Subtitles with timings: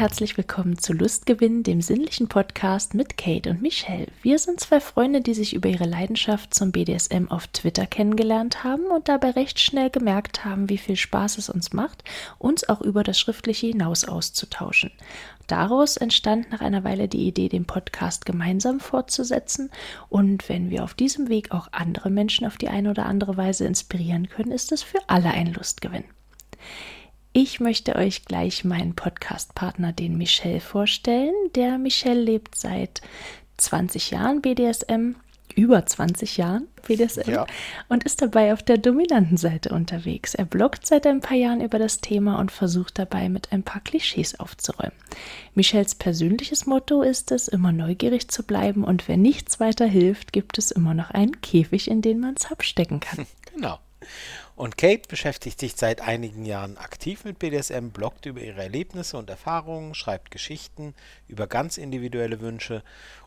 [0.00, 4.06] Herzlich willkommen zu Lustgewinn, dem sinnlichen Podcast mit Kate und Michelle.
[4.22, 8.86] Wir sind zwei Freunde, die sich über ihre Leidenschaft zum BDSM auf Twitter kennengelernt haben
[8.86, 12.02] und dabei recht schnell gemerkt haben, wie viel Spaß es uns macht,
[12.38, 14.90] uns auch über das Schriftliche hinaus auszutauschen.
[15.48, 19.70] Daraus entstand nach einer Weile die Idee, den Podcast gemeinsam fortzusetzen.
[20.08, 23.66] Und wenn wir auf diesem Weg auch andere Menschen auf die eine oder andere Weise
[23.66, 26.04] inspirieren können, ist es für alle ein Lustgewinn.
[27.32, 31.32] Ich möchte euch gleich meinen Podcast-Partner, den Michel, vorstellen.
[31.54, 33.02] Der Michel lebt seit
[33.58, 35.14] 20 Jahren BDSM,
[35.54, 37.46] über 20 Jahren BDSM ja.
[37.88, 40.34] und ist dabei auf der dominanten Seite unterwegs.
[40.34, 43.80] Er bloggt seit ein paar Jahren über das Thema und versucht dabei mit ein paar
[43.80, 44.96] Klischees aufzuräumen.
[45.54, 50.58] Michels persönliches Motto ist es, immer neugierig zu bleiben und wenn nichts weiter hilft, gibt
[50.58, 53.24] es immer noch einen Käfig, in den man es abstecken kann.
[53.52, 53.78] Genau.
[54.60, 59.30] Und Kate beschäftigt sich seit einigen Jahren aktiv mit BDSM, bloggt über ihre Erlebnisse und
[59.30, 60.92] Erfahrungen, schreibt Geschichten
[61.28, 62.82] über ganz individuelle Wünsche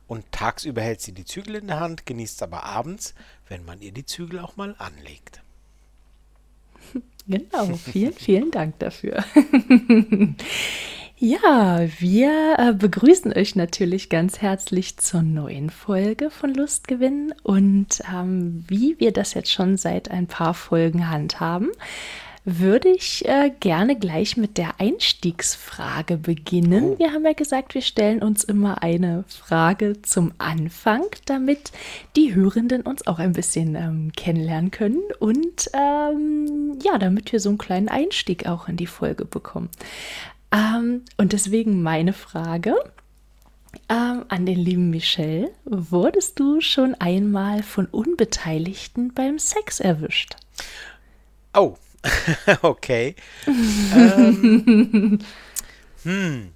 [0.06, 3.16] und tagsüber hält sie die Zügel in der Hand, genießt aber abends,
[3.50, 5.42] wenn man ihr die Zügel auch mal anlegt.
[7.26, 9.24] Genau, vielen, vielen Dank dafür.
[11.26, 18.66] Ja, wir äh, begrüßen euch natürlich ganz herzlich zur neuen Folge von Lustgewinn und ähm,
[18.68, 21.72] wie wir das jetzt schon seit ein paar Folgen handhaben,
[22.44, 26.96] würde ich äh, gerne gleich mit der Einstiegsfrage beginnen.
[26.96, 27.00] Oh.
[27.00, 31.72] Wir haben ja gesagt, wir stellen uns immer eine Frage zum Anfang, damit
[32.18, 37.48] die Hörenden uns auch ein bisschen ähm, kennenlernen können und ähm, ja, damit wir so
[37.48, 39.70] einen kleinen Einstieg auch in die Folge bekommen.
[40.54, 42.76] Ähm, und deswegen meine Frage
[43.90, 45.50] ähm, an den lieben Michel.
[45.66, 50.36] Wurdest du schon einmal von Unbeteiligten beim Sex erwischt?
[51.54, 51.76] Oh,
[52.62, 53.16] okay.
[53.48, 55.20] ähm,
[56.04, 56.52] hm.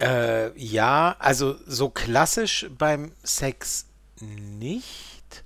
[0.00, 3.86] Äh, ja, also so klassisch beim Sex
[4.20, 5.44] nicht.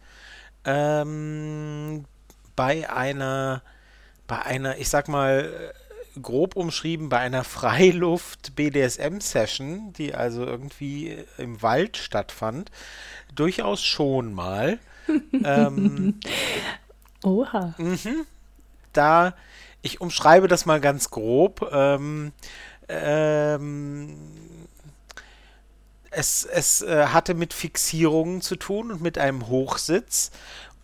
[0.64, 2.06] Ähm,
[2.56, 3.62] bei einer,
[4.26, 5.74] bei einer, ich sag mal,
[6.21, 12.72] grob umschrieben bei einer Freiluft-BDSM-Session, die also irgendwie im Wald stattfand,
[13.34, 14.78] durchaus schon mal.
[15.44, 16.19] ähm,
[17.25, 17.75] Oha.
[17.78, 18.27] Mhm.
[18.93, 19.34] Da,
[19.82, 21.69] ich umschreibe das mal ganz grob.
[21.72, 22.33] Ähm,
[22.88, 24.16] ähm,
[26.10, 30.31] es, es äh, hatte mit Fixierungen zu tun und mit einem Hochsitz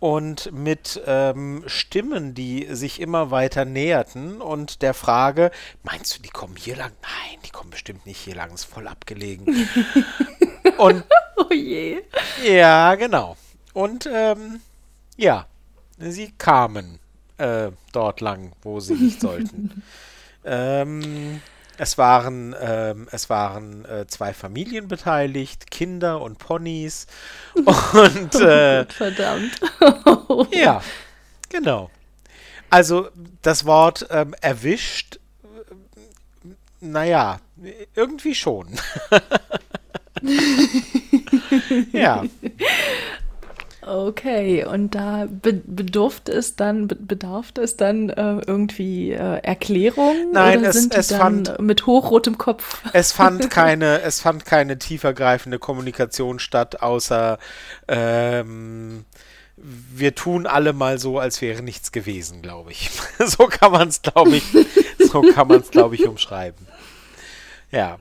[0.03, 5.49] und mit ähm, Stimmen, die sich immer weiter näherten und der Frage,
[5.81, 6.91] meinst du, die kommen hier lang?
[7.01, 9.45] Nein, die kommen bestimmt nicht hier lang, ist voll abgelegen.
[10.77, 11.05] und
[11.37, 12.01] oh je.
[12.43, 13.37] Ja, genau.
[13.71, 14.59] Und ähm,
[15.15, 15.47] ja,
[15.97, 16.99] sie kamen
[17.37, 19.83] äh, dort lang, wo sie nicht sollten.
[20.43, 21.39] ähm,
[21.77, 27.07] es waren, ähm, es waren äh, zwei Familien beteiligt, Kinder und Ponys.
[27.55, 29.59] Und äh, verdammt.
[30.51, 30.81] ja,
[31.49, 31.89] genau.
[32.69, 33.09] Also
[33.41, 36.47] das Wort ähm, erwischt, äh,
[36.79, 37.39] naja,
[37.95, 38.67] irgendwie schon.
[41.91, 42.23] ja.
[43.85, 50.31] Okay, und da be bedurfte es dann, be bedarf es dann äh, irgendwie äh, Erklärung?
[50.31, 52.81] Nein, oder es, sind es fand mit hochrotem Kopf.
[52.93, 57.37] Es fand keine, es fand keine tiefergreifende Kommunikation statt, außer
[57.87, 59.05] ähm,
[59.55, 62.89] wir tun alle mal so, als wäre nichts gewesen, glaube ich.
[63.19, 64.43] so kann man es, glaube ich,
[64.99, 66.67] so kann man es, glaube ich, umschreiben.
[67.71, 67.97] Ja.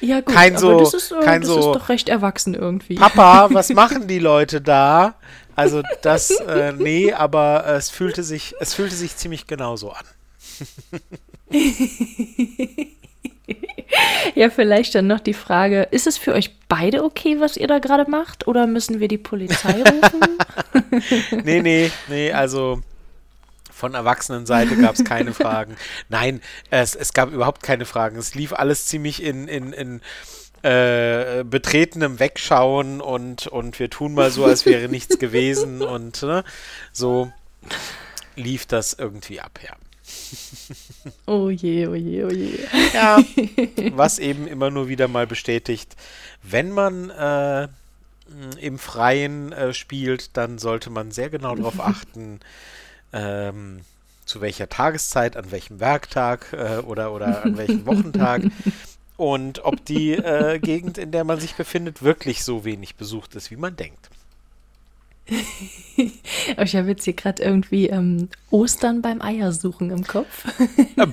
[0.00, 2.94] Ja, gut, kein so, das, ist, äh, kein das so, ist doch recht erwachsen irgendwie.
[2.94, 5.14] Papa, was machen die Leute da?
[5.56, 10.04] Also das, äh, nee, aber äh, es fühlte sich, es fühlte sich ziemlich genauso an.
[14.34, 17.78] ja, vielleicht dann noch die Frage, ist es für euch beide okay, was ihr da
[17.78, 18.46] gerade macht?
[18.46, 20.38] Oder müssen wir die Polizei rufen?
[21.44, 22.80] nee, nee, nee, also
[23.80, 25.76] von Erwachsenenseite gab es keine Fragen.
[26.08, 26.40] Nein,
[26.70, 28.16] es, es gab überhaupt keine Fragen.
[28.16, 30.00] Es lief alles ziemlich in, in, in
[30.62, 36.44] äh, betretenem Wegschauen und, und wir tun mal so, als wäre nichts gewesen und ne,
[36.92, 37.32] so
[38.36, 39.74] lief das irgendwie ab, ja.
[41.26, 42.58] Oh je, oh je, oh je.
[42.92, 43.22] Ja,
[43.96, 45.96] was eben immer nur wieder mal bestätigt,
[46.42, 47.68] wenn man äh,
[48.60, 52.40] im Freien äh, spielt, dann sollte man sehr genau darauf achten,
[53.12, 53.80] ähm,
[54.24, 58.42] zu welcher Tageszeit, an welchem Werktag äh, oder, oder an welchem Wochentag
[59.16, 63.50] und ob die äh, Gegend, in der man sich befindet, wirklich so wenig besucht ist,
[63.50, 64.08] wie man denkt.
[66.52, 70.44] Aber ich habe jetzt hier gerade irgendwie ähm, Ostern beim Eiersuchen im Kopf.
[70.96, 71.06] Äh,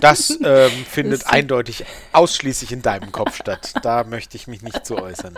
[0.00, 3.74] das ähm, findet das eindeutig ausschließlich in deinem Kopf statt.
[3.82, 5.36] Da möchte ich mich nicht zu äußern.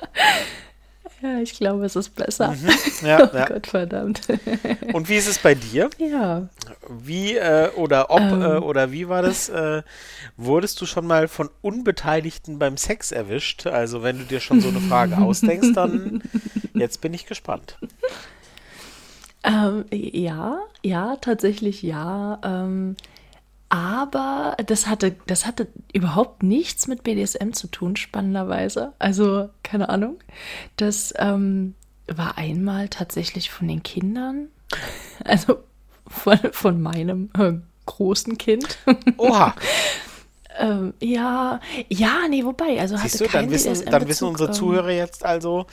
[1.22, 2.50] Ja, ich glaube, es ist besser.
[2.50, 3.06] Mhm.
[3.06, 3.44] Ja, oh ja.
[3.46, 4.22] Gott verdammt.
[4.92, 5.88] Und wie ist es bei dir?
[5.98, 6.48] Ja.
[6.88, 8.42] Wie äh, oder ob ähm.
[8.42, 9.48] äh, oder wie war das?
[9.48, 9.82] Äh,
[10.36, 13.68] wurdest du schon mal von Unbeteiligten beim Sex erwischt?
[13.68, 16.22] Also wenn du dir schon so eine Frage ausdenkst, dann
[16.74, 17.78] jetzt bin ich gespannt.
[19.44, 22.40] Ähm, ja, ja, tatsächlich ja.
[22.44, 22.96] Ähm,
[23.72, 28.92] aber das hatte, das hatte überhaupt nichts mit BDSM zu tun, spannenderweise.
[28.98, 30.18] Also, keine Ahnung.
[30.76, 31.74] Das ähm,
[32.06, 34.48] war einmal tatsächlich von den Kindern,
[35.24, 35.60] also
[36.06, 37.54] von, von meinem äh,
[37.86, 38.76] großen Kind.
[39.16, 39.54] Oha.
[40.58, 41.58] ähm, ja,
[41.88, 45.24] ja, nee, wobei, also Siehst hatte du, dann wissen, dann wissen unsere ähm, Zuhörer jetzt
[45.24, 45.64] also,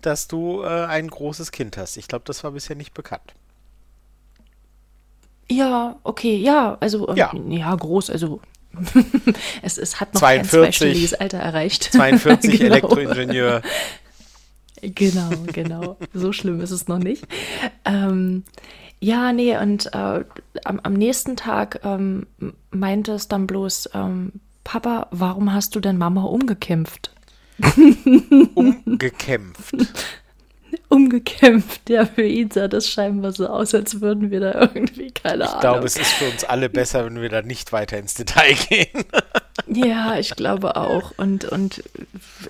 [0.00, 1.96] dass du äh, ein großes Kind hast.
[1.96, 3.34] Ich glaube, das war bisher nicht bekannt.
[5.50, 8.40] Ja, okay, ja, also ähm, ja, ja groß, also
[9.62, 11.84] es, es hat noch 42, kein Alter erreicht.
[11.92, 12.64] 42 genau.
[12.66, 13.62] Elektroingenieur.
[14.80, 15.98] Genau, genau.
[16.12, 17.26] So schlimm ist es noch nicht.
[17.84, 18.44] Ähm,
[19.00, 20.24] ja, nee, und äh,
[20.64, 22.26] am, am, nächsten Tag ähm,
[22.70, 24.32] meinte es dann bloß, ähm,
[24.64, 27.12] Papa, warum hast du denn Mama umgekämpft?
[28.54, 29.74] umgekämpft.
[30.88, 31.88] umgekämpft.
[31.88, 35.50] Ja, für ihn sah das scheinbar so aus, als würden wir da irgendwie keine ich
[35.50, 35.54] Ahnung.
[35.54, 38.54] Ich glaube, es ist für uns alle besser, wenn wir da nicht weiter ins Detail
[38.68, 39.04] gehen.
[39.66, 41.12] ja, ich glaube auch.
[41.16, 41.82] Und, und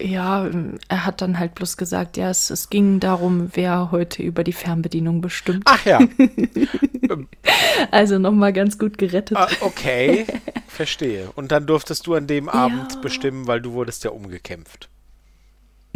[0.01, 0.49] ja,
[0.89, 4.53] er hat dann halt bloß gesagt, ja, es, es ging darum, wer heute über die
[4.53, 5.65] Fernbedienung bestimmt.
[5.67, 6.01] Ach ja.
[7.91, 9.37] also nochmal ganz gut gerettet.
[9.37, 10.27] Ah, okay,
[10.69, 11.31] verstehe.
[11.35, 13.01] Und dann durftest du an dem Abend ja.
[13.01, 14.89] bestimmen, weil du wurdest ja umgekämpft.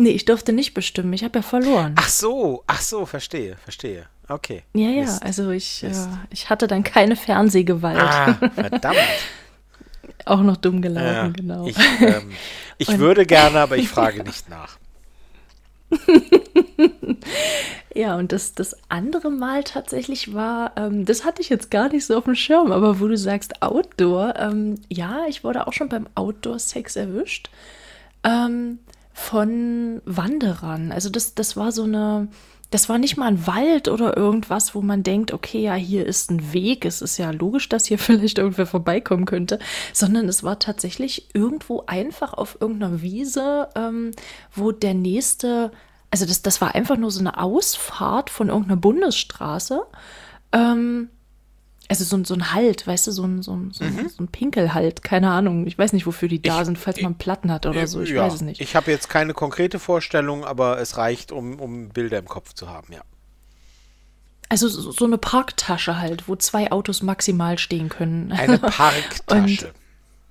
[0.02, 1.12] Nee, ich durfte nicht bestimmen.
[1.12, 1.94] Ich habe ja verloren.
[1.96, 4.06] Ach so, ach so, verstehe, verstehe.
[4.26, 4.64] Okay.
[4.74, 5.22] Ja, ja, Mist.
[5.22, 5.92] also ich, äh,
[6.30, 8.00] ich hatte dann keine Fernsehgewalt.
[8.00, 8.96] Ah, verdammt.
[10.24, 11.66] Auch noch dumm gelaufen, ja, genau.
[11.68, 12.32] Ich, ähm,
[12.78, 14.76] ich würde gerne, aber ich frage nicht nach.
[17.94, 22.06] ja, und das, das andere Mal tatsächlich war, ähm, das hatte ich jetzt gar nicht
[22.06, 25.88] so auf dem Schirm, aber wo du sagst Outdoor, ähm, ja, ich wurde auch schon
[25.88, 27.50] beim Outdoor-Sex erwischt.
[28.24, 28.80] Ähm,
[29.12, 30.92] von Wanderern.
[30.92, 32.28] Also das, das war so eine,
[32.70, 36.30] das war nicht mal ein Wald oder irgendwas, wo man denkt, okay, ja, hier ist
[36.30, 36.84] ein Weg.
[36.84, 39.58] Es ist ja logisch, dass hier vielleicht irgendwer vorbeikommen könnte,
[39.92, 44.12] sondern es war tatsächlich irgendwo einfach auf irgendeiner Wiese, ähm,
[44.54, 45.70] wo der nächste,
[46.10, 49.82] also das, das war einfach nur so eine Ausfahrt von irgendeiner Bundesstraße.
[50.52, 51.10] Ähm,
[52.00, 54.08] also so, so ein Halt, weißt du, so ein, so ein, so ein, mhm.
[54.08, 55.66] so ein Pinkelhalt, keine Ahnung.
[55.66, 58.00] Ich weiß nicht, wofür die da ich, sind, falls man Platten hat oder so.
[58.00, 58.60] Ich ja, weiß es nicht.
[58.60, 62.68] Ich habe jetzt keine konkrete Vorstellung, aber es reicht, um, um Bilder im Kopf zu
[62.68, 63.02] haben, ja.
[64.48, 68.32] Also so, so eine Parktasche halt, wo zwei Autos maximal stehen können.
[68.32, 69.72] Eine Parktasche.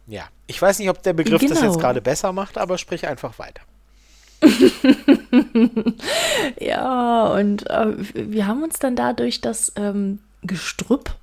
[0.08, 0.24] ja.
[0.48, 1.54] Ich weiß nicht, ob der Begriff genau.
[1.54, 3.62] das jetzt gerade besser macht, aber sprich einfach weiter.
[6.60, 11.16] ja, und äh, wir haben uns dann dadurch das ähm, Gestrüpp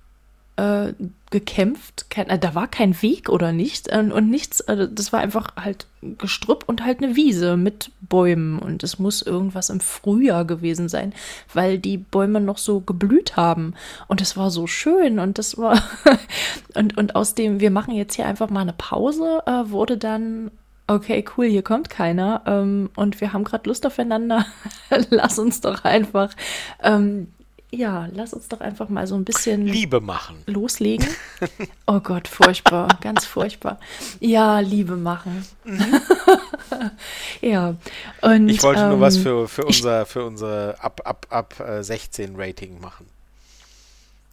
[0.59, 0.93] äh,
[1.31, 2.11] gekämpft.
[2.11, 4.61] Kein, äh, da war kein Weg oder nichts äh, und nichts.
[4.61, 8.59] Also das war einfach halt Gestrüpp und halt eine Wiese mit Bäumen.
[8.59, 11.13] Und es muss irgendwas im Frühjahr gewesen sein,
[11.55, 13.75] weil die Bäume noch so geblüht haben.
[14.09, 15.81] Und es war so schön und das war.
[16.75, 20.51] und, und aus dem, wir machen jetzt hier einfach mal eine Pause, äh, wurde dann
[20.91, 24.47] okay, cool, hier kommt keiner ähm, und wir haben gerade Lust aufeinander.
[25.11, 26.31] Lass uns doch einfach
[26.83, 27.29] ähm,
[27.71, 30.37] ja, lass uns doch einfach mal so ein bisschen Liebe machen.
[30.47, 31.09] Loslegen.
[31.87, 33.81] Oh Gott, furchtbar, ganz furchtbar.
[34.21, 35.47] Ja, Liebe machen.
[35.65, 36.01] Mhm.
[37.41, 37.77] ja.
[38.21, 41.55] Und, ich wollte ähm, nur was ähm, für, für unser, für unser ab, ab, ab
[41.81, 43.07] 16 äh, Rating machen.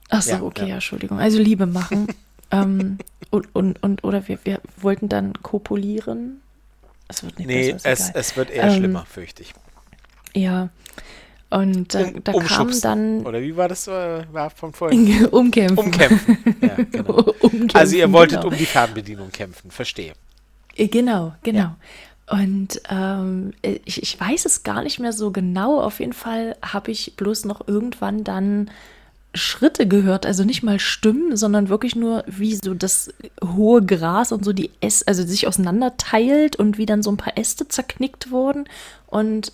[0.10, 0.75] Ach so, ja, okay, ja.
[0.75, 1.20] Entschuldigung.
[1.20, 2.08] Also Liebe machen.
[2.51, 2.98] ähm,
[3.30, 6.42] und, und, und, oder wir, wir wollten dann kopulieren.
[7.08, 9.54] Es wird nicht nee, besser, es, es wird eher ähm, schlimmer, fürchte ich.
[10.34, 10.70] Ja.
[11.56, 13.26] Und da, um, da kam dann.
[13.26, 15.26] Oder wie war das äh, war von vorhin?
[15.32, 15.86] Umkämpfen.
[15.86, 16.38] Umkämpfen.
[16.62, 17.14] Ja, genau.
[17.40, 18.52] Umkämpfen, also ihr wolltet genau.
[18.52, 20.14] um die Fernbedienung kämpfen, verstehe.
[20.76, 21.60] Äh, genau, genau.
[21.60, 21.78] Ja.
[22.28, 23.54] Und ähm,
[23.86, 25.80] ich, ich weiß es gar nicht mehr so genau.
[25.80, 28.70] Auf jeden Fall habe ich bloß noch irgendwann dann
[29.34, 34.44] Schritte gehört, also nicht mal Stimmen, sondern wirklich nur wie so das hohe Gras und
[34.44, 38.68] so die Äste, also sich auseinanderteilt und wie dann so ein paar Äste zerknickt wurden
[39.08, 39.54] und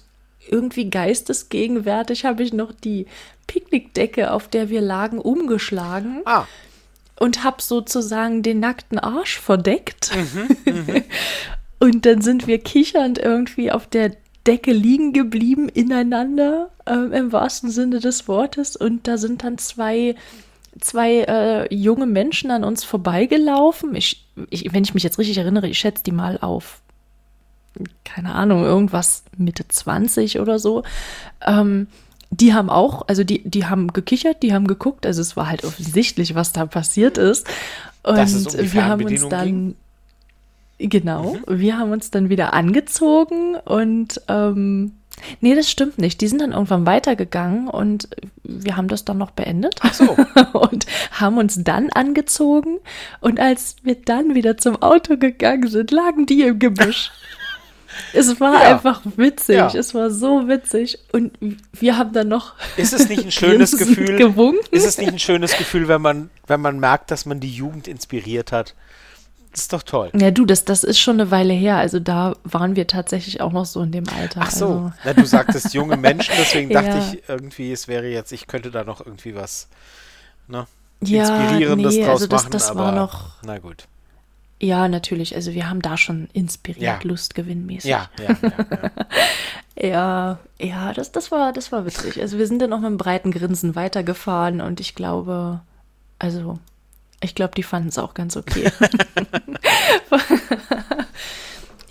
[0.49, 3.05] irgendwie geistesgegenwärtig habe ich noch die
[3.47, 6.21] Picknickdecke, auf der wir lagen, umgeschlagen.
[6.25, 6.45] Ah.
[7.19, 10.11] Und habe sozusagen den nackten Arsch verdeckt.
[10.15, 11.01] Mhm, mh.
[11.79, 14.11] und dann sind wir kichernd irgendwie auf der
[14.47, 18.75] Decke liegen geblieben ineinander, ähm, im wahrsten Sinne des Wortes.
[18.75, 20.15] Und da sind dann zwei,
[20.79, 23.95] zwei äh, junge Menschen an uns vorbeigelaufen.
[23.95, 26.81] Ich, ich, wenn ich mich jetzt richtig erinnere, ich schätze die mal auf,
[28.03, 30.83] keine Ahnung, irgendwas Mitte 20 oder so.
[31.45, 31.87] Ähm,
[32.31, 35.65] die haben auch, also die, die haben gekichert, die haben geguckt, also es war halt
[35.65, 37.45] offensichtlich, was da passiert ist.
[38.03, 38.17] Und
[38.73, 39.45] wir haben uns dann.
[39.45, 39.75] Ging?
[40.89, 41.59] Genau, mhm.
[41.59, 44.93] wir haben uns dann wieder angezogen und ähm,
[45.39, 46.21] nee, das stimmt nicht.
[46.21, 48.09] Die sind dann irgendwann weitergegangen und
[48.43, 49.75] wir haben das dann noch beendet.
[49.81, 50.17] Ach so.
[50.59, 52.79] und haben uns dann angezogen
[53.19, 57.11] und als wir dann wieder zum Auto gegangen sind, lagen die im Gebüsch.
[58.13, 58.75] Es war ja.
[58.75, 59.55] einfach witzig.
[59.55, 59.71] Ja.
[59.73, 60.99] Es war so witzig.
[61.11, 61.31] Und
[61.73, 62.53] wir haben dann noch.
[62.77, 64.17] Ist es nicht ein schönes Gefühl?
[64.17, 64.65] Gewunken?
[64.71, 67.87] Ist es nicht ein schönes Gefühl, wenn man, wenn man merkt, dass man die Jugend
[67.87, 68.75] inspiriert hat?
[69.51, 70.11] Das ist doch toll.
[70.15, 71.75] Ja, du, das, das ist schon eine Weile her.
[71.75, 74.41] Also da waren wir tatsächlich auch noch so in dem Alter.
[74.43, 74.65] Ach so.
[74.65, 74.93] Also.
[75.03, 77.11] Na, du sagtest junge Menschen, deswegen dachte ja.
[77.11, 79.67] ich irgendwie, es wäre jetzt, ich könnte da noch irgendwie was
[80.47, 80.67] ne,
[81.01, 82.51] Inspirierendes ja, nee, draus also das, machen.
[82.51, 83.31] Das aber, war noch.
[83.43, 83.87] Na gut.
[84.61, 85.35] Ja, natürlich.
[85.35, 87.09] Also wir haben da schon inspiriert, ja.
[87.09, 87.89] lustgewinnmäßig.
[87.89, 88.51] Ja, ja, ja.
[89.75, 92.21] Ja, ja, ja das, das, war, das war witzig.
[92.21, 95.61] Also wir sind dann noch mit einem breiten Grinsen weitergefahren und ich glaube,
[96.19, 96.59] also
[97.21, 98.71] ich glaube, die fanden es auch ganz okay.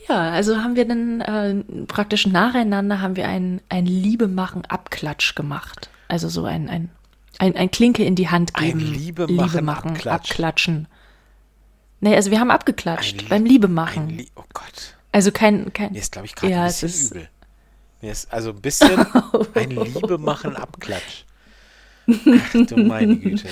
[0.09, 5.91] ja, also haben wir dann äh, praktisch nacheinander haben wir ein, ein Liebemachen-Abklatsch gemacht.
[6.07, 6.91] Also so ein, ein,
[7.39, 8.79] ein, ein Klinke in die Hand geben.
[8.79, 10.31] Ein Liebemachen, Liebemachen Abklatsch.
[10.31, 10.87] abklatschen.
[12.01, 14.09] Nee, also wir haben abgeklatscht beim Liebemachen.
[14.09, 14.97] Lie oh Gott.
[15.13, 15.73] Also kein.
[15.73, 17.29] kein Mir ist, glaube ich, gerade ja, ein bisschen ist, übel.
[18.01, 19.07] Mir ist also ein bisschen
[19.55, 21.25] ein Liebemachen-Abklatsch.
[22.09, 23.49] Ach du meine Güte.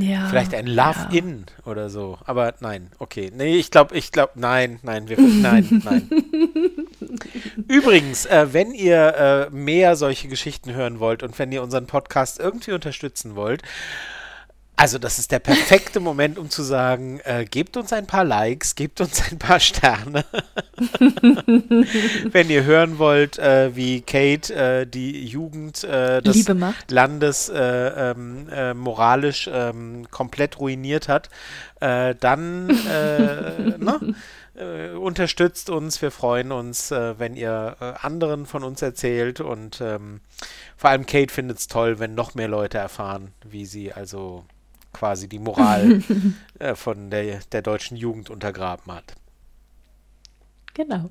[0.00, 1.70] Ja, Vielleicht ein Love-In ja.
[1.70, 2.18] oder so.
[2.24, 3.30] Aber nein, okay.
[3.34, 6.08] Nee, ich glaube, ich glaube, nein, nein, wir, nein, nein.
[7.68, 12.38] Übrigens, äh, wenn ihr äh, mehr solche Geschichten hören wollt und wenn ihr unseren Podcast
[12.38, 13.62] irgendwie unterstützen wollt,
[14.80, 18.74] also das ist der perfekte Moment, um zu sagen, äh, gebt uns ein paar Likes,
[18.74, 20.24] gebt uns ein paar Sterne.
[22.32, 26.50] Wenn ihr hören wollt, äh, wie Kate äh, die Jugend äh, des
[26.88, 31.28] Landes äh, ähm, äh, moralisch ähm, komplett ruiniert hat,
[31.80, 32.66] dann
[33.78, 34.14] ne?
[34.98, 36.02] unterstützt uns.
[36.02, 40.20] Wir freuen uns, wenn ihr anderen von uns erzählt und ähm,
[40.76, 44.44] vor allem Kate findet es toll, wenn noch mehr Leute erfahren, wie sie also
[44.92, 46.02] quasi die Moral
[46.58, 49.14] äh, von der, der deutschen Jugend untergraben hat.
[50.74, 51.10] Genau.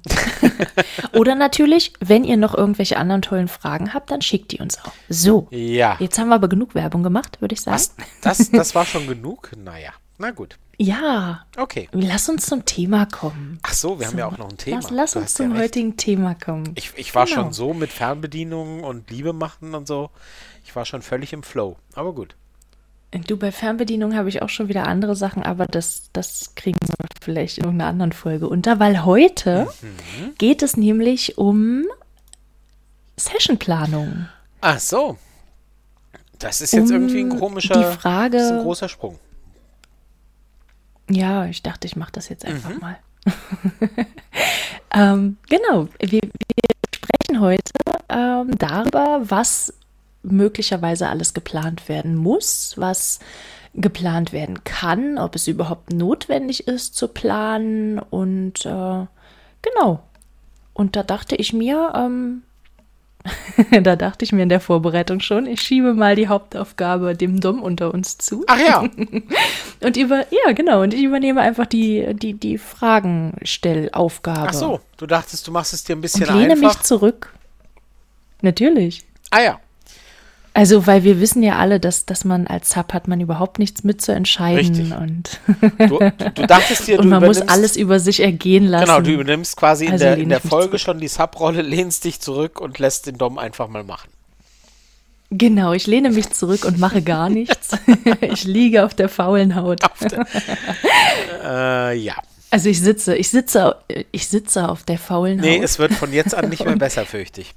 [1.13, 4.93] Oder natürlich, wenn ihr noch irgendwelche anderen tollen Fragen habt, dann schickt die uns auch.
[5.09, 5.47] So.
[5.51, 5.97] Ja.
[5.99, 7.75] Jetzt haben wir aber genug Werbung gemacht, würde ich sagen.
[7.75, 7.95] Was?
[8.21, 9.51] Das, das war schon genug?
[9.57, 10.57] Naja, na gut.
[10.77, 11.45] Ja.
[11.57, 11.89] Okay.
[11.91, 13.59] Lass uns zum Thema kommen.
[13.63, 14.77] Ach so, wir zum, haben ja auch noch ein Thema.
[14.77, 16.71] Lass, lass uns zum ja heutigen Thema kommen.
[16.75, 17.43] Ich, ich war genau.
[17.43, 20.09] schon so mit Fernbedienungen und Liebe machen und so.
[20.63, 21.75] Ich war schon völlig im Flow.
[21.95, 22.35] Aber gut.
[23.11, 27.07] Du, bei Fernbedienung habe ich auch schon wieder andere Sachen, aber das, das kriegen wir
[27.21, 30.35] vielleicht in irgendeiner anderen Folge unter, weil heute mhm.
[30.37, 31.85] geht es nämlich um
[33.17, 34.27] Sessionplanung.
[34.61, 35.17] Ach so.
[36.37, 39.19] Das ist jetzt um irgendwie ein komischer, Frage, das ist ein großer Sprung.
[41.09, 42.79] Ja, ich dachte, ich mache das jetzt einfach mhm.
[42.79, 42.97] mal.
[44.93, 46.29] ähm, genau, wir, wir,
[46.95, 47.71] sprechen heute
[48.07, 49.73] ähm, darüber, was
[50.23, 53.19] möglicherweise alles geplant werden muss, was
[53.75, 59.05] geplant werden kann, ob es überhaupt notwendig ist zu planen und äh,
[59.61, 60.03] genau.
[60.73, 62.43] Und da dachte ich mir, ähm,
[63.83, 67.61] da dachte ich mir in der Vorbereitung schon, ich schiebe mal die Hauptaufgabe dem Dom
[67.61, 68.43] unter uns zu.
[68.47, 68.79] Ach ja.
[69.81, 74.47] und über, ja, genau, und ich übernehme einfach die, die, die Fragenstellaufgabe.
[74.49, 76.75] Ach so, du dachtest, du machst es dir ein bisschen und lehne einfach.
[76.75, 77.33] mich zurück.
[78.41, 79.05] Natürlich.
[79.31, 79.59] Ah ja.
[80.59, 83.85] Also, weil wir wissen ja alle, dass, dass man als Sub hat man überhaupt nichts
[83.85, 84.75] mitzuentscheiden.
[84.75, 84.91] Richtig.
[84.93, 85.39] Und,
[85.87, 85.99] du,
[86.35, 88.87] du dachtest dir, du und man muss alles über sich ergehen lassen.
[88.87, 92.19] Genau, du übernimmst quasi in also der, in der Folge schon die Sub-Rolle, lehnst dich
[92.19, 94.09] zurück und lässt den Dom einfach mal machen.
[95.31, 97.69] Genau, ich lehne mich zurück und mache gar nichts.
[98.19, 99.79] ich liege auf der faulen Haut.
[100.11, 100.25] Der,
[101.41, 102.15] äh, ja.
[102.51, 103.77] Also ich sitze, ich sitze,
[104.11, 105.59] ich sitze auf der faulen nee, Haut.
[105.59, 107.55] Nee, es wird von jetzt an nicht mehr besser, fürchte ich.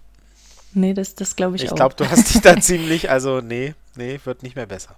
[0.75, 1.73] Nee, das, das glaube ich, ich auch.
[1.73, 4.97] Ich glaube, du hast dich da ziemlich, also nee, nee, wird nicht mehr besser.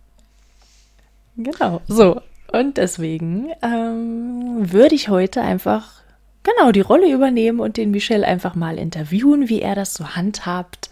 [1.37, 2.21] Genau, so.
[2.53, 6.03] Und deswegen ähm, würde ich heute einfach
[6.45, 10.91] genau die Rolle übernehmen und den Michel einfach mal interviewen, wie er das so handhabt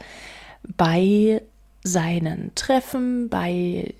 [0.76, 1.42] bei
[1.84, 3.94] seinen Treffen, bei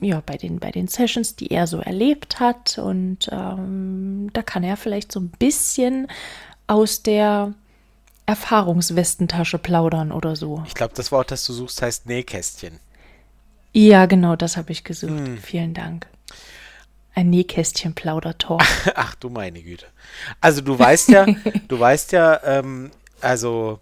[0.00, 2.78] ja, bei den, bei den Sessions, die er so erlebt hat.
[2.78, 6.08] Und ähm, da kann er vielleicht so ein bisschen
[6.66, 7.54] aus der
[8.26, 10.62] Erfahrungswestentasche plaudern oder so.
[10.66, 12.80] Ich glaube, das Wort, das du suchst, heißt Nähkästchen.
[13.72, 15.10] Ja, genau, das habe ich gesucht.
[15.12, 15.38] Hm.
[15.38, 16.06] Vielen Dank.
[17.14, 18.62] Ein Nähkästchen-Plaudertalk.
[18.94, 19.86] Ach du meine Güte.
[20.40, 21.26] Also du weißt ja,
[21.68, 22.90] du weißt ja, ähm,
[23.20, 23.78] also,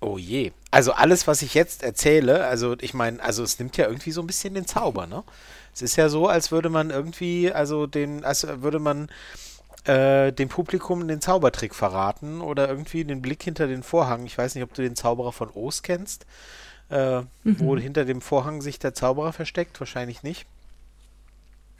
[0.00, 0.52] oh je.
[0.70, 4.20] Also alles, was ich jetzt erzähle, also ich meine, also es nimmt ja irgendwie so
[4.20, 5.24] ein bisschen den Zauber, ne?
[5.74, 9.08] Es ist ja so, als würde man irgendwie, also den, als würde man
[9.88, 14.26] äh, dem Publikum den Zaubertrick verraten oder irgendwie den Blick hinter den Vorhang.
[14.26, 16.26] Ich weiß nicht, ob du den Zauberer von Oz kennst,
[16.90, 17.26] äh, mhm.
[17.44, 19.80] wo hinter dem Vorhang sich der Zauberer versteckt.
[19.80, 20.46] Wahrscheinlich nicht.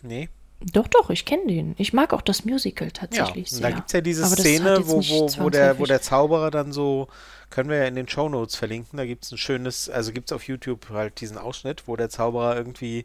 [0.02, 0.30] Nee.
[0.60, 1.74] Doch, doch, ich kenne den.
[1.78, 3.68] Ich mag auch das Musical tatsächlich ja, sehr.
[3.68, 7.08] Da gibt es ja diese Szene, wo, wo, wo, der, wo der Zauberer dann so,
[7.50, 10.30] können wir ja in den Show Notes verlinken, da gibt es ein schönes, also gibt
[10.30, 13.04] es auf YouTube halt diesen Ausschnitt, wo der Zauberer irgendwie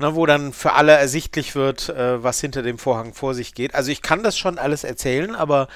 [0.00, 3.74] ne, wo dann für alle ersichtlich wird, äh, was hinter dem Vorhang vor sich geht.
[3.74, 5.68] Also ich kann das schon alles erzählen, aber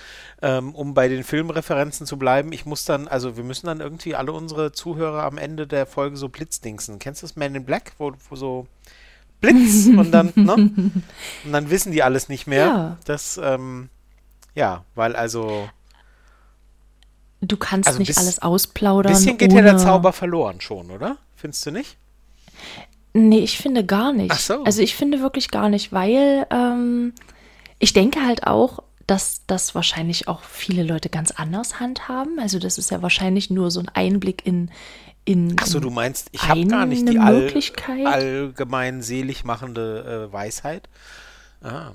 [0.42, 4.14] ähm, um bei den Filmreferenzen zu bleiben, ich muss dann, also wir müssen dann irgendwie
[4.14, 6.98] alle unsere Zuhörer am Ende der Folge so blitzdingsen.
[6.98, 8.66] Kennst du das Man in Black, wo, wo so
[9.40, 10.54] Blitz und dann, ne?
[10.54, 12.66] Und dann wissen die alles nicht mehr.
[12.66, 12.96] Ja.
[13.04, 13.90] Das, ähm,
[14.54, 15.68] ja, weil also.
[17.42, 19.12] Du kannst also nicht bis, alles ausplaudern.
[19.12, 21.18] Ein bisschen geht ja der Zauber verloren schon, oder?
[21.36, 21.98] Findest du nicht?
[23.14, 24.32] Nee, ich finde gar nicht.
[24.32, 24.64] Ach so.
[24.64, 27.12] Also ich finde wirklich gar nicht, weil ähm,
[27.78, 32.40] ich denke halt auch, dass das wahrscheinlich auch viele Leute ganz anders handhaben.
[32.40, 34.70] Also das ist ja wahrscheinlich nur so ein Einblick in
[35.26, 37.50] in Ach so, du meinst, ich habe gar nicht die all,
[38.04, 40.88] allgemein selig machende äh, Weisheit?
[41.62, 41.92] Ah.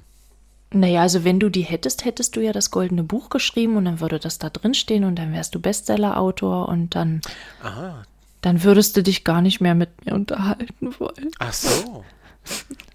[0.72, 4.00] Naja, also wenn du die hättest, hättest du ja das goldene Buch geschrieben und dann
[4.00, 7.22] würde das da drin stehen und dann wärst du Bestseller-Autor und dann
[7.62, 8.04] Aha,
[8.42, 11.32] dann würdest du dich gar nicht mehr mit mir unterhalten wollen.
[11.40, 12.04] Ach so.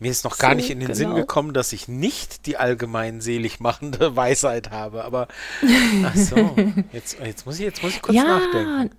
[0.01, 0.99] Mir ist noch gar so, nicht in den genau.
[0.99, 5.29] Sinn gekommen, dass ich nicht die allgemein selig machende Weisheit habe, aber
[6.05, 6.57] ach so,
[6.93, 8.97] jetzt, jetzt, muss, ich, jetzt muss ich kurz ja, nachdenken.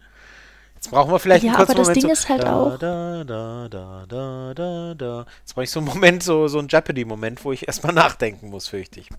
[0.76, 1.98] Jetzt brauchen wir vielleicht ja, einen kurzen aber Moment.
[1.98, 2.78] Das Ding so, ist halt da, auch.
[2.78, 5.26] Da, da, da, da, da, da.
[5.40, 8.68] Jetzt brauche ich so einen Moment, so, so einen Jeopardy-Moment, wo ich erstmal nachdenken muss,
[8.68, 9.10] fürchte ich.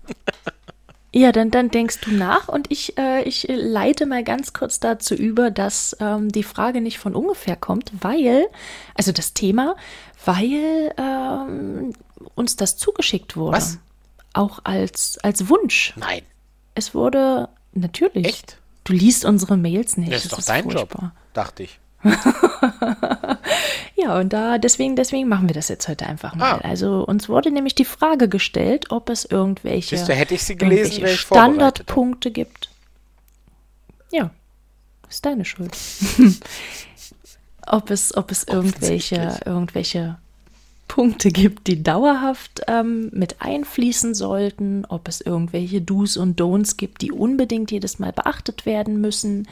[1.17, 5.15] Ja, dann, dann denkst du nach und ich, äh, ich leite mal ganz kurz dazu
[5.15, 8.45] über, dass ähm, die Frage nicht von ungefähr kommt, weil,
[8.93, 9.75] also das Thema,
[10.25, 11.93] weil ähm,
[12.35, 13.57] uns das zugeschickt wurde.
[13.57, 13.79] Was?
[14.33, 15.93] Auch als, als Wunsch.
[15.95, 16.21] Nein.
[16.75, 18.27] Es wurde, natürlich.
[18.27, 18.59] Echt?
[18.83, 20.11] Du liest unsere Mails nicht.
[20.11, 21.01] Das ist das doch ist dein furchtbar.
[21.01, 21.79] Job, dachte ich.
[23.99, 26.53] ja, und da deswegen, deswegen machen wir das jetzt heute einfach mal.
[26.53, 26.61] Ah.
[26.63, 30.91] Also uns wurde nämlich die Frage gestellt, ob es irgendwelche, du, hätte ich sie gelesen,
[30.91, 32.69] irgendwelche Standardpunkte gibt.
[34.11, 34.29] Ja,
[35.09, 35.75] ist deine Schuld.
[37.65, 40.17] ob es, ob es irgendwelche, irgendwelche
[40.87, 47.01] Punkte gibt, die dauerhaft ähm, mit einfließen sollten, ob es irgendwelche Do's und Don'ts gibt,
[47.01, 49.47] die unbedingt jedes Mal beachtet werden müssen.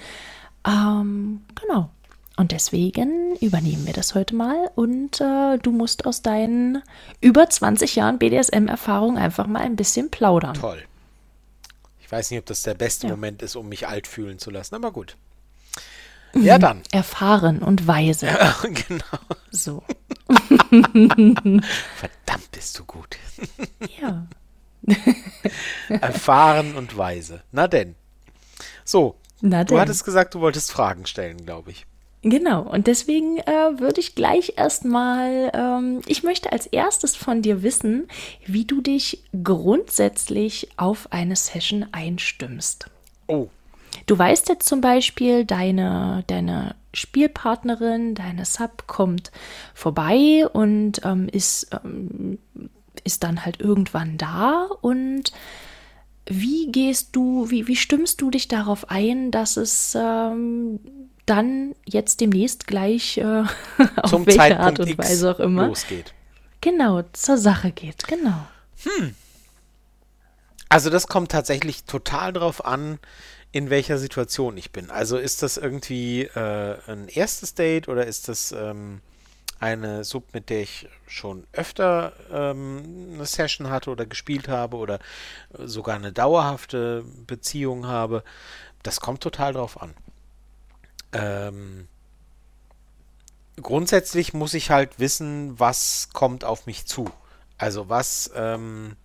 [0.67, 1.89] Ähm, genau.
[2.37, 6.83] Und deswegen übernehmen wir das heute mal und äh, du musst aus deinen
[7.21, 10.53] über 20 Jahren BDSM-Erfahrung einfach mal ein bisschen plaudern.
[10.53, 10.83] Toll.
[12.01, 13.13] Ich weiß nicht, ob das der beste ja.
[13.13, 15.15] Moment ist, um mich alt fühlen zu lassen, aber gut.
[16.35, 16.81] Ja, dann.
[16.91, 18.27] Erfahren und weise.
[18.27, 19.03] Ja, genau.
[19.51, 19.83] So.
[20.27, 21.63] Verdammt
[22.51, 23.17] bist du gut.
[24.01, 24.27] ja.
[25.89, 27.41] Erfahren und weise.
[27.53, 27.95] Na denn.
[28.83, 29.15] So.
[29.39, 29.75] Na denn.
[29.75, 31.85] Du hattest gesagt, du wolltest Fragen stellen, glaube ich.
[32.27, 37.61] Genau, und deswegen äh, würde ich gleich erstmal, ähm, ich möchte als erstes von dir
[37.61, 38.07] wissen,
[38.47, 42.89] wie du dich grundsätzlich auf eine Session einstimmst.
[43.27, 43.49] Oh.
[44.07, 49.31] Du weißt jetzt zum Beispiel, deine, deine Spielpartnerin, deine Sub kommt
[49.75, 52.39] vorbei und ähm, ist, ähm,
[53.03, 55.31] ist dann halt irgendwann da und
[56.25, 60.79] wie gehst du, wie, wie stimmst du dich darauf ein, dass es ähm,
[61.25, 63.43] dann jetzt demnächst gleich äh,
[63.97, 66.13] auf Zum welche Zeitpunkt Art und X Weise auch immer losgeht.
[66.61, 68.47] Genau, zur Sache geht, genau.
[68.83, 69.15] Hm.
[70.69, 72.99] Also das kommt tatsächlich total drauf an,
[73.51, 74.89] in welcher Situation ich bin.
[74.89, 79.01] Also ist das irgendwie äh, ein erstes Date oder ist das ähm,
[79.59, 84.99] eine Sub, mit der ich schon öfter ähm, eine Session hatte oder gespielt habe oder
[85.57, 88.23] sogar eine dauerhafte Beziehung habe?
[88.83, 89.93] Das kommt total drauf an.
[91.15, 91.87] Ähm,
[93.61, 97.09] grundsätzlich muss ich halt wissen, was kommt auf mich zu.
[97.57, 98.95] Also was, ähm,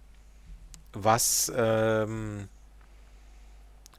[0.93, 2.49] was, ähm,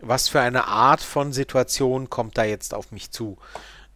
[0.02, 3.38] was für eine Art von Situation kommt da jetzt auf mich zu.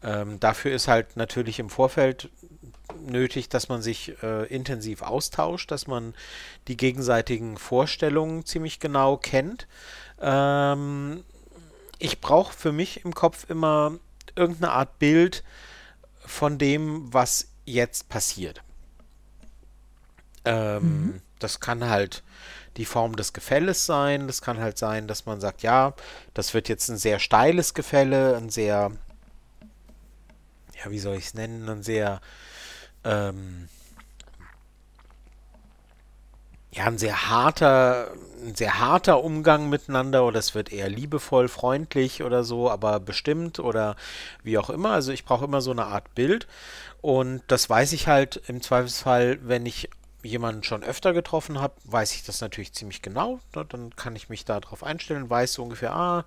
[0.02, 2.30] Ähm, dafür ist halt natürlich im Vorfeld
[3.06, 6.14] nötig, dass man sich äh, intensiv austauscht, dass man
[6.68, 9.68] die gegenseitigen Vorstellungen ziemlich genau kennt.
[10.22, 11.24] Ähm,
[12.00, 13.98] ich brauche für mich im Kopf immer
[14.36, 15.44] irgendeine Art Bild
[16.20, 18.62] von dem, was jetzt passiert.
[20.44, 21.22] Ähm, mhm.
[21.40, 22.24] Das kann halt
[22.78, 24.28] die Form des Gefälles sein.
[24.28, 25.94] Das kann halt sein, dass man sagt, ja,
[26.34, 28.92] das wird jetzt ein sehr steiles Gefälle, ein sehr,
[30.84, 32.22] ja, wie soll ich es nennen, ein sehr,
[33.04, 33.70] ähm,
[36.76, 38.12] ja, ein sehr harter,
[38.46, 43.60] ein sehr harter Umgang miteinander oder es wird eher liebevoll, freundlich oder so, aber bestimmt
[43.60, 43.96] oder
[44.44, 44.92] wie auch immer.
[44.92, 46.48] Also ich brauche immer so eine Art Bild
[47.02, 49.90] und das weiß ich halt im Zweifelsfall, wenn ich
[50.22, 53.40] jemanden schon öfter getroffen habe, weiß ich das natürlich ziemlich genau.
[53.56, 53.66] Ne?
[53.70, 56.26] Dann kann ich mich darauf einstellen, weiß so ungefähr, ah,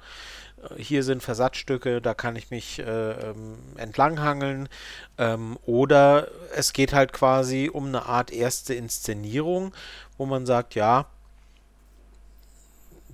[0.77, 4.69] hier sind Versatzstücke, da kann ich mich äh, ähm, entlanghangeln.
[5.17, 9.75] Ähm, oder es geht halt quasi um eine Art erste Inszenierung,
[10.17, 11.07] wo man sagt, ja,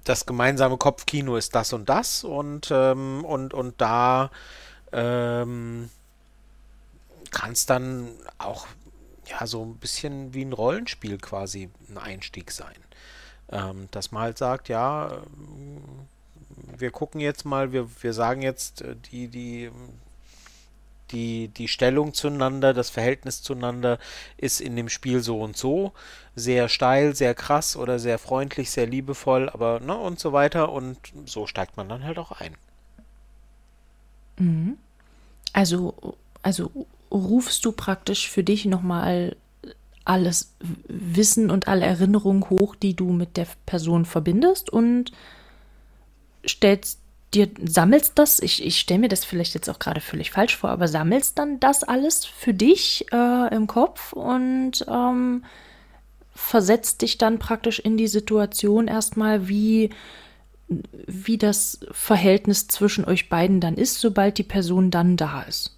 [0.04, 4.30] das gemeinsame Kopfkino ist das und das und, ähm, und, und da
[4.92, 5.88] ähm,
[7.30, 8.66] kann es dann auch
[9.26, 12.76] ja, so ein bisschen wie ein Rollenspiel quasi ein Einstieg sein.
[13.50, 15.22] Ähm, dass man halt sagt, ja,
[16.78, 19.70] wir gucken jetzt mal, wir, wir sagen jetzt äh, die, die,
[21.10, 23.98] die, die Stellung zueinander, das Verhältnis zueinander
[24.36, 25.92] ist in dem Spiel so und so,
[26.34, 30.98] sehr steil, sehr krass oder sehr freundlich, sehr liebevoll, aber ne, und so weiter und
[31.26, 32.56] so steigt man dann halt auch ein.
[34.38, 34.78] Mhm.
[35.52, 39.36] Also, also rufst du praktisch für dich nochmal
[40.04, 40.54] alles
[40.86, 45.12] Wissen und alle Erinnerungen hoch, die du mit der Person verbindest und
[46.48, 47.00] stellst
[47.34, 50.70] dir, sammelst das, ich, ich stelle mir das vielleicht jetzt auch gerade völlig falsch vor,
[50.70, 55.44] aber sammelst dann das alles für dich äh, im Kopf und ähm,
[56.34, 59.90] versetzt dich dann praktisch in die Situation erstmal, wie,
[60.68, 65.76] wie das Verhältnis zwischen euch beiden dann ist, sobald die Person dann da ist.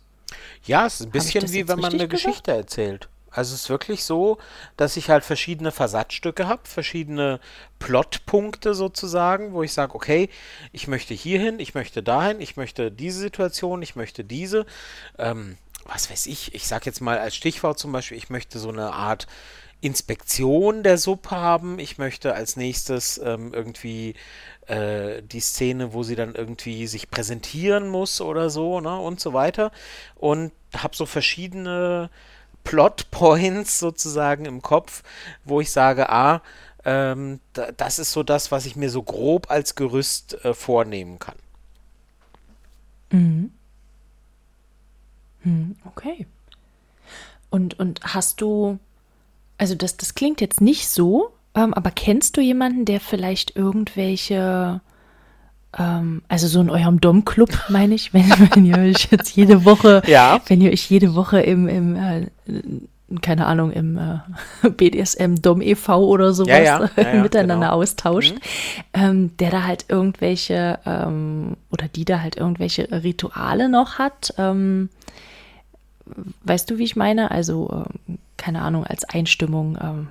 [0.64, 2.10] Ja, es ist ein bisschen wie wenn man eine gesagt?
[2.10, 3.08] Geschichte erzählt.
[3.36, 4.38] Also es ist wirklich so,
[4.76, 7.38] dass ich halt verschiedene Versatzstücke habe, verschiedene
[7.78, 10.30] Plotpunkte sozusagen, wo ich sage, okay,
[10.72, 14.64] ich möchte hierhin, ich möchte dahin, ich möchte diese Situation, ich möchte diese.
[15.18, 18.70] Ähm, was weiß ich, ich sage jetzt mal als Stichwort zum Beispiel, ich möchte so
[18.70, 19.26] eine Art
[19.80, 21.78] Inspektion der Sub haben.
[21.78, 24.14] Ich möchte als nächstes ähm, irgendwie
[24.66, 29.32] äh, die Szene, wo sie dann irgendwie sich präsentieren muss oder so, ne, und so
[29.32, 29.70] weiter.
[30.14, 32.10] Und habe so verschiedene
[32.66, 35.02] Plotpoints sozusagen im Kopf,
[35.44, 36.42] wo ich sage, ah,
[36.84, 41.18] ähm, da, das ist so das, was ich mir so grob als Gerüst äh, vornehmen
[41.18, 41.36] kann.
[43.10, 43.52] Mhm.
[45.42, 46.26] Hm, okay.
[47.50, 48.78] Und, und hast du,
[49.58, 54.80] also das, das klingt jetzt nicht so, ähm, aber kennst du jemanden, der vielleicht irgendwelche,
[55.78, 60.40] also so in eurem Dom-Club, meine ich, wenn, wenn, ihr euch jetzt jede Woche, ja.
[60.46, 62.26] wenn ihr euch jede Woche im, im äh,
[63.22, 64.18] keine Ahnung, im äh,
[64.70, 66.04] BDSM Dom e.V.
[66.06, 66.90] oder sowas ja, ja.
[66.96, 67.80] Ja, miteinander genau.
[67.80, 68.40] austauscht, mhm.
[68.94, 74.34] ähm, der da halt irgendwelche ähm, oder die da halt irgendwelche Rituale noch hat.
[74.38, 74.88] Ähm,
[76.44, 77.30] weißt du, wie ich meine?
[77.30, 80.08] Also, ähm, keine Ahnung, als Einstimmung ähm,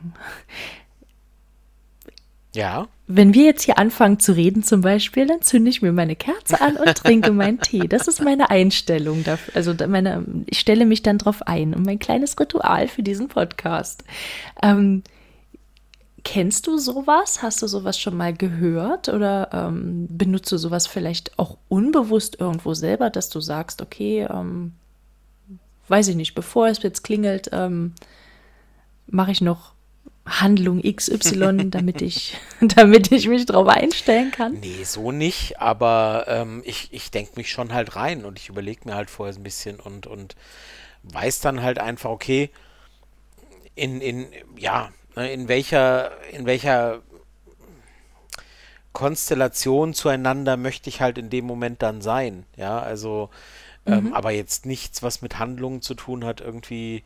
[2.56, 2.88] ja.
[3.08, 6.60] Wenn wir jetzt hier anfangen zu reden zum Beispiel, dann zünde ich mir meine Kerze
[6.60, 7.88] an und trinke meinen Tee.
[7.88, 9.56] Das ist meine Einstellung dafür.
[9.56, 14.04] Also meine, ich stelle mich dann drauf ein und mein kleines Ritual für diesen Podcast.
[14.64, 15.04] Ähm,
[16.24, 17.44] kennst du sowas?
[17.44, 22.74] Hast du sowas schon mal gehört oder ähm, benutzt du sowas vielleicht auch unbewusst irgendwo
[22.74, 24.74] selber, dass du sagst, okay, ähm,
[25.88, 27.94] weiß ich nicht, bevor es jetzt klingelt, ähm,
[29.08, 29.75] mache ich noch
[30.26, 34.54] Handlung XY, damit ich, damit ich mich drauf einstellen kann?
[34.60, 38.82] Nee, so nicht, aber ähm, ich, ich denke mich schon halt rein und ich überlege
[38.86, 40.36] mir halt vorher ein bisschen und, und
[41.04, 42.50] weiß dann halt einfach, okay,
[43.76, 47.02] in, in, ja, ne, in welcher, in welcher
[48.94, 52.46] Konstellation zueinander möchte ich halt in dem Moment dann sein.
[52.56, 53.30] Ja, also,
[53.86, 54.14] ähm, mhm.
[54.14, 57.04] aber jetzt nichts, was mit Handlungen zu tun hat, irgendwie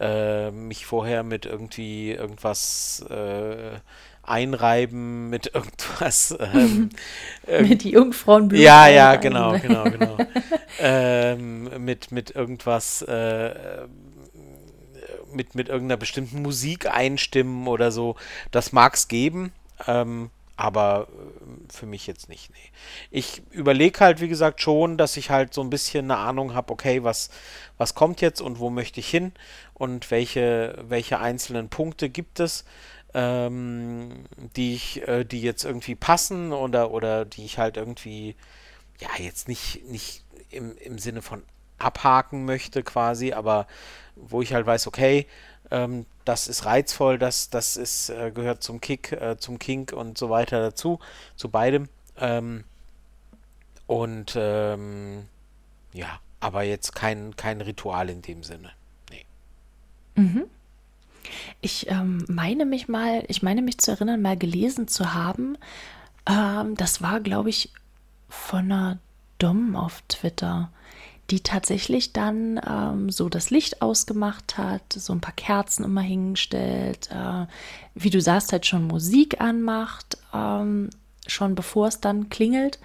[0.00, 3.78] äh, mich vorher mit irgendwie irgendwas äh,
[4.22, 6.36] einreiben, mit irgendwas.
[6.38, 6.90] Ähm,
[7.60, 8.60] mit Jungfrauenblut.
[8.60, 10.18] Ja, ja, genau, genau, genau.
[10.80, 13.02] ähm, mit, mit irgendwas.
[13.02, 13.86] Äh,
[15.32, 18.16] mit, mit irgendeiner bestimmten Musik einstimmen oder so.
[18.52, 19.52] Das mag es geben.
[19.86, 22.50] Ähm, aber äh, für mich jetzt nicht.
[22.50, 22.72] Nee.
[23.10, 26.72] Ich überlege halt, wie gesagt, schon, dass ich halt so ein bisschen eine Ahnung habe,
[26.72, 27.30] okay, was,
[27.76, 29.32] was kommt jetzt und wo möchte ich hin
[29.74, 32.64] und welche, welche einzelnen Punkte gibt es,
[33.14, 34.24] ähm,
[34.56, 38.34] die ich, äh, die jetzt irgendwie passen oder, oder die ich halt irgendwie
[39.00, 41.42] ja, jetzt nicht, nicht im, im Sinne von
[41.78, 43.66] abhaken möchte quasi, aber
[44.14, 45.26] wo ich halt weiß, okay,
[45.70, 50.18] ähm, das ist reizvoll, das, das ist, äh, gehört zum Kick, äh, zum Kink und
[50.18, 50.98] so weiter dazu,
[51.36, 51.88] zu beidem.
[52.18, 52.64] Ähm,
[53.86, 55.26] und ähm,
[55.92, 58.70] ja, aber jetzt kein, kein Ritual in dem Sinne.
[59.10, 59.24] Nee.
[60.16, 60.44] Mhm.
[61.60, 65.56] Ich ähm, meine mich mal, ich meine mich zu erinnern, mal gelesen zu haben.
[66.28, 67.72] Ähm, das war, glaube ich,
[68.28, 68.98] von einer
[69.38, 70.70] Dom auf Twitter,
[71.30, 77.08] die tatsächlich dann ähm, so das Licht ausgemacht hat, so ein paar Kerzen immer hingestellt,
[77.10, 77.46] äh,
[77.94, 80.90] wie du sagst, halt schon Musik anmacht, ähm,
[81.26, 82.78] schon bevor es dann klingelt.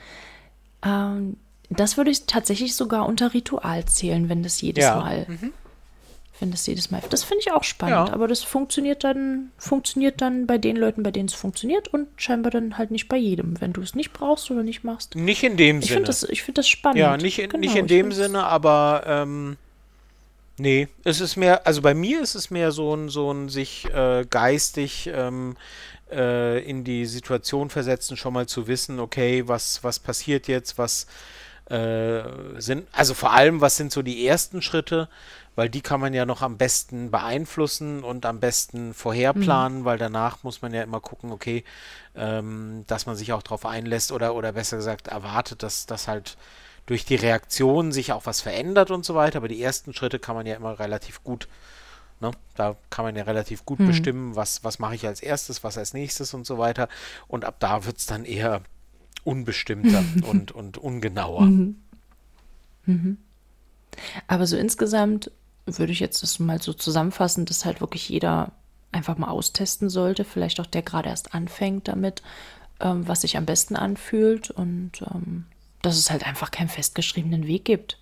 [0.83, 1.37] Ähm,
[1.69, 4.95] das würde ich tatsächlich sogar unter Ritual zählen, wenn das jedes ja.
[4.95, 5.53] Mal mhm
[6.41, 7.01] wenn das jedes Mal.
[7.09, 8.13] Das finde ich auch spannend, ja.
[8.13, 12.51] aber das funktioniert dann, funktioniert dann bei den Leuten, bei denen es funktioniert und scheinbar
[12.51, 15.15] dann halt nicht bei jedem, wenn du es nicht brauchst oder nicht machst.
[15.15, 16.05] Nicht in dem ich Sinne.
[16.05, 16.99] Das, ich finde das spannend.
[16.99, 19.57] Ja, nicht in, genau, nicht in dem Sinne, aber ähm,
[20.57, 23.85] nee, es ist mehr, also bei mir ist es mehr so ein, so ein sich
[23.93, 25.55] äh, geistig ähm,
[26.11, 31.05] äh, in die Situation versetzen, schon mal zu wissen, okay, was, was passiert jetzt, was
[31.69, 32.23] äh,
[32.57, 35.07] sind, also vor allem, was sind so die ersten Schritte,
[35.55, 39.85] weil die kann man ja noch am besten beeinflussen und am besten vorherplanen, mhm.
[39.85, 41.63] weil danach muss man ja immer gucken, okay,
[42.15, 46.37] ähm, dass man sich auch darauf einlässt oder, oder besser gesagt erwartet, dass das halt
[46.85, 49.37] durch die Reaktion sich auch was verändert und so weiter.
[49.37, 51.47] Aber die ersten Schritte kann man ja immer relativ gut,
[52.21, 52.31] ne?
[52.55, 53.87] da kann man ja relativ gut mhm.
[53.87, 56.87] bestimmen, was, was mache ich als erstes, was als nächstes und so weiter.
[57.27, 58.61] Und ab da wird es dann eher
[59.23, 61.41] unbestimmter und, und ungenauer.
[61.41, 61.75] Mhm.
[62.85, 63.17] Mhm.
[64.27, 65.31] Aber so insgesamt
[65.79, 68.51] würde ich jetzt das mal so zusammenfassen, dass halt wirklich jeder
[68.91, 72.21] einfach mal austesten sollte, vielleicht auch der gerade erst anfängt damit,
[72.79, 75.45] ähm, was sich am besten anfühlt und ähm,
[75.81, 77.97] dass es halt einfach keinen festgeschriebenen Weg gibt.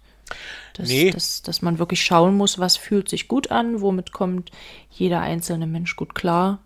[0.74, 1.10] Dass, nee.
[1.10, 4.52] dass, dass man wirklich schauen muss, was fühlt sich gut an, womit kommt
[4.92, 6.60] jeder einzelne Mensch gut klar.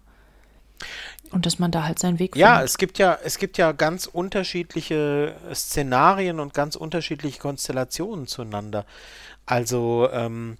[1.31, 2.41] Und dass man da halt seinen Weg findet.
[2.41, 8.85] Ja, es gibt ja, es gibt ja ganz unterschiedliche Szenarien und ganz unterschiedliche Konstellationen zueinander.
[9.45, 10.57] Also ähm,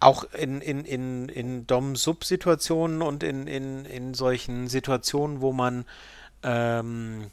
[0.00, 5.84] auch in, in, in, in Dom-Sub-Situationen und in, in, in solchen Situationen, wo man
[6.42, 7.30] ähm,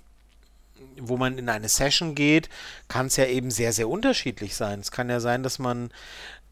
[1.00, 2.50] wo man in eine Session geht,
[2.88, 4.80] kann es ja eben sehr, sehr unterschiedlich sein.
[4.80, 5.92] Es kann ja sein, dass man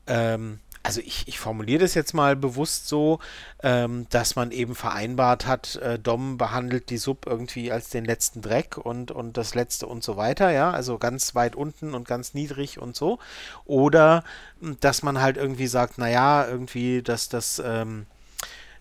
[0.08, 3.20] ähm, also ich, ich formuliere das jetzt mal bewusst so,
[3.62, 8.42] ähm, dass man eben vereinbart hat, äh, Dom behandelt die Sub irgendwie als den letzten
[8.42, 12.34] Dreck und, und das letzte und so weiter, ja, also ganz weit unten und ganz
[12.34, 13.20] niedrig und so.
[13.66, 14.24] Oder
[14.60, 18.08] hm, dass man halt irgendwie sagt, naja, irgendwie, dass das, ähm,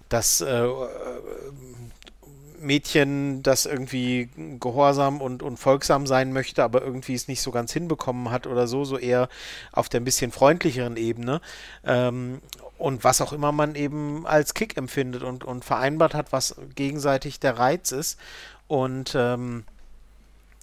[0.09, 0.69] das äh,
[2.61, 7.73] Mädchen, das irgendwie gehorsam und, und folgsam sein möchte, aber irgendwie es nicht so ganz
[7.73, 9.29] hinbekommen hat oder so, so eher
[9.73, 11.41] auf der ein bisschen freundlicheren Ebene.
[11.85, 12.41] Ähm,
[12.79, 17.39] und was auch immer man eben als Kick empfindet und, und vereinbart hat, was gegenseitig
[17.39, 18.19] der Reiz ist.
[18.69, 19.65] Und, ähm,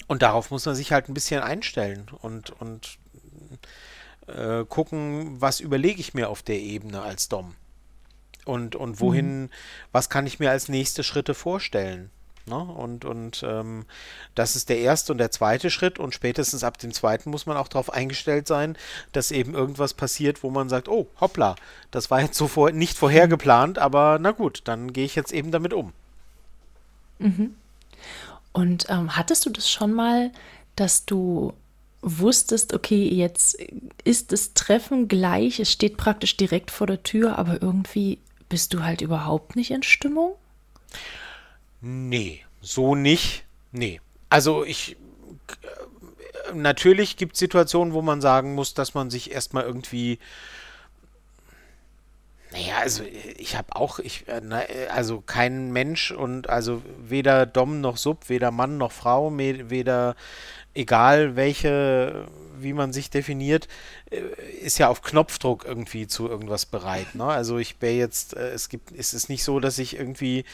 [0.08, 2.98] und darauf muss man sich halt ein bisschen einstellen und, und
[4.28, 7.56] äh, gucken, was überlege ich mir auf der Ebene als Dom.
[8.48, 9.50] Und, und wohin, mhm.
[9.92, 12.10] was kann ich mir als nächste Schritte vorstellen?
[12.48, 12.58] Ne?
[12.58, 13.86] Und, und ähm,
[14.36, 16.00] das ist der erste und der zweite Schritt.
[16.00, 18.78] Und spätestens ab dem zweiten muss man auch darauf eingestellt sein,
[19.12, 21.56] dass eben irgendwas passiert, wo man sagt, oh, hoppla,
[21.92, 25.34] das war jetzt so vor, nicht vorher geplant, aber na gut, dann gehe ich jetzt
[25.34, 25.94] eben damit um.
[27.20, 27.56] Mhm.
[28.54, 30.32] Und ähm, hattest du das schon mal,
[30.76, 31.54] dass du
[32.02, 33.58] wusstest, okay, jetzt
[34.04, 38.84] ist das Treffen gleich, es steht praktisch direkt vor der Tür, aber irgendwie bist du
[38.84, 40.36] halt überhaupt nicht in Stimmung?
[41.82, 43.44] Nee, so nicht.
[43.72, 44.02] Nee.
[44.30, 44.98] Also ich.
[45.62, 50.20] Äh, natürlich gibt es Situationen, wo man sagen muss, dass man sich erstmal irgendwie.
[52.52, 57.98] Naja, also ich habe auch, ich, äh, also kein Mensch und also weder Dom noch
[57.98, 60.16] Sub, weder Mann noch Frau, weder
[60.74, 62.28] egal welche,
[62.62, 63.68] wie man sich definiert,
[64.10, 64.22] äh,
[64.62, 67.16] ist ja auf Knopfdruck irgendwie zu irgendwas bereit.
[67.16, 67.26] Ne?
[67.26, 70.46] Also ich wäre jetzt, äh, es gibt, es ist nicht so, dass ich irgendwie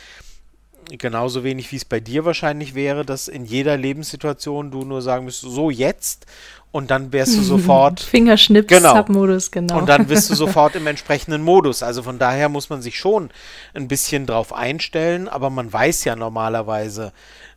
[0.97, 5.25] genauso wenig wie es bei dir wahrscheinlich wäre, dass in jeder Lebenssituation du nur sagen
[5.25, 6.25] müsstest, so jetzt
[6.71, 8.95] und dann wärst du sofort Fingerschnips genau.
[8.95, 11.83] Submodus genau und dann bist du sofort im entsprechenden Modus.
[11.83, 13.29] Also von daher muss man sich schon
[13.73, 17.13] ein bisschen drauf einstellen, aber man weiß ja normalerweise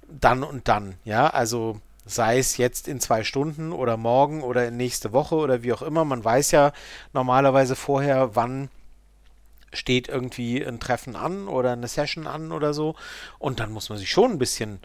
[0.09, 4.77] dann und dann, ja, also sei es jetzt in zwei Stunden oder morgen oder in
[4.77, 6.05] nächste Woche oder wie auch immer.
[6.05, 6.73] Man weiß ja
[7.13, 8.71] normalerweise vorher, wann
[9.73, 12.95] steht irgendwie ein Treffen an oder eine Session an oder so.
[13.39, 14.79] Und dann muss man sich schon ein bisschen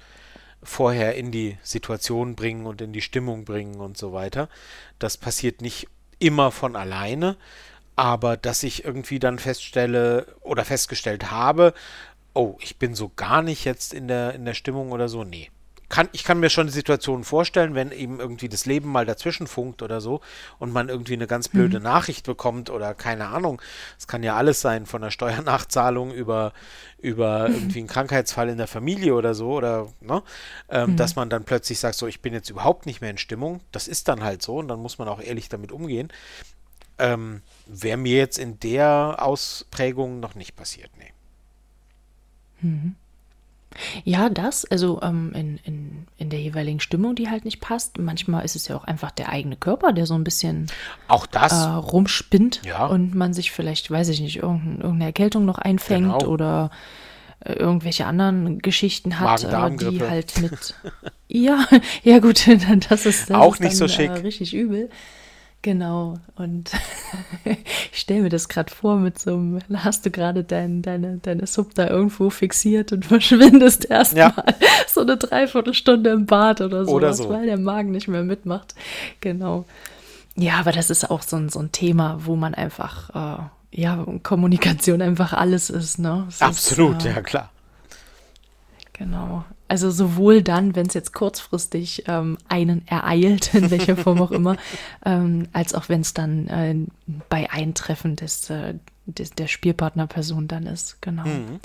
[0.63, 4.49] vorher in die Situation bringen und in die Stimmung bringen und so weiter.
[4.97, 7.38] Das passiert nicht immer von alleine,
[7.95, 11.73] aber dass ich irgendwie dann feststelle oder festgestellt habe,
[12.34, 15.51] oh, ich bin so gar nicht jetzt in der, in der Stimmung oder so, nee
[15.91, 19.82] kann, ich kann mir schon Situationen vorstellen, wenn eben irgendwie das Leben mal dazwischen funkt
[19.82, 20.21] oder so
[20.58, 21.84] und man irgendwie eine ganz blöde mhm.
[21.84, 23.62] Nachricht bekommt oder keine Ahnung.
[23.99, 26.54] Es kann ja alles sein, von der Steuernachzahlung über,
[26.97, 27.56] über mhm.
[27.56, 30.23] irgendwie einen Krankheitsfall in der Familie oder so oder, ne,
[30.69, 30.95] ähm, mhm.
[30.95, 33.60] dass man dann plötzlich sagt, so, ich bin jetzt überhaupt nicht mehr in Stimmung.
[33.73, 36.08] Das ist dann halt so und dann muss man auch ehrlich damit umgehen.
[36.99, 41.12] Ähm, Wäre mir jetzt in der Ausprägung noch nicht passiert, nee.
[42.62, 42.95] Mhm.
[44.03, 47.97] Ja, das, also ähm, in, in, in der jeweiligen Stimmung, die halt nicht passt.
[47.97, 50.67] Manchmal ist es ja auch einfach der eigene Körper, der so ein bisschen
[51.07, 52.86] auch das äh, rumspinnt ja.
[52.86, 56.31] und man sich vielleicht, weiß ich nicht, irgendein, irgendeine Erkältung noch einfängt genau.
[56.31, 56.71] oder
[57.43, 60.75] äh, irgendwelche anderen Geschichten hat, äh, die halt mit.
[61.27, 61.65] ja,
[62.03, 62.47] ja gut,
[62.89, 64.12] das ist, das auch ist nicht dann, so schick.
[64.12, 64.89] Äh, richtig übel.
[65.63, 66.71] Genau, und
[67.91, 71.45] ich stelle mir das gerade vor mit so einem, hast du gerade dein, deine, deine
[71.45, 74.45] Sub da irgendwo fixiert und verschwindest erstmal ja.
[74.88, 78.74] so eine Dreiviertelstunde im Bad oder so, oder so, weil der Magen nicht mehr mitmacht.
[79.19, 79.65] Genau.
[80.36, 83.43] Ja, aber das ist auch so ein, so ein Thema, wo man einfach, äh,
[83.80, 86.24] ja, Kommunikation einfach alles ist, ne?
[86.26, 87.52] Das Absolut, ist, äh, ja klar.
[88.93, 89.45] Genau.
[89.71, 94.57] Also sowohl dann, wenn es jetzt kurzfristig ähm, einen ereilt, in welcher Form auch immer,
[95.05, 96.75] ähm, als auch wenn es dann äh,
[97.29, 98.73] bei Eintreffen des, äh,
[99.05, 101.01] des, der Spielpartnerperson dann ist.
[101.01, 101.23] Genau.
[101.23, 101.62] Mhm.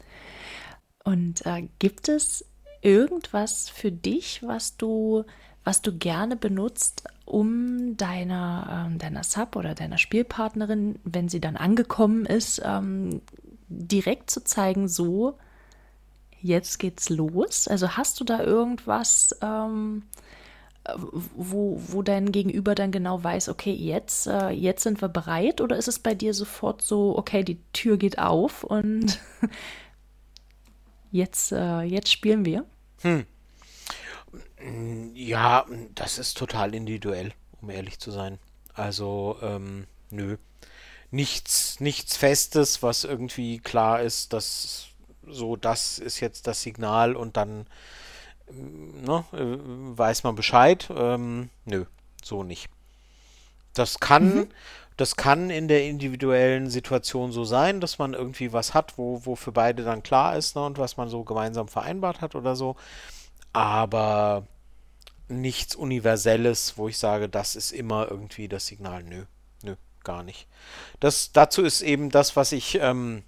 [1.02, 2.44] Und äh, gibt es
[2.80, 5.24] irgendwas für dich, was du,
[5.64, 11.56] was du gerne benutzt, um deiner, ähm, deiner Sub oder deiner Spielpartnerin, wenn sie dann
[11.56, 13.20] angekommen ist, ähm,
[13.68, 15.38] direkt zu zeigen, so
[16.40, 17.68] jetzt geht's los?
[17.68, 20.02] Also hast du da irgendwas, ähm,
[20.94, 25.60] wo, wo dein Gegenüber dann genau weiß, okay, jetzt, äh, jetzt sind wir bereit?
[25.60, 29.18] Oder ist es bei dir sofort so, okay, die Tür geht auf und
[31.10, 32.64] jetzt, äh, jetzt spielen wir?
[33.02, 33.26] Hm.
[35.14, 38.38] Ja, das ist total individuell, um ehrlich zu sein.
[38.74, 40.36] Also, ähm, nö.
[41.10, 44.85] Nichts, nichts Festes, was irgendwie klar ist, dass
[45.28, 47.66] so, das ist jetzt das Signal und dann
[48.50, 50.88] ne, weiß man Bescheid.
[50.94, 51.84] Ähm, nö,
[52.22, 52.68] so nicht.
[53.74, 54.46] Das kann, mhm.
[54.96, 59.36] das kann in der individuellen Situation so sein, dass man irgendwie was hat, wo, wo
[59.36, 62.76] für beide dann klar ist ne, und was man so gemeinsam vereinbart hat oder so.
[63.52, 64.46] Aber
[65.28, 69.02] nichts Universelles, wo ich sage, das ist immer irgendwie das Signal.
[69.02, 69.24] Nö,
[69.62, 70.46] nö, gar nicht.
[71.00, 73.24] Das, dazu ist eben das, was ich ähm,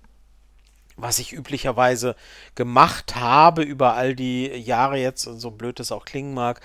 [0.98, 2.16] was ich üblicherweise
[2.54, 6.60] gemacht habe über all die Jahre jetzt, so blöd es auch klingen mag,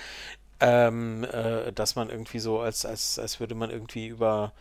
[0.60, 4.54] ähm, äh, dass man irgendwie so, als, als, als würde man irgendwie über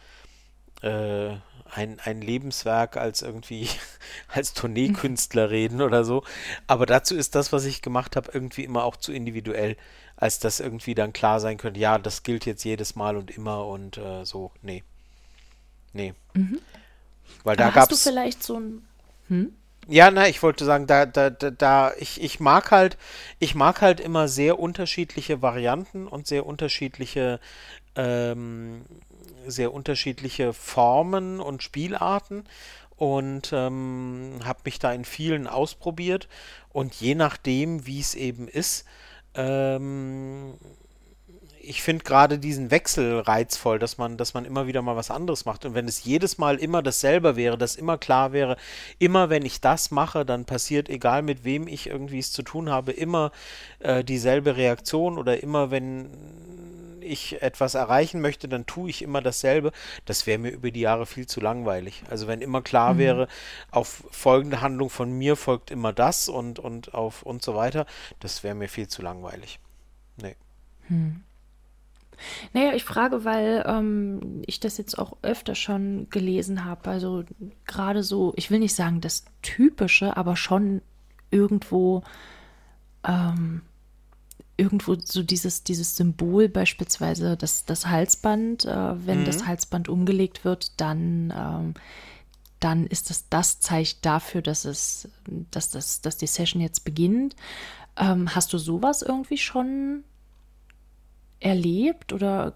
[0.82, 1.36] äh,
[1.74, 3.68] ein, ein Lebenswerk als irgendwie
[4.28, 6.22] als Tourneekünstler reden oder so.
[6.66, 9.76] Aber dazu ist das, was ich gemacht habe, irgendwie immer auch zu individuell,
[10.16, 13.66] als dass irgendwie dann klar sein könnte, ja, das gilt jetzt jedes Mal und immer
[13.66, 14.52] und äh, so.
[14.60, 14.84] Nee.
[15.92, 16.14] Nee.
[16.34, 16.60] Mhm.
[17.44, 17.98] Weil da gab es.
[17.98, 18.86] du vielleicht so ein.
[19.28, 19.54] Hm?
[19.88, 22.96] Ja, na, ich wollte sagen, da, da, da, da, ich, ich mag halt,
[23.40, 27.40] ich mag halt immer sehr unterschiedliche Varianten und sehr unterschiedliche,
[27.96, 28.82] ähm,
[29.46, 32.44] sehr unterschiedliche Formen und Spielarten
[32.96, 36.28] und ähm, habe mich da in vielen ausprobiert.
[36.70, 38.84] Und je nachdem, wie es eben ist,
[39.34, 40.54] ähm,
[41.62, 45.44] ich finde gerade diesen Wechsel reizvoll, dass man, dass man immer wieder mal was anderes
[45.44, 45.64] macht.
[45.64, 48.56] Und wenn es jedes Mal immer dasselbe wäre, dass immer klar wäre,
[48.98, 52.68] immer wenn ich das mache, dann passiert, egal mit wem ich irgendwie es zu tun
[52.70, 53.30] habe, immer
[53.78, 56.10] äh, dieselbe Reaktion oder immer wenn
[57.00, 59.72] ich etwas erreichen möchte, dann tue ich immer dasselbe.
[60.04, 62.02] Das wäre mir über die Jahre viel zu langweilig.
[62.10, 62.98] Also wenn immer klar mhm.
[62.98, 63.28] wäre,
[63.70, 67.86] auf folgende Handlung von mir folgt immer das und, und auf und so weiter,
[68.20, 69.58] das wäre mir viel zu langweilig.
[70.16, 70.36] Nee.
[70.88, 71.22] Hm.
[72.52, 76.90] Naja, ich frage, weil ähm, ich das jetzt auch öfter schon gelesen habe.
[76.90, 77.24] Also
[77.66, 80.82] gerade so, ich will nicht sagen das Typische, aber schon
[81.30, 82.02] irgendwo,
[83.04, 83.62] ähm,
[84.56, 88.64] irgendwo so dieses, dieses Symbol, beispielsweise das, das Halsband.
[88.64, 89.24] Äh, wenn mhm.
[89.24, 91.74] das Halsband umgelegt wird, dann, ähm,
[92.60, 95.08] dann ist das das Zeichen dafür, dass es,
[95.50, 97.34] dass das, dass die Session jetzt beginnt.
[97.96, 100.04] Ähm, hast du sowas irgendwie schon
[101.42, 102.54] erlebt oder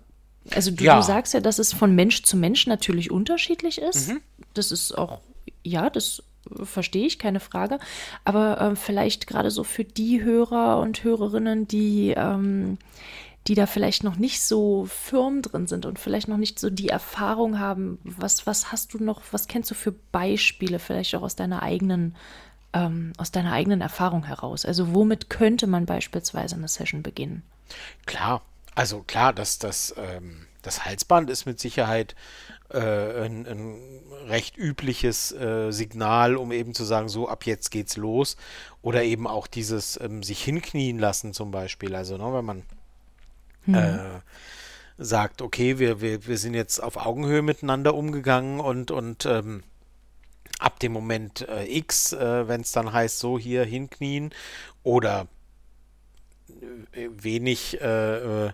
[0.53, 0.97] also du, ja.
[0.97, 4.09] du, sagst ja, dass es von Mensch zu Mensch natürlich unterschiedlich ist.
[4.09, 4.21] Mhm.
[4.55, 5.21] Das ist auch,
[5.65, 6.23] ja, das
[6.63, 7.79] verstehe ich, keine Frage.
[8.25, 12.79] Aber ähm, vielleicht gerade so für die Hörer und Hörerinnen, die, ähm,
[13.47, 16.89] die da vielleicht noch nicht so firm drin sind und vielleicht noch nicht so die
[16.89, 21.37] Erfahrung haben, was, was hast du noch, was kennst du für Beispiele, vielleicht auch aus
[21.37, 22.17] deiner eigenen,
[22.73, 24.65] ähm, aus deiner eigenen Erfahrung heraus?
[24.65, 27.43] Also womit könnte man beispielsweise eine Session beginnen?
[28.05, 28.43] Klar,
[28.77, 32.15] also klar, dass das, ähm, das Halsband ist mit Sicherheit
[32.71, 33.81] äh, ein, ein,
[34.29, 38.37] recht übliches äh, Signal, um eben zu sagen, so ab jetzt geht's los.
[38.83, 41.95] Oder eben auch dieses ähm, sich hinknien lassen zum Beispiel.
[41.95, 42.63] Also ne, wenn man
[43.65, 43.75] hm.
[43.75, 43.99] äh,
[44.99, 49.63] sagt, okay, wir, wir, wir sind jetzt auf Augenhöhe miteinander umgegangen und, und ähm,
[50.59, 54.35] ab dem Moment äh, X, äh, wenn es dann heißt, so hier hinknien
[54.83, 55.29] oder
[56.93, 58.51] wenig äh,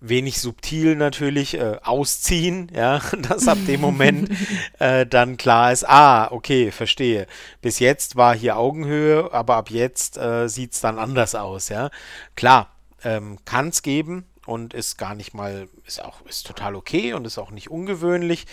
[0.00, 4.30] wenig subtil natürlich äh, ausziehen, ja, dass ab dem Moment
[4.78, 7.26] äh, dann klar ist, ah, okay, verstehe.
[7.60, 11.90] Bis jetzt war hier Augenhöhe, aber ab jetzt äh, sieht es dann anders aus, ja.
[12.34, 12.70] Klar,
[13.04, 17.26] ähm, kann es geben und ist gar nicht mal, ist auch, ist total okay und
[17.26, 18.46] ist auch nicht ungewöhnlich.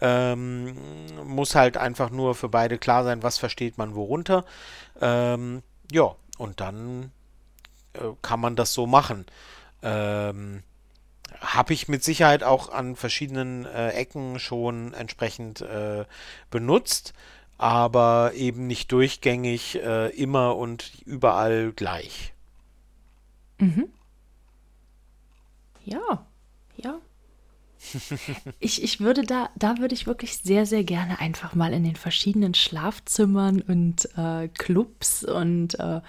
[0.00, 0.74] Ähm,
[1.24, 4.44] muss halt einfach nur für beide klar sein, was versteht man worunter.
[5.00, 5.62] Ähm,
[5.92, 7.23] ja, und dann äh,
[8.22, 9.26] kann man das so machen.
[9.82, 10.62] Ähm,
[11.40, 16.04] habe ich mit Sicherheit auch an verschiedenen äh, Ecken schon entsprechend äh,
[16.50, 17.12] benutzt,
[17.58, 22.32] aber eben nicht durchgängig äh, immer und überall gleich.
[23.58, 23.88] Mhm.
[25.84, 26.26] Ja, ja.
[28.60, 31.96] Ich, ich würde da, da würde ich wirklich sehr, sehr gerne einfach mal in den
[31.96, 36.00] verschiedenen Schlafzimmern und äh, Clubs und äh,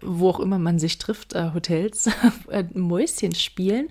[0.00, 2.08] wo auch immer man sich trifft, äh, Hotels,
[2.74, 3.88] Mäuschen spielen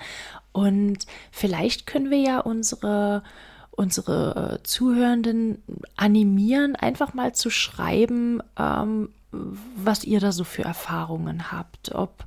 [0.53, 3.23] und vielleicht können wir ja unsere,
[3.71, 5.61] unsere äh, Zuhörenden
[5.97, 11.93] animieren, einfach mal zu schreiben, ähm, was ihr da so für Erfahrungen habt.
[11.95, 12.23] Ob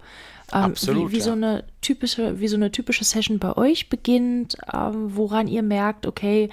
[0.53, 1.25] ähm, Absolut, wie, wie ja.
[1.25, 6.07] so eine typische, wie so eine typische Session bei euch beginnt, ähm, woran ihr merkt,
[6.07, 6.51] okay,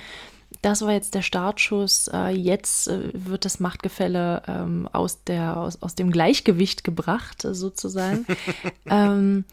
[0.62, 2.10] das war jetzt der Startschuss.
[2.12, 7.54] Äh, jetzt äh, wird das Machtgefälle ähm, aus, der, aus, aus dem Gleichgewicht gebracht, äh,
[7.54, 8.26] sozusagen.
[8.86, 9.46] ähm,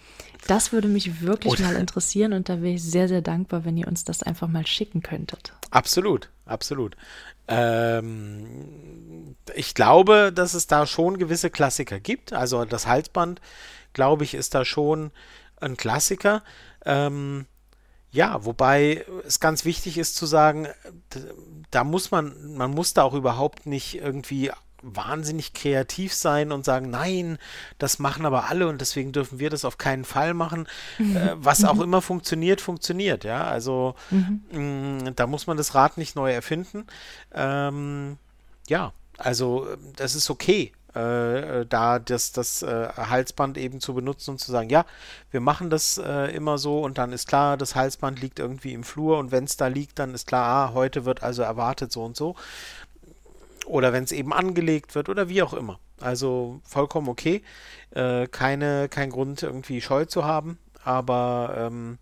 [0.47, 3.77] das würde mich wirklich Oder mal interessieren und da wäre ich sehr, sehr dankbar, wenn
[3.77, 5.53] ihr uns das einfach mal schicken könntet.
[5.71, 6.97] Absolut, absolut.
[7.47, 8.47] Ähm,
[9.55, 12.33] ich glaube, dass es da schon gewisse Klassiker gibt.
[12.33, 13.41] Also das Halsband,
[13.93, 15.11] glaube ich, ist da schon
[15.61, 16.43] ein Klassiker.
[16.85, 17.47] Ähm,
[18.13, 20.69] ja, wobei es ganz wichtig ist zu sagen,
[21.71, 24.51] da muss man, man muss da auch überhaupt nicht irgendwie
[24.83, 27.39] wahnsinnig kreativ sein und sagen, nein,
[27.79, 30.67] das machen aber alle und deswegen dürfen wir das auf keinen Fall machen.
[30.99, 31.17] Mhm.
[31.17, 31.83] Äh, was auch mhm.
[31.83, 33.45] immer funktioniert, funktioniert, ja.
[33.45, 36.87] Also mh, da muss man das Rad nicht neu erfinden.
[37.33, 38.17] Ähm,
[38.69, 40.73] ja, also das ist okay.
[40.95, 44.85] Äh, da das, das äh, Halsband eben zu benutzen und zu sagen, ja,
[45.31, 48.83] wir machen das äh, immer so und dann ist klar, das Halsband liegt irgendwie im
[48.83, 52.05] Flur und wenn es da liegt, dann ist klar, ah, heute wird also erwartet so
[52.05, 52.35] und so.
[53.67, 55.79] Oder wenn es eben angelegt wird oder wie auch immer.
[56.01, 57.43] Also vollkommen okay.
[57.91, 61.99] Äh, keine, kein Grund irgendwie Scheu zu haben, aber ähm,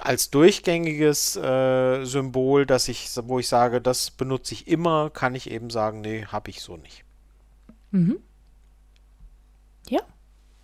[0.00, 5.50] als durchgängiges äh, Symbol, dass ich, wo ich sage, das benutze ich immer, kann ich
[5.50, 7.03] eben sagen, nee, habe ich so nicht.
[7.94, 8.18] Mhm.
[9.88, 10.00] Ja,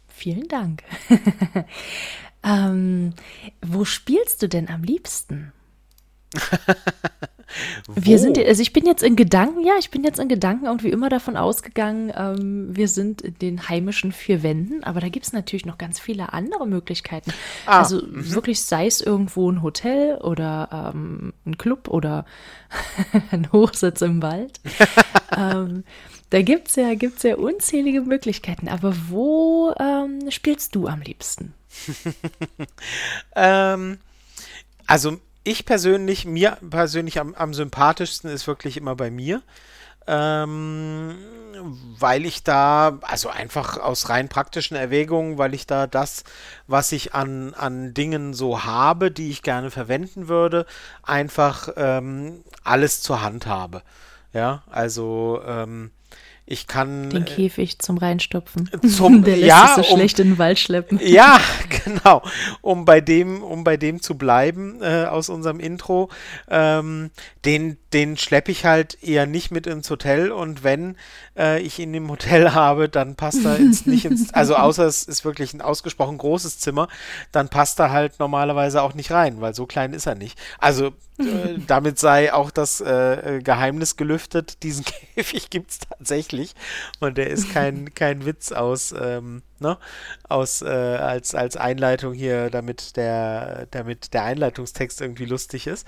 [0.09, 0.83] vielen Dank.
[2.43, 3.15] ähm,
[3.65, 5.53] wo spielst du denn am liebsten?
[7.95, 10.83] wir sind, also ich bin jetzt in Gedanken, ja, ich bin jetzt in Gedanken und
[10.83, 15.27] wie immer davon ausgegangen, ähm, wir sind in den heimischen vier Wänden, aber da gibt
[15.27, 17.33] es natürlich noch ganz viele andere Möglichkeiten.
[17.67, 18.35] Ah, also -hmm.
[18.35, 22.25] wirklich, sei es irgendwo ein Hotel oder ähm, ein Club oder
[23.31, 24.61] ein Hochsitz im Wald.
[25.37, 25.85] ähm,
[26.31, 28.69] da gibt es ja, gibt's ja unzählige Möglichkeiten.
[28.69, 31.55] Aber wo ähm, spielst du am liebsten?
[33.37, 33.99] ähm,
[34.87, 39.43] also ich persönlich, mir persönlich am, am sympathischsten ist wirklich immer bei mir.
[40.07, 41.19] Ähm,
[41.99, 46.25] weil ich da, also einfach aus rein praktischen Erwägungen, weil ich da das,
[46.67, 50.67] was ich an, an Dingen so habe, die ich gerne verwenden würde,
[51.03, 53.83] einfach ähm, alles zur Hand habe.
[54.33, 55.91] Ja, also ähm,
[56.51, 57.11] Ich kann.
[57.11, 58.69] Den Käfig zum Reinstopfen.
[58.83, 60.99] Zum, Der lässt ja, sich so um, schlecht in den Wald schleppen.
[61.01, 61.41] Ja,
[61.85, 62.23] genau.
[62.61, 66.11] Um bei dem, um bei dem zu bleiben äh, aus unserem Intro,
[66.49, 67.13] ähm,
[67.45, 70.97] den, den schleppe ich halt eher nicht mit ins Hotel und wenn
[71.37, 75.03] äh, ich ihn im Hotel habe, dann passt er ins, nicht ins, also außer es
[75.03, 76.89] ist wirklich ein ausgesprochen großes Zimmer,
[77.33, 80.39] dann passt er halt normalerweise auch nicht rein, weil so klein ist er nicht.
[80.59, 80.89] Also
[81.19, 84.85] äh, damit sei auch das äh, Geheimnis gelüftet, diesen
[85.15, 86.55] Käfig gibt es tatsächlich
[87.01, 89.79] und der ist kein, kein Witz aus, ähm, ne,
[90.29, 95.87] aus äh, als, als Einleitung hier, damit der, damit der Einleitungstext irgendwie lustig ist.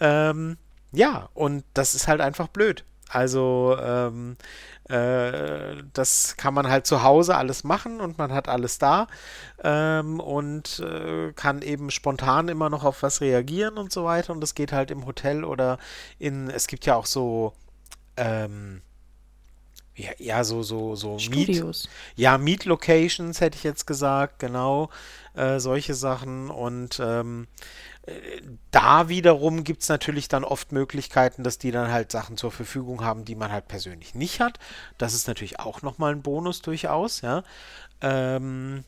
[0.00, 0.56] Ähm,
[0.92, 2.84] ja, und das ist halt einfach blöd.
[3.08, 4.36] Also ähm,
[4.88, 9.06] äh, das kann man halt zu Hause alles machen und man hat alles da
[9.62, 14.32] ähm, und äh, kann eben spontan immer noch auf was reagieren und so weiter.
[14.32, 15.78] Und das geht halt im Hotel oder
[16.18, 17.52] in, es gibt ja auch so,
[18.16, 18.80] ähm,
[19.94, 21.84] ja, ja, so, so, so Studios.
[21.84, 24.88] Meet, ja, Meet Locations hätte ich jetzt gesagt, genau,
[25.34, 27.46] äh, solche Sachen und ähm,
[28.72, 33.04] da wiederum gibt es natürlich dann oft Möglichkeiten, dass die dann halt Sachen zur Verfügung
[33.04, 34.58] haben, die man halt persönlich nicht hat.
[34.98, 37.44] Das ist natürlich auch nochmal ein Bonus durchaus, ja.
[38.00, 38.82] Ähm,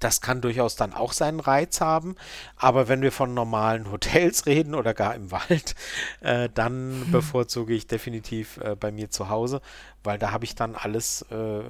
[0.00, 2.16] das kann durchaus dann auch seinen Reiz haben.
[2.56, 5.74] Aber wenn wir von normalen Hotels reden oder gar im Wald,
[6.20, 7.12] äh, dann hm.
[7.12, 9.62] bevorzuge ich definitiv äh, bei mir zu Hause,
[10.04, 11.62] weil da habe ich dann alles, äh,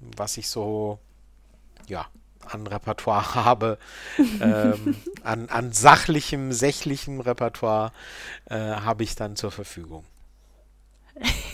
[0.00, 0.98] was ich so,
[1.86, 2.06] ja,
[2.50, 3.78] an Repertoire habe,
[4.40, 7.92] ähm, an, an sachlichem, sächlichem Repertoire
[8.46, 10.04] äh, habe ich dann zur Verfügung.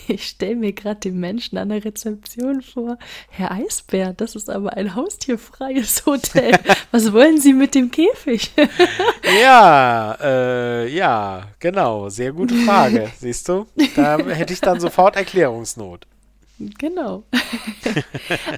[0.07, 2.97] Ich stelle mir gerade den Menschen an der Rezeption vor.
[3.29, 6.57] Herr Eisbär, das ist aber ein haustierfreies Hotel.
[6.91, 8.51] Was wollen Sie mit dem Käfig?
[9.41, 12.09] ja, äh, ja, genau.
[12.09, 13.11] Sehr gute Frage.
[13.19, 13.67] Siehst du?
[13.95, 16.07] Da hätte ich dann sofort Erklärungsnot.
[16.77, 17.23] Genau.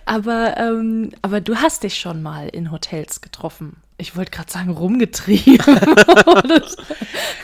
[0.06, 3.78] aber, ähm, aber du hast dich schon mal in Hotels getroffen.
[3.98, 5.60] Ich wollte gerade sagen, rumgetrieben.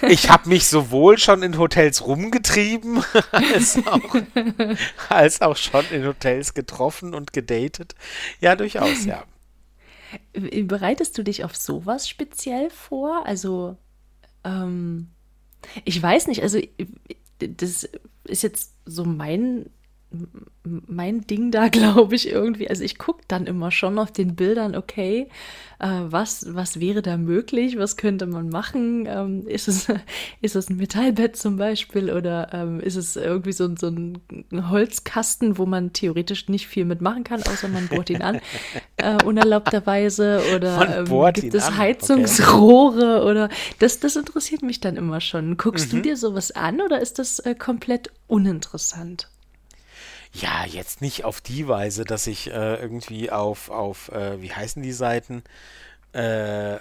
[0.09, 4.15] ich habe mich sowohl schon in Hotels rumgetrieben, als auch,
[5.09, 7.95] als auch schon in Hotels getroffen und gedatet.
[8.41, 9.23] Ja, durchaus, ja.
[10.33, 13.25] Bereitest du dich auf sowas speziell vor?
[13.25, 13.77] Also,
[14.43, 15.11] ähm,
[15.85, 16.59] ich weiß nicht, also
[17.39, 17.87] das
[18.23, 19.69] ist jetzt so mein
[20.63, 22.69] mein Ding da, glaube ich, irgendwie.
[22.69, 25.29] Also ich gucke dann immer schon auf den Bildern, okay,
[25.79, 29.05] äh, was, was wäre da möglich, was könnte man machen?
[29.07, 29.87] Ähm, ist, es,
[30.41, 34.19] ist es ein Metallbett zum Beispiel oder ähm, ist es irgendwie so, so ein
[34.51, 38.41] Holzkasten, wo man theoretisch nicht viel mitmachen kann, außer man bohrt ihn an,
[38.97, 43.29] äh, unerlaubterweise oder ähm, gibt es Heizungsrohre okay.
[43.29, 43.49] oder
[43.79, 45.55] das, das interessiert mich dann immer schon.
[45.57, 45.97] Guckst mhm.
[45.97, 49.29] du dir sowas an oder ist das äh, komplett uninteressant?
[50.31, 54.81] Ja, jetzt nicht auf die Weise, dass ich äh, irgendwie auf, auf äh, wie heißen
[54.83, 55.43] die Seiten?
[56.13, 56.75] Äh,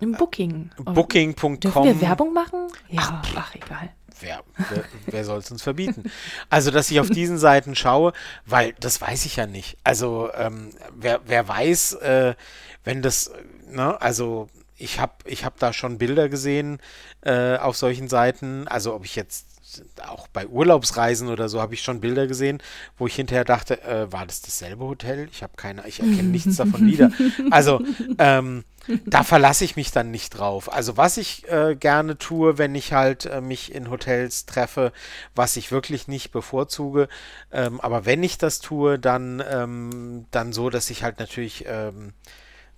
[0.00, 0.70] Im Booking.
[0.76, 1.60] Booking.com.
[1.60, 2.66] Dürfen wir Werbung machen?
[2.88, 3.90] Ja, ach, ach egal.
[4.20, 6.04] Wer, wer, wer soll es uns verbieten?
[6.50, 8.12] Also, dass ich auf diesen Seiten schaue,
[8.46, 9.76] weil das weiß ich ja nicht.
[9.84, 12.34] Also, ähm, wer, wer weiß, äh,
[12.84, 13.30] wenn das,
[13.68, 16.78] ne, also ich habe ich hab da schon Bilder gesehen
[17.22, 19.53] äh, auf solchen Seiten, also ob ich jetzt
[20.06, 22.62] auch bei Urlaubsreisen oder so habe ich schon Bilder gesehen,
[22.98, 25.28] wo ich hinterher dachte, äh, war das dasselbe Hotel?
[25.32, 27.10] Ich habe keine, ich erkenne nichts davon wieder.
[27.50, 27.80] Also
[28.18, 28.64] ähm,
[29.06, 30.72] da verlasse ich mich dann nicht drauf.
[30.72, 34.92] Also was ich äh, gerne tue, wenn ich halt äh, mich in Hotels treffe,
[35.34, 37.08] was ich wirklich nicht bevorzuge,
[37.52, 42.12] ähm, aber wenn ich das tue, dann, ähm, dann so, dass ich halt natürlich ähm,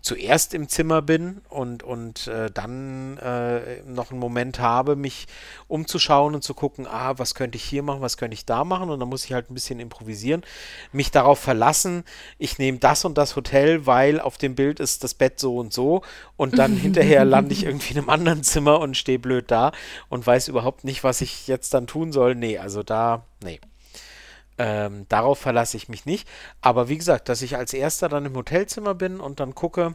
[0.00, 5.26] zuerst im Zimmer bin und, und äh, dann äh, noch einen Moment habe, mich
[5.66, 8.90] umzuschauen und zu gucken, ah, was könnte ich hier machen, was könnte ich da machen
[8.90, 10.42] und dann muss ich halt ein bisschen improvisieren,
[10.92, 12.04] mich darauf verlassen,
[12.38, 15.72] ich nehme das und das Hotel, weil auf dem Bild ist das Bett so und
[15.72, 16.02] so
[16.36, 19.72] und dann hinterher lande ich irgendwie in einem anderen Zimmer und stehe blöd da
[20.08, 22.34] und weiß überhaupt nicht, was ich jetzt dann tun soll.
[22.34, 23.60] Nee, also da, nee.
[24.58, 26.28] Ähm, darauf verlasse ich mich nicht.
[26.60, 29.94] Aber wie gesagt, dass ich als erster dann im Hotelzimmer bin und dann gucke,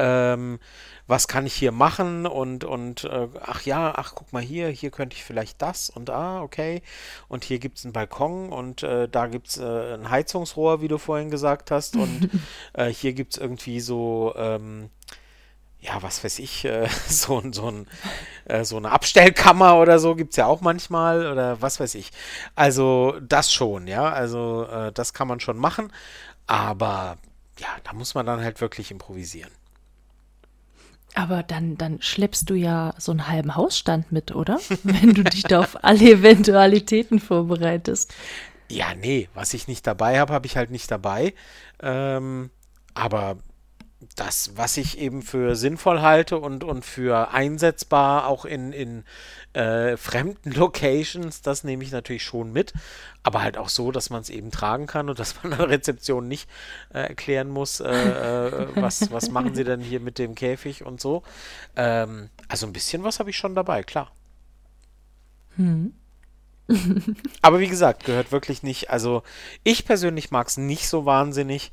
[0.00, 0.58] ähm,
[1.06, 4.90] was kann ich hier machen und, und äh, ach ja, ach guck mal hier, hier
[4.90, 6.82] könnte ich vielleicht das und ah, okay.
[7.28, 10.88] Und hier gibt es einen Balkon und äh, da gibt es äh, ein Heizungsrohr, wie
[10.88, 11.96] du vorhin gesagt hast.
[11.96, 12.30] Und
[12.74, 14.90] äh, hier gibt es irgendwie so, ähm,
[15.80, 17.86] ja, was weiß ich, äh, so, so, ein,
[18.44, 22.10] äh, so eine Abstellkammer oder so gibt es ja auch manchmal oder was weiß ich.
[22.54, 25.92] Also das schon, ja, also äh, das kann man schon machen,
[26.46, 27.16] aber
[27.58, 29.50] ja, da muss man dann halt wirklich improvisieren.
[31.14, 34.60] Aber dann, dann schleppst du ja so einen halben Hausstand mit, oder?
[34.84, 38.14] Wenn du dich da auf alle Eventualitäten vorbereitest.
[38.68, 41.34] Ja, nee, was ich nicht dabei habe, habe ich halt nicht dabei.
[41.82, 42.50] Ähm,
[42.94, 43.38] aber
[44.16, 49.04] das, was ich eben für sinnvoll halte und, und für einsetzbar, auch in, in
[49.52, 52.72] äh, fremden Locations, das nehme ich natürlich schon mit.
[53.22, 55.68] Aber halt auch so, dass man es eben tragen kann und dass man an der
[55.68, 56.48] Rezeption nicht
[56.94, 61.00] äh, erklären muss, äh, äh was, was machen sie denn hier mit dem Käfig und
[61.00, 61.22] so.
[61.76, 64.10] Ähm, also ein bisschen was habe ich schon dabei, klar.
[65.56, 65.92] Hm.
[67.42, 68.90] Aber wie gesagt, gehört wirklich nicht.
[68.90, 69.22] Also
[69.62, 71.72] ich persönlich mag es nicht so wahnsinnig.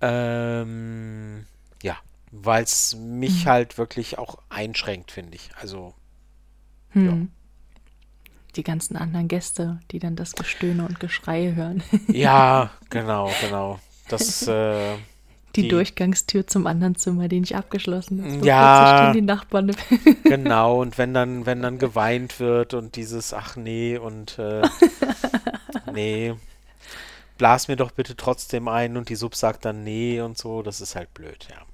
[0.00, 1.46] Ähm,
[1.84, 1.98] ja,
[2.32, 3.48] weil es mich mhm.
[3.48, 5.50] halt wirklich auch einschränkt, finde ich.
[5.60, 5.94] Also.
[6.90, 7.06] Hm.
[7.06, 7.26] Ja.
[8.56, 11.82] Die ganzen anderen Gäste, die dann das Gestöhne und Geschreie hören.
[12.08, 13.78] ja, genau, genau.
[14.08, 14.46] Das.
[14.48, 14.96] Äh,
[15.56, 18.44] die, die, Durchgangstür zum anderen Zimmer, die nicht abgeschlossen ist.
[18.44, 19.12] Ja.
[19.12, 19.70] die Nachbarn.
[20.24, 24.62] genau, und wenn dann, wenn dann geweint wird und dieses, ach nee, und äh,
[25.92, 26.34] nee,
[27.38, 30.80] blas mir doch bitte trotzdem ein und die Sub sagt dann nee und so, das
[30.80, 31.64] ist halt blöd, ja.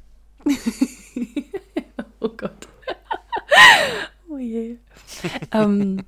[2.20, 2.68] oh Gott.
[4.28, 4.76] oh je.
[5.52, 6.04] ähm,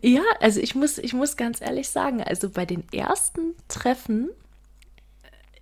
[0.00, 4.30] ja, also ich muss, ich muss ganz ehrlich sagen, also bei den ersten Treffen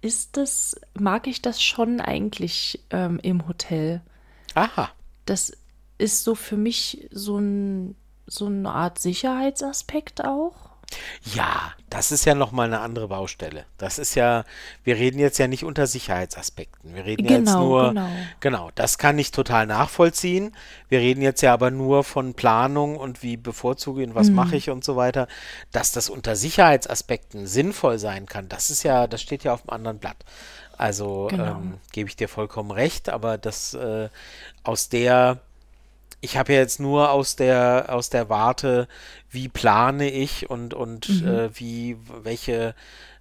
[0.02, 4.02] ist das, mag ich das schon eigentlich ähm, im Hotel.
[4.54, 4.90] Aha.
[5.24, 5.52] Das
[5.98, 7.96] ist so für mich so, ein,
[8.26, 10.65] so eine Art Sicherheitsaspekt auch.
[11.34, 13.66] Ja, das ist ja nochmal eine andere Baustelle.
[13.78, 14.44] Das ist ja,
[14.84, 16.94] wir reden jetzt ja nicht unter Sicherheitsaspekten.
[16.94, 18.08] Wir reden genau, jetzt nur, genau.
[18.40, 20.54] genau, das kann ich total nachvollziehen.
[20.88, 24.36] Wir reden jetzt ja aber nur von Planung und wie bevorzuge ich und was mhm.
[24.36, 25.26] mache ich und so weiter.
[25.72, 29.74] Dass das unter Sicherheitsaspekten sinnvoll sein kann, das ist ja, das steht ja auf einem
[29.74, 30.24] anderen Blatt.
[30.78, 31.56] Also genau.
[31.56, 34.08] ähm, gebe ich dir vollkommen recht, aber das äh,
[34.62, 35.40] aus der
[36.20, 38.88] ich habe ja jetzt nur aus der aus der Warte,
[39.30, 41.28] wie plane ich und und mhm.
[41.28, 42.74] äh, wie welche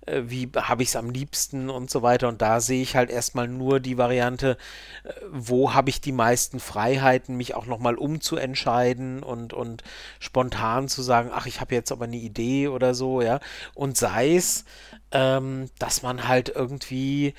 [0.06, 3.10] äh, wie habe ich es am liebsten und so weiter und da sehe ich halt
[3.10, 4.58] erstmal nur die Variante,
[5.04, 9.84] äh, wo habe ich die meisten Freiheiten, mich auch nochmal umzuentscheiden und und
[10.20, 13.40] spontan zu sagen, ach ich habe jetzt aber eine Idee oder so, ja
[13.74, 14.66] und sei es,
[15.12, 17.34] ähm, dass man halt irgendwie äh,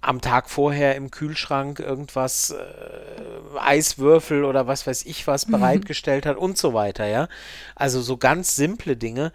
[0.00, 5.52] am Tag vorher im Kühlschrank irgendwas, äh, Eiswürfel oder was weiß ich was mhm.
[5.52, 7.28] bereitgestellt hat und so weiter, ja.
[7.74, 9.32] Also so ganz simple Dinge.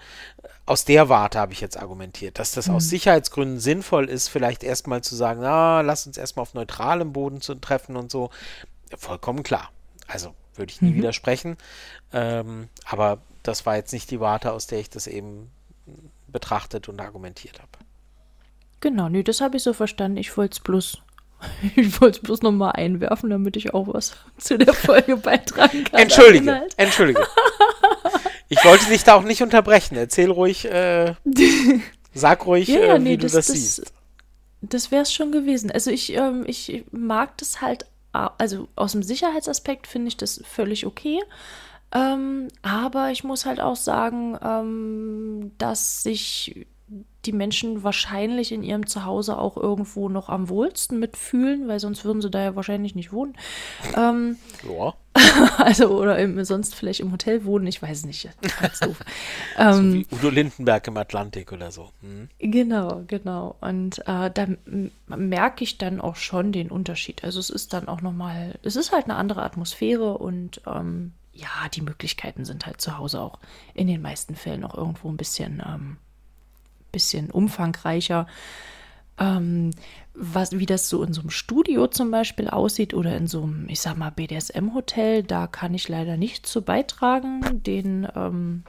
[0.65, 2.75] Aus der Warte habe ich jetzt argumentiert, dass das mhm.
[2.75, 7.41] aus Sicherheitsgründen sinnvoll ist, vielleicht erstmal zu sagen, na, lass uns erstmal auf neutralem Boden
[7.41, 8.29] zu treffen und so.
[8.95, 9.71] Vollkommen klar.
[10.07, 10.97] Also würde ich nie mhm.
[10.97, 11.57] widersprechen.
[12.13, 15.51] Ähm, aber das war jetzt nicht die Warte, aus der ich das eben
[16.27, 17.82] betrachtet und argumentiert habe.
[18.83, 20.17] Genau, nee, das habe ich so verstanden.
[20.17, 20.97] Ich wollte es bloß,
[21.77, 26.01] ich wollte es bloß nochmal einwerfen, damit ich auch was zu der Folge beitragen kann.
[26.01, 27.25] Entschuldige, entschuldige.
[28.49, 29.95] Ich wollte dich da auch nicht unterbrechen.
[29.95, 31.15] Erzähl ruhig, äh,
[32.13, 33.91] sag ruhig, ja, ja, äh, wie nee, du das, das, siehst.
[34.61, 35.71] Das wäre es schon gewesen.
[35.71, 40.85] Also ich, ähm, ich mag das halt, also aus dem Sicherheitsaspekt finde ich das völlig
[40.85, 41.19] okay.
[41.95, 46.67] Ähm, aber ich muss halt auch sagen, ähm, dass sich
[47.25, 52.21] die Menschen wahrscheinlich in ihrem Zuhause auch irgendwo noch am wohlsten mitfühlen, weil sonst würden
[52.21, 53.35] sie da ja wahrscheinlich nicht wohnen.
[53.95, 54.37] Ähm,
[54.67, 54.93] ja.
[55.57, 58.29] also, oder im, sonst vielleicht im Hotel wohnen, ich weiß nicht.
[58.81, 58.99] doof.
[59.57, 61.91] ähm, so wie Udo Lindenberg im Atlantik oder so.
[62.01, 62.29] Hm.
[62.39, 63.55] Genau, genau.
[63.61, 64.47] Und äh, da
[65.07, 67.23] merke ich dann auch schon den Unterschied.
[67.23, 71.49] Also es ist dann auch nochmal, es ist halt eine andere Atmosphäre und ähm, ja,
[71.73, 73.39] die Möglichkeiten sind halt zu Hause auch
[73.73, 75.97] in den meisten Fällen auch irgendwo ein bisschen ähm,
[76.93, 78.27] bisschen umfangreicher.
[79.19, 79.71] Ähm,
[80.15, 83.67] was, wie das so in so einem Studio zum Beispiel aussieht oder in so einem,
[83.67, 87.41] ich sag mal, BDSM-Hotel, da kann ich leider nicht zu beitragen.
[87.63, 88.63] Den, ähm,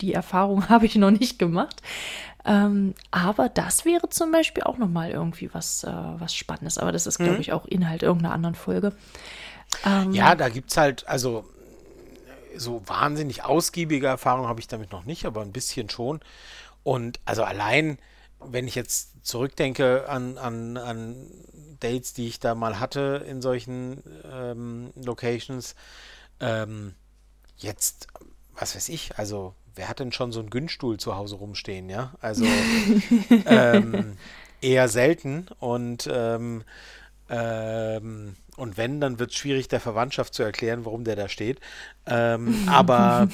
[0.00, 1.82] die Erfahrung habe ich noch nicht gemacht.
[2.44, 6.78] Ähm, aber das wäre zum Beispiel auch nochmal irgendwie was, äh, was Spannendes.
[6.78, 7.40] Aber das ist, glaube mhm.
[7.40, 8.92] ich, auch Inhalt irgendeiner anderen Folge.
[9.86, 11.44] Ähm, ja, da gibt es halt, also
[12.56, 16.20] so wahnsinnig ausgiebige Erfahrungen habe ich damit noch nicht, aber ein bisschen schon.
[16.84, 17.98] Und also allein,
[18.40, 21.30] wenn ich jetzt zurückdenke an, an, an
[21.80, 25.74] Dates, die ich da mal hatte in solchen ähm, Locations,
[26.40, 26.94] ähm,
[27.56, 28.08] jetzt,
[28.54, 32.14] was weiß ich, also wer hat denn schon so einen Günststuhl zu Hause rumstehen, ja?
[32.20, 32.44] Also
[33.46, 34.16] ähm,
[34.60, 36.64] eher selten und ähm,
[37.28, 41.60] ähm, und wenn, dann wird es schwierig, der Verwandtschaft zu erklären, warum der da steht.
[42.06, 43.28] Ähm, aber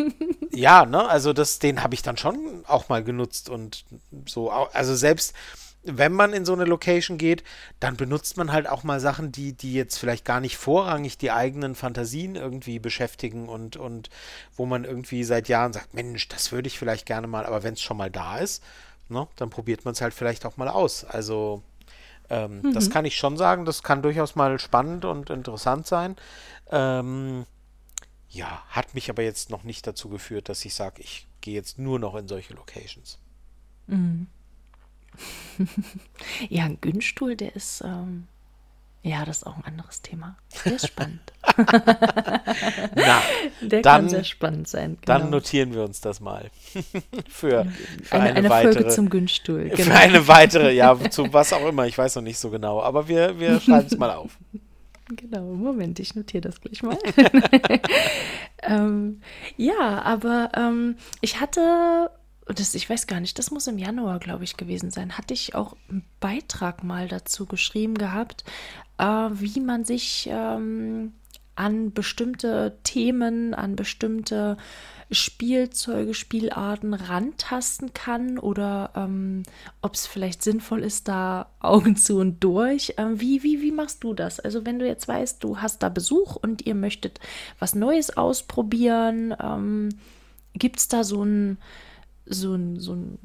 [0.50, 3.84] ja, ne, also das, den habe ich dann schon auch mal genutzt und
[4.26, 5.34] so, also selbst
[5.84, 7.42] wenn man in so eine Location geht,
[7.80, 11.32] dann benutzt man halt auch mal Sachen, die, die jetzt vielleicht gar nicht vorrangig die
[11.32, 14.08] eigenen Fantasien irgendwie beschäftigen und, und
[14.56, 17.74] wo man irgendwie seit Jahren sagt, Mensch, das würde ich vielleicht gerne mal, aber wenn
[17.74, 18.62] es schon mal da ist,
[19.08, 21.04] ne, dann probiert man es halt vielleicht auch mal aus.
[21.04, 21.62] Also
[22.30, 22.74] ähm, mhm.
[22.74, 26.16] das kann ich schon sagen, das kann durchaus mal spannend und interessant sein.
[26.70, 27.46] Ähm,
[28.28, 31.78] ja, hat mich aber jetzt noch nicht dazu geführt, dass ich sage, ich gehe jetzt
[31.78, 33.18] nur noch in solche Locations.
[33.86, 34.26] Mhm.
[36.48, 38.28] ja, ein Günststuhl, der ist, ähm,
[39.04, 40.36] ja, das ist auch ein anderes Thema.
[40.64, 41.20] Ist spannend.
[42.94, 43.20] Na,
[43.60, 44.96] der dann, kann sehr spannend sein.
[45.00, 45.18] Genau.
[45.18, 46.50] Dann notieren wir uns das mal.
[47.28, 47.66] für,
[48.04, 49.70] für eine, eine, eine weitere, Folge zum Günststuhl.
[49.70, 49.82] Genau.
[49.82, 53.08] Für eine weitere, ja, zu was auch immer, ich weiß noch nicht so genau, aber
[53.08, 54.38] wir, wir schreiben es mal auf.
[55.08, 56.96] Genau, Moment, ich notiere das gleich mal.
[58.62, 59.20] ähm,
[59.56, 62.08] ja, aber ähm, ich hatte
[62.46, 65.54] das, ich weiß gar nicht, das muss im Januar, glaube ich, gewesen sein, hatte ich
[65.54, 68.44] auch einen Beitrag mal dazu geschrieben gehabt,
[69.02, 71.12] äh, wie man sich ähm,
[71.56, 74.56] an bestimmte Themen, an bestimmte
[75.10, 79.42] Spielzeuge, Spielarten rantasten kann oder ähm,
[79.82, 82.94] ob es vielleicht sinnvoll ist, da Augen zu und durch.
[82.96, 84.40] Ähm, wie, wie, wie machst du das?
[84.40, 87.18] Also wenn du jetzt weißt, du hast da Besuch und ihr möchtet
[87.58, 89.88] was Neues ausprobieren, ähm,
[90.54, 91.58] gibt es da so ein
[92.24, 93.18] so, so einen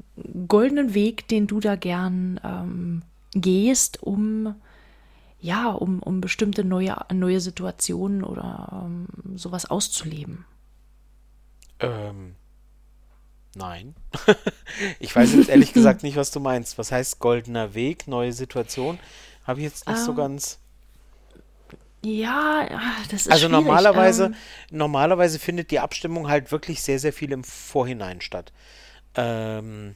[0.48, 3.02] goldenen Weg, den du da gern ähm,
[3.32, 4.56] gehst, um
[5.40, 10.44] ja, um, um bestimmte neue, neue Situationen oder ähm, sowas auszuleben?
[11.80, 12.34] Ähm,
[13.54, 13.94] nein.
[14.98, 16.78] ich weiß jetzt ehrlich gesagt nicht, was du meinst.
[16.78, 18.98] Was heißt goldener Weg, neue Situation?
[19.46, 20.58] Habe ich jetzt nicht um, so ähm, ganz.
[22.04, 22.68] Ja,
[23.10, 24.34] das ist Also normalerweise, ähm,
[24.70, 28.52] normalerweise findet die Abstimmung halt wirklich sehr, sehr viel im Vorhinein statt.
[29.14, 29.94] Ähm,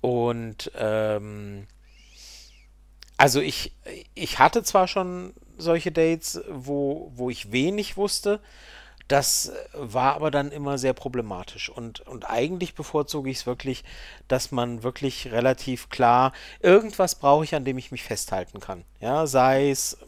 [0.00, 1.66] und ähm,
[3.22, 3.70] also ich,
[4.16, 8.40] ich hatte zwar schon solche Dates, wo, wo ich wenig wusste,
[9.06, 11.68] das war aber dann immer sehr problematisch.
[11.68, 13.84] Und, und eigentlich bevorzuge ich es wirklich,
[14.26, 18.82] dass man wirklich relativ klar, irgendwas brauche ich, an dem ich mich festhalten kann.
[19.00, 19.98] Ja, sei es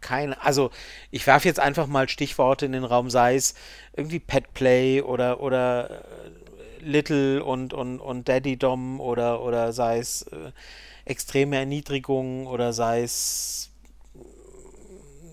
[0.00, 0.70] keine, also
[1.10, 3.56] ich werfe jetzt einfach mal Stichworte in den Raum, sei es
[3.96, 6.04] irgendwie Petplay oder, oder
[6.78, 10.52] Little und, und, und Daddy Dom oder, oder sei es äh,
[11.06, 13.70] extreme Erniedrigung oder sei es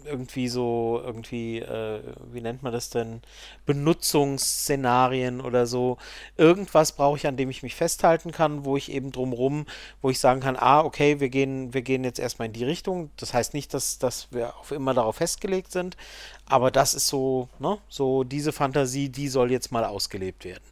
[0.06, 2.02] irgendwie so, irgendwie, äh,
[2.32, 3.22] wie nennt man das denn,
[3.66, 5.98] Benutzungsszenarien oder so.
[6.38, 9.66] Irgendwas brauche ich, an dem ich mich festhalten kann, wo ich eben drumrum,
[10.02, 13.12] wo ich sagen kann, ah, okay, wir gehen, wir gehen jetzt erstmal in die Richtung.
[13.18, 15.98] Das heißt nicht, dass, dass wir auf immer darauf festgelegt sind,
[16.46, 20.64] aber das ist so, ne, so diese Fantasie, die soll jetzt mal ausgelebt werden.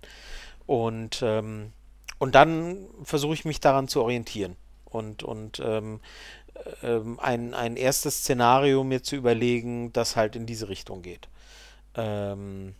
[0.67, 1.71] Und, ähm,
[2.19, 4.55] und dann versuche ich mich daran zu orientieren
[4.93, 5.99] und, und ähm,
[6.83, 11.27] ähm, ein, ein erstes Szenario mir zu überlegen, das halt in diese Richtung geht.
[11.95, 12.75] Ähm,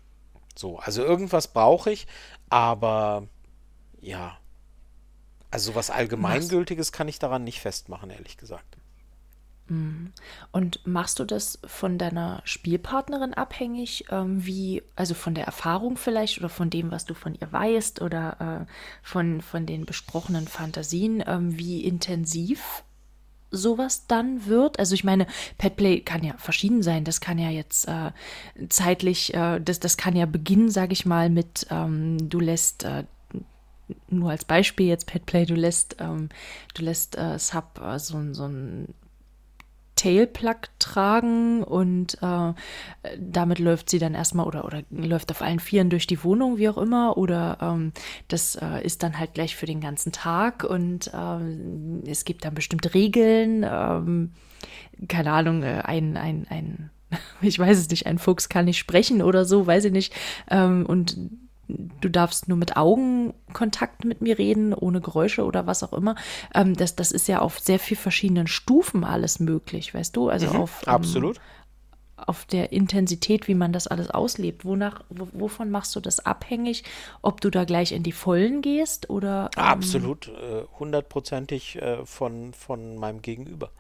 [0.56, 2.08] so, also irgendwas brauche ich,
[2.50, 3.28] aber
[4.02, 4.38] ja,
[5.50, 8.78] also was Allgemeingültiges kann ich daran nicht festmachen, ehrlich gesagt.
[9.72, 10.12] Mhm.
[10.52, 16.40] Und machst du das von deiner Spielpartnerin abhängig, ähm, wie, also von der Erfahrung vielleicht
[16.40, 21.24] oder von dem, was du von ihr weißt oder äh, von, von den besprochenen Fantasien,
[21.26, 22.84] ähm, wie intensiv
[23.50, 24.78] sowas dann wird?
[24.78, 25.26] Also ich meine,
[25.58, 27.06] Petplay kann ja verschieden sein.
[27.06, 28.12] Das kann ja jetzt äh,
[28.68, 33.06] zeitlich, äh, das, das kann ja beginnen, sage ich mal, mit ähm, du lässt äh,
[34.10, 36.28] nur als Beispiel jetzt Petplay, du lässt, ähm,
[36.74, 38.94] du lässt äh, Sub äh, so, so ein
[40.02, 42.54] Tailplug tragen und äh,
[43.20, 46.70] damit läuft sie dann erstmal oder, oder läuft auf allen Vieren durch die Wohnung, wie
[46.70, 47.92] auch immer, oder ähm,
[48.28, 52.56] das äh, ist dann halt gleich für den ganzen Tag und äh, es gibt dann
[52.56, 54.32] bestimmte Regeln, ähm,
[55.08, 56.90] keine Ahnung, äh, ein, ein, ein
[57.42, 60.14] ich weiß es nicht, ein Fuchs kann nicht sprechen oder so, weiß ich nicht.
[60.50, 61.18] Ähm, und
[62.02, 66.16] du darfst nur mit Augenkontakt mit mir reden, ohne Geräusche oder was auch immer.
[66.54, 70.30] Ähm, das, das ist ja auf sehr viel verschiedenen Stufen alles möglich, weißt du?
[70.30, 70.84] Also mhm, auf.
[70.86, 71.42] Ähm, absolut.
[72.18, 74.64] Auf der Intensität, wie man das alles auslebt.
[74.64, 76.84] Wonach, wovon machst du das abhängig?
[77.24, 79.50] Ob du da gleich in die Vollen gehst oder.
[79.58, 83.72] Ähm, absolut, äh, hundertprozentig äh, von, von meinem Gegenüber.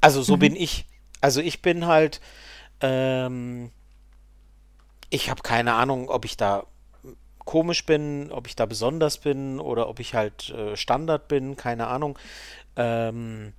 [0.00, 0.40] Also so mhm.
[0.40, 0.86] bin ich.
[1.20, 2.20] Also ich bin halt.
[2.80, 3.70] Ähm,
[5.10, 6.64] ich habe keine Ahnung, ob ich da
[7.50, 11.88] komisch bin, ob ich da besonders bin oder ob ich halt äh, Standard bin, keine
[11.88, 12.16] Ahnung.
[12.76, 13.54] Ähm,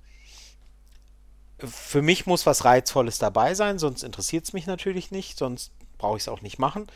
[1.58, 6.16] für mich muss was Reizvolles dabei sein, sonst interessiert es mich natürlich nicht, sonst brauche
[6.16, 6.86] ich es auch nicht machen.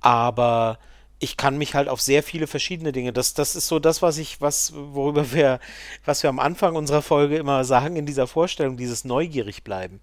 [0.00, 0.80] Aber
[1.20, 3.12] ich kann mich halt auf sehr viele verschiedene Dinge.
[3.12, 5.60] Das, das ist so das, was ich, was, worüber wir,
[6.04, 10.00] was wir am Anfang unserer Folge immer sagen in dieser Vorstellung, dieses neugierig bleiben.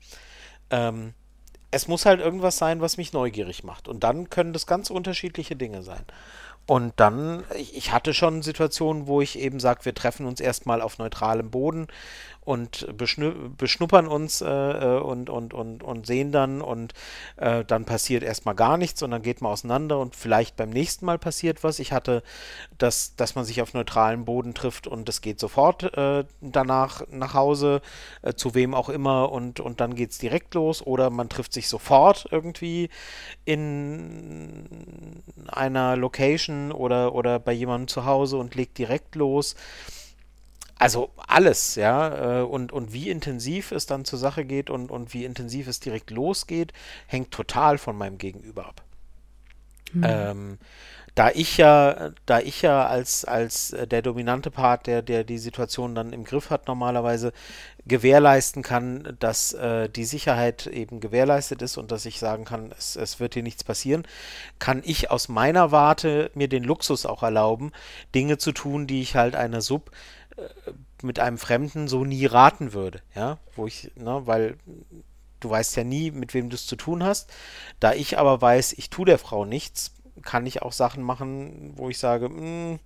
[0.70, 1.16] Ähm,
[1.72, 3.88] es muss halt irgendwas sein, was mich neugierig macht.
[3.88, 6.04] Und dann können das ganz unterschiedliche Dinge sein.
[6.66, 11.00] Und dann, ich, hatte schon Situationen, wo ich eben sage, wir treffen uns erstmal auf
[11.00, 11.88] neutralem Boden
[12.42, 16.94] und beschnu beschnuppern uns äh, äh, und, und, und, und sehen dann und
[17.38, 21.06] äh, dann passiert erstmal gar nichts und dann geht man auseinander und vielleicht beim nächsten
[21.06, 21.80] Mal passiert was.
[21.80, 22.24] Ich hatte,
[22.78, 27.34] das, dass man sich auf neutralem Boden trifft und es geht sofort äh, danach nach
[27.34, 27.82] Hause,
[28.22, 31.54] äh, zu wem auch immer und, und dann geht es direkt los oder man trifft
[31.54, 32.90] sich sofort irgendwie
[33.46, 39.56] in einer Location oder, oder bei jemandem zu Hause und legt direkt los.
[40.80, 42.40] Also alles, ja.
[42.40, 45.80] Äh, und, und wie intensiv es dann zur Sache geht und, und wie intensiv es
[45.80, 46.74] direkt losgeht,
[47.06, 48.82] hängt total von meinem Gegenüber ab.
[49.92, 50.04] Mhm.
[50.08, 50.58] Ähm,
[51.16, 55.38] da ich ja, da ich ja als, als äh, der dominante Part, der, der die
[55.38, 57.34] Situation dann im Griff hat, normalerweise
[57.86, 62.96] gewährleisten kann, dass äh, die Sicherheit eben gewährleistet ist und dass ich sagen kann, es,
[62.96, 64.08] es wird hier nichts passieren,
[64.60, 67.74] kann ich aus meiner Warte mir den Luxus auch erlauben,
[68.16, 69.92] Dinge zu tun, die ich halt einer Sub
[71.02, 74.58] mit einem Fremden so nie raten würde, ja, wo ich, ne, weil
[75.40, 77.32] du weißt ja nie, mit wem du es zu tun hast.
[77.80, 81.90] Da ich aber weiß, ich tue der Frau nichts, kann ich auch Sachen machen, wo
[81.90, 82.80] ich sage, mh, hm,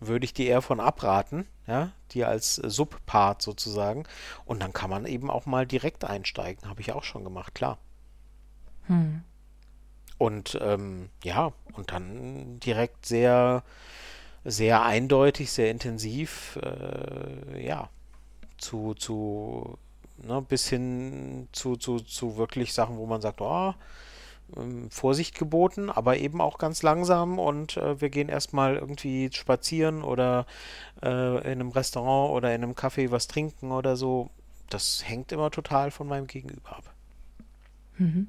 [0.00, 4.04] würde ich dir eher von abraten, ja, die als Subpart sozusagen.
[4.44, 7.78] Und dann kann man eben auch mal direkt einsteigen, habe ich auch schon gemacht, klar.
[8.86, 9.22] Hm.
[10.18, 13.62] Und ähm, ja, und dann direkt sehr
[14.44, 17.88] sehr eindeutig, sehr intensiv, äh, ja,
[18.56, 19.78] zu, zu,
[20.18, 23.74] ne, bis hin zu, zu, zu wirklich Sachen, wo man sagt, oh,
[24.88, 30.46] Vorsicht geboten, aber eben auch ganz langsam und äh, wir gehen erstmal irgendwie spazieren oder
[31.02, 34.30] äh, in einem Restaurant oder in einem Café was trinken oder so.
[34.70, 36.94] Das hängt immer total von meinem Gegenüber ab.
[37.98, 38.28] Mhm.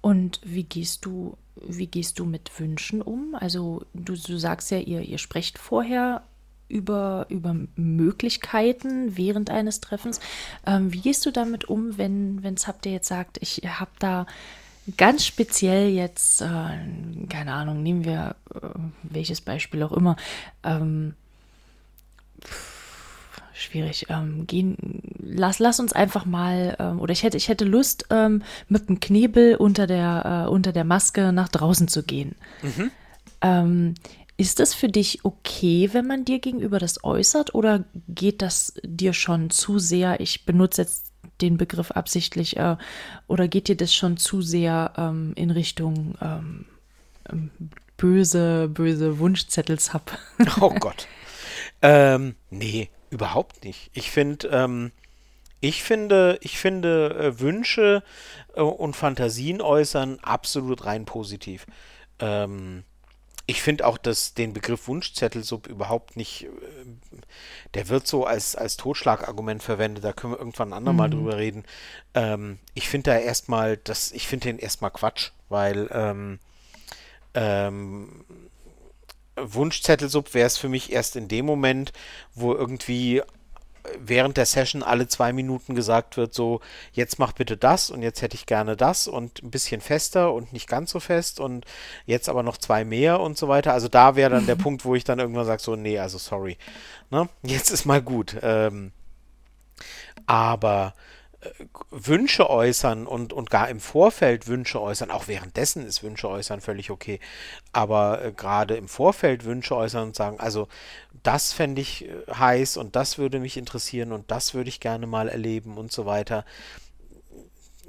[0.00, 3.34] Und wie gehst du, wie gehst du mit Wünschen um?
[3.34, 6.22] Also du, du sagst ja, ihr, ihr sprecht vorher
[6.68, 10.20] über, über Möglichkeiten während eines Treffens.
[10.66, 14.26] Ähm, wie gehst du damit um, wenn es habt ihr jetzt sagt, ich habe da
[14.96, 18.68] ganz speziell jetzt, äh, keine Ahnung, nehmen wir äh,
[19.02, 20.16] welches Beispiel auch immer,
[20.62, 21.14] ähm,
[23.56, 24.06] schwierig.
[24.08, 24.76] Ähm, gehen,
[25.18, 29.00] lass, lass uns einfach mal, ähm, oder ich hätte, ich hätte Lust, ähm, mit dem
[29.00, 32.34] Knebel unter der, äh, unter der Maske nach draußen zu gehen.
[32.62, 32.90] Mhm.
[33.40, 33.94] Ähm,
[34.36, 39.12] ist das für dich okay, wenn man dir gegenüber das äußert, oder geht das dir
[39.12, 40.20] schon zu sehr?
[40.20, 42.76] Ich benutze jetzt den Begriff absichtlich, äh,
[43.26, 46.66] oder geht dir das schon zu sehr ähm, in Richtung ähm,
[47.96, 50.18] böse, böse Wunschzettels-Hub?
[50.60, 51.08] Oh Gott.
[51.82, 53.90] ähm, nee, Überhaupt nicht.
[53.94, 54.92] Ich finde, ähm,
[55.60, 58.02] ich finde, ich finde äh, Wünsche
[58.54, 61.66] äh, und Fantasien äußern absolut rein positiv.
[62.18, 62.84] Ähm,
[63.46, 66.48] ich finde auch, dass den Begriff Wunschzettelsub überhaupt nicht, äh,
[67.72, 71.12] der wird so als, als Totschlagargument verwendet, da können wir irgendwann ein andermal mhm.
[71.12, 71.64] drüber reden.
[72.12, 76.38] Ähm, ich finde da erstmal, das, ich finde den erstmal Quatsch, weil ähm,
[77.32, 78.26] ähm,
[79.36, 81.92] Wunschzettelsub wäre es für mich erst in dem Moment,
[82.34, 83.22] wo irgendwie
[83.98, 86.60] während der Session alle zwei Minuten gesagt wird, so,
[86.92, 90.52] jetzt mach bitte das und jetzt hätte ich gerne das und ein bisschen fester und
[90.52, 91.64] nicht ganz so fest und
[92.04, 93.72] jetzt aber noch zwei mehr und so weiter.
[93.72, 96.56] Also da wäre dann der Punkt, wo ich dann irgendwann sage, so, nee, also sorry.
[97.10, 97.28] Ne?
[97.42, 98.36] Jetzt ist mal gut.
[98.42, 98.92] Ähm,
[100.26, 100.94] aber
[101.90, 106.90] Wünsche äußern und, und gar im Vorfeld Wünsche äußern, auch währenddessen ist Wünsche äußern völlig
[106.90, 107.20] okay,
[107.72, 110.68] aber äh, gerade im Vorfeld Wünsche äußern und sagen, also
[111.22, 115.06] das fände ich äh, heiß und das würde mich interessieren und das würde ich gerne
[115.06, 116.44] mal erleben und so weiter,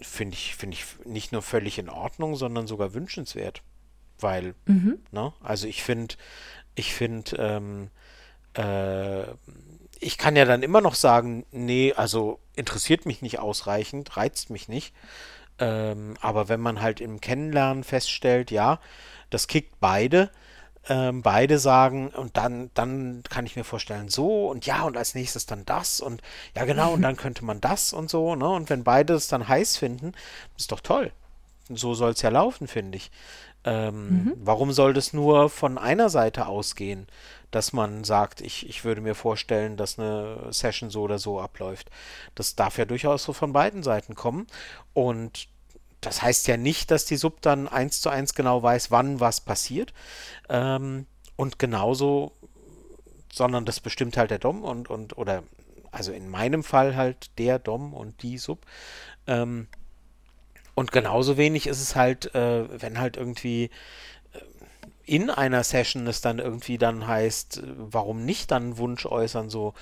[0.01, 3.62] finde ich, finde ich nicht nur völlig in Ordnung, sondern sogar wünschenswert.
[4.20, 4.99] Weil, mhm.
[5.12, 6.16] ne, also ich finde,
[6.76, 7.89] ich finde, ähm,
[8.53, 9.28] äh,
[10.00, 14.68] ich kann ja dann immer noch sagen, nee, also interessiert mich nicht ausreichend, reizt mich
[14.68, 14.93] nicht.
[15.60, 18.80] Ähm, aber wenn man halt im Kennenlernen feststellt, ja,
[19.30, 20.30] das kickt beide,
[20.88, 25.16] ähm, beide sagen und dann, dann kann ich mir vorstellen, so und ja, und als
[25.16, 26.22] nächstes dann das und
[26.56, 28.48] ja, genau, und dann könnte man das und so, ne?
[28.48, 30.14] Und wenn beide es dann heiß finden,
[30.58, 31.12] ist doch toll.
[31.70, 33.12] So soll es ja laufen, finde ich.
[33.66, 34.34] Ähm, mhm.
[34.38, 37.08] Warum soll das nur von einer Seite ausgehen?
[37.52, 41.89] Dass man sagt, ich, ich würde mir vorstellen, dass eine Session so oder so abläuft.
[42.36, 44.48] Das darf ja durchaus so von beiden Seiten kommen.
[44.93, 45.48] Und
[46.02, 49.41] das heißt ja nicht, dass die Sub dann eins zu eins genau weiß, wann was
[49.41, 49.93] passiert.
[50.50, 52.34] Ähm, und genauso,
[53.32, 55.43] sondern das bestimmt halt der Dom und, und oder
[55.91, 58.66] also in meinem Fall halt der Dom und die Sub.
[59.26, 59.68] Ähm,
[60.76, 63.72] und genauso wenig ist es halt, äh, wenn halt irgendwie
[65.08, 69.74] in einer Session es dann irgendwie dann heißt, äh, warum nicht dann Wunsch äußern, so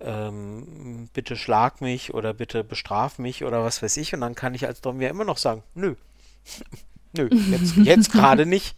[0.00, 4.14] ähm, bitte schlag mich oder bitte bestraf mich oder was weiß ich.
[4.14, 5.94] Und dann kann ich als Dom ja immer noch sagen, nö.
[7.14, 8.74] Nö, jetzt, jetzt gerade nicht.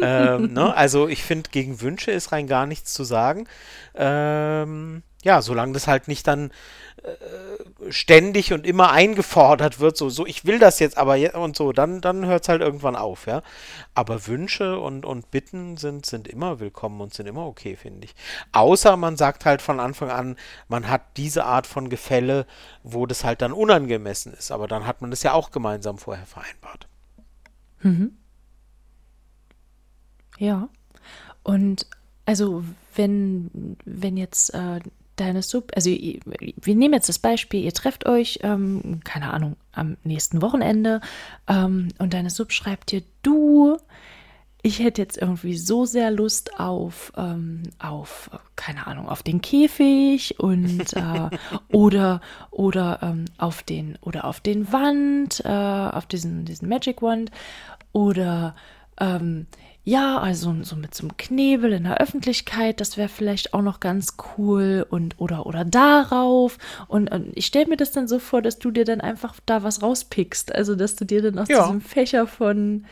[0.00, 0.74] Ähm, ne?
[0.74, 3.46] Also ich finde, gegen Wünsche ist rein gar nichts zu sagen.
[3.94, 6.50] Ähm, ja, solange das halt nicht dann
[7.02, 11.56] äh, ständig und immer eingefordert wird, so, so, ich will das jetzt aber je und
[11.56, 13.42] so, dann, dann hört es halt irgendwann auf, ja.
[13.94, 18.14] Aber Wünsche und, und Bitten sind, sind immer willkommen und sind immer okay, finde ich.
[18.52, 20.36] Außer man sagt halt von Anfang an,
[20.68, 22.46] man hat diese Art von Gefälle,
[22.82, 24.50] wo das halt dann unangemessen ist.
[24.50, 26.86] Aber dann hat man das ja auch gemeinsam vorher vereinbart.
[27.80, 28.16] Mhm.
[30.38, 30.68] Ja.
[31.42, 31.86] Und
[32.26, 32.64] also
[32.94, 34.80] wenn, wenn jetzt äh,
[35.20, 39.96] deine Sub, also wir nehmen jetzt das Beispiel, ihr trefft euch, ähm, keine Ahnung, am
[40.02, 41.00] nächsten Wochenende
[41.48, 43.76] ähm, und deine Sub schreibt dir, du,
[44.62, 50.38] ich hätte jetzt irgendwie so sehr Lust auf, ähm, auf, keine Ahnung, auf den Käfig
[50.38, 51.30] und äh,
[51.72, 57.30] oder oder ähm, auf den oder auf den Wand, äh, auf diesen, diesen Magic Wand
[57.92, 58.54] oder
[58.98, 59.46] ähm,
[59.82, 63.80] ja, also so mit so einem Knebel in der Öffentlichkeit, das wäre vielleicht auch noch
[63.80, 68.42] ganz cool und oder oder darauf und, und ich stelle mir das dann so vor,
[68.42, 71.62] dass du dir dann einfach da was rauspickst, also dass du dir dann aus ja.
[71.62, 72.84] diesem Fächer von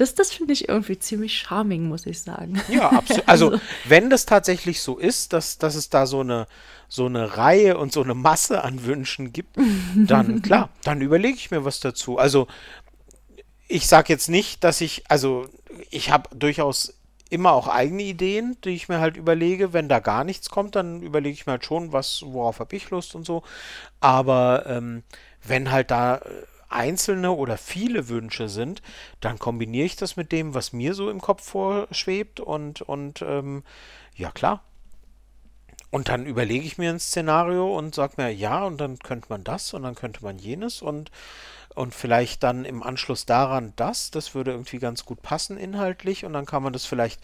[0.00, 2.58] das, das finde ich irgendwie ziemlich charming, muss ich sagen.
[2.70, 3.28] Ja, absolut.
[3.28, 6.46] Also, also, wenn das tatsächlich so ist, dass, dass es da so eine,
[6.88, 9.58] so eine Reihe und so eine Masse an Wünschen gibt,
[9.94, 12.16] dann klar, dann überlege ich mir was dazu.
[12.16, 12.46] Also,
[13.70, 15.46] ich sage jetzt nicht, dass ich, also
[15.90, 16.94] ich habe durchaus
[17.30, 19.72] immer auch eigene Ideen, die ich mir halt überlege.
[19.72, 22.90] Wenn da gar nichts kommt, dann überlege ich mir halt schon, was, worauf habe ich
[22.90, 23.44] Lust und so.
[24.00, 25.04] Aber ähm,
[25.44, 26.20] wenn halt da äh,
[26.68, 28.82] einzelne oder viele Wünsche sind,
[29.20, 33.62] dann kombiniere ich das mit dem, was mir so im Kopf vorschwebt und, und ähm,
[34.16, 34.64] ja klar.
[35.92, 39.44] Und dann überlege ich mir ein Szenario und sage mir, ja, und dann könnte man
[39.44, 41.10] das und dann könnte man jenes und
[41.74, 46.32] und vielleicht dann im Anschluss daran das, das würde irgendwie ganz gut passen inhaltlich und
[46.32, 47.20] dann kann man das vielleicht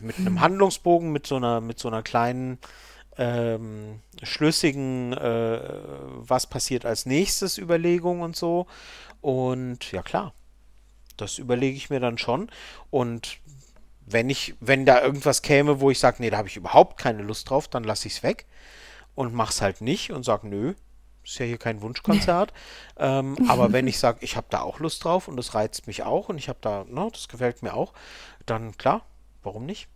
[0.00, 2.58] mit einem Handlungsbogen, mit so einer, mit so einer kleinen
[3.18, 5.60] ähm, schlüssigen, äh,
[6.16, 8.66] was passiert als nächstes Überlegung und so.
[9.20, 10.34] Und ja klar,
[11.16, 12.50] das überlege ich mir dann schon.
[12.90, 13.38] Und
[14.04, 17.22] wenn ich, wenn da irgendwas käme, wo ich sage, nee, da habe ich überhaupt keine
[17.22, 18.46] Lust drauf, dann lasse ich es weg
[19.14, 20.74] und mach's halt nicht und sage, nö,
[21.26, 22.52] ist ja hier kein Wunschkonzert.
[22.98, 26.02] ähm, aber wenn ich sage, ich habe da auch Lust drauf und das reizt mich
[26.02, 27.92] auch und ich habe da, ne, das gefällt mir auch,
[28.46, 29.02] dann klar,
[29.42, 29.88] warum nicht?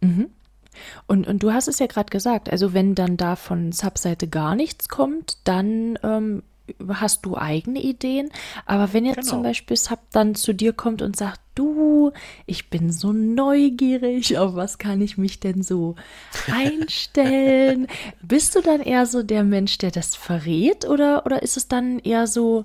[0.00, 0.30] Mhm.
[1.06, 4.54] Und, und du hast es ja gerade gesagt, also wenn dann da von Subseite gar
[4.54, 6.42] nichts kommt, dann ähm,
[6.88, 8.30] hast du eigene Ideen.
[8.66, 9.30] Aber wenn jetzt genau.
[9.30, 12.12] zum Beispiel Sub dann zu dir kommt und sagt, du,
[12.46, 15.96] ich bin so neugierig, auf was kann ich mich denn so
[16.50, 17.88] einstellen?
[18.22, 21.98] Bist du dann eher so der Mensch, der das verrät oder, oder ist es dann
[21.98, 22.64] eher so,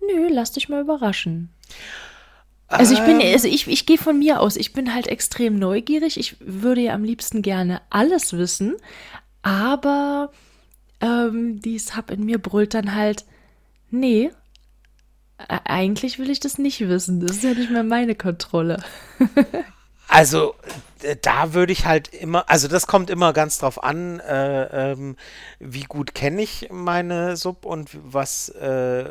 [0.00, 1.50] nö, lass dich mal überraschen?
[2.68, 3.32] Also ich bin, ähm.
[3.32, 6.18] also ich, ich gehe von mir aus, ich bin halt extrem neugierig.
[6.18, 8.76] Ich würde ja am liebsten gerne alles wissen,
[9.42, 10.32] aber
[11.00, 13.26] ähm, die Sub in mir brüllt dann halt,
[13.90, 14.30] nee,
[15.48, 17.20] eigentlich will ich das nicht wissen.
[17.20, 18.82] Das ist ja nicht mehr meine Kontrolle.
[20.08, 20.54] also
[21.22, 25.16] da würde ich halt immer, also das kommt immer ganz drauf an, äh, ähm,
[25.58, 29.04] wie gut kenne ich meine Sub und was, äh,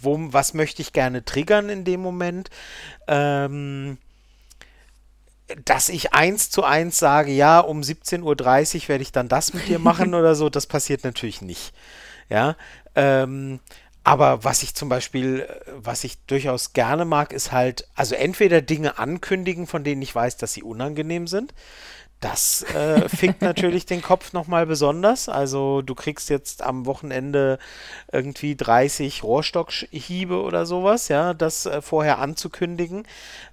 [0.00, 2.50] wo, was möchte ich gerne triggern in dem Moment.
[3.06, 3.98] Ähm,
[5.64, 9.68] dass ich eins zu eins sage, ja, um 17.30 Uhr werde ich dann das mit
[9.68, 11.72] dir machen oder so, das passiert natürlich nicht.
[12.28, 12.56] Ja.
[12.94, 13.60] Ähm,
[14.06, 19.00] aber was ich zum Beispiel, was ich durchaus gerne mag, ist halt, also entweder Dinge
[19.00, 21.52] ankündigen, von denen ich weiß, dass sie unangenehm sind.
[22.30, 25.28] Das äh, fickt natürlich den Kopf nochmal besonders.
[25.28, 27.60] Also du kriegst jetzt am Wochenende
[28.10, 33.06] irgendwie 30 Rohrstockhiebe oder sowas, ja, das äh, vorher anzukündigen.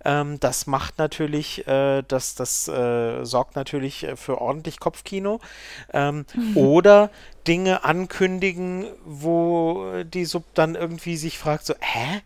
[0.04, 5.40] Ähm, das macht natürlich, äh, das, das äh, sorgt natürlich für ordentlich Kopfkino.
[5.94, 6.58] Ähm, mhm.
[6.58, 7.12] Oder
[7.48, 12.22] Dinge ankündigen, wo die Sub dann irgendwie sich fragt, so, hä?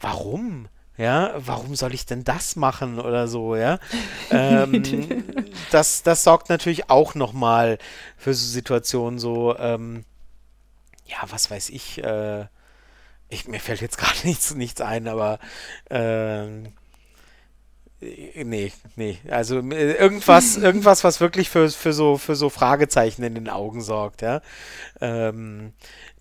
[0.00, 0.68] Warum?
[0.96, 3.78] Ja, warum soll ich denn das machen oder so, ja?
[4.30, 5.24] ähm,
[5.72, 7.78] das, das sorgt natürlich auch nochmal
[8.16, 10.04] für so Situationen so, ähm,
[11.06, 12.46] ja, was weiß ich, äh,
[13.28, 15.38] ich, mir fällt jetzt gerade nichts, nichts ein, aber
[15.90, 16.72] ähm,
[18.44, 19.18] Nee, nee.
[19.30, 23.80] Also äh, irgendwas, irgendwas, was wirklich für, für, so, für so Fragezeichen in den Augen
[23.80, 24.40] sorgt, ja.
[25.00, 25.72] Ähm,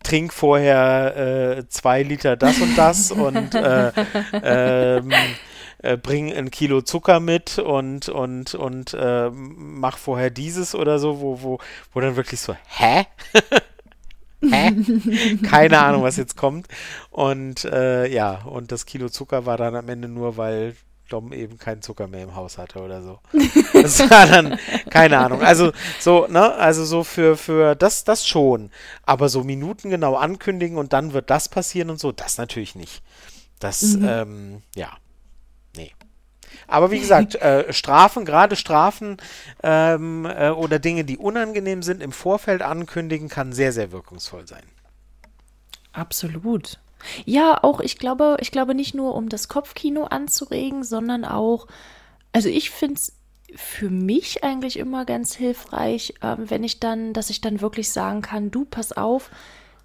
[0.04, 3.92] trink vorher äh, zwei Liter das und das und äh,
[4.44, 5.12] ähm,
[5.80, 11.22] äh, bring ein Kilo Zucker mit und, und, und äh, mach vorher dieses oder so,
[11.22, 11.60] wo, wo,
[11.94, 13.06] wo dann wirklich so, hä?
[14.46, 14.74] Hä?
[15.50, 16.68] Keine Ahnung, was jetzt kommt.
[17.12, 20.76] Und äh, ja, und das Kilo Zucker war dann am Ende nur, weil
[21.10, 23.20] Dom eben keinen Zucker mehr im Haus hatte oder so.
[23.74, 24.58] Das war dann,
[24.90, 25.42] keine Ahnung.
[25.42, 28.72] Also so, ne, also so für, für das, das schon.
[29.04, 33.04] Aber so Minuten genau ankündigen und dann wird das passieren und so, das natürlich nicht.
[33.60, 34.08] Das, mhm.
[34.08, 34.90] ähm, ja.
[35.76, 35.92] Nee.
[36.68, 39.18] Aber wie gesagt, äh, Strafen, gerade Strafen
[39.64, 44.64] ähm, äh, oder Dinge, die unangenehm sind, im Vorfeld ankündigen, kann sehr, sehr wirkungsvoll sein.
[45.92, 46.80] Absolut.
[47.26, 51.68] Ja, auch ich glaube, ich glaube nicht nur, um das Kopfkino anzuregen, sondern auch,
[52.32, 53.14] also ich finde es
[53.56, 58.22] für mich eigentlich immer ganz hilfreich, äh, wenn ich dann, dass ich dann wirklich sagen
[58.22, 59.30] kann, du, pass auf,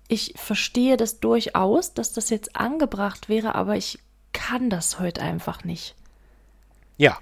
[0.09, 3.99] ich verstehe das durchaus, dass das jetzt angebracht wäre, aber ich
[4.33, 5.95] kann das heute einfach nicht.
[6.97, 7.19] Ja.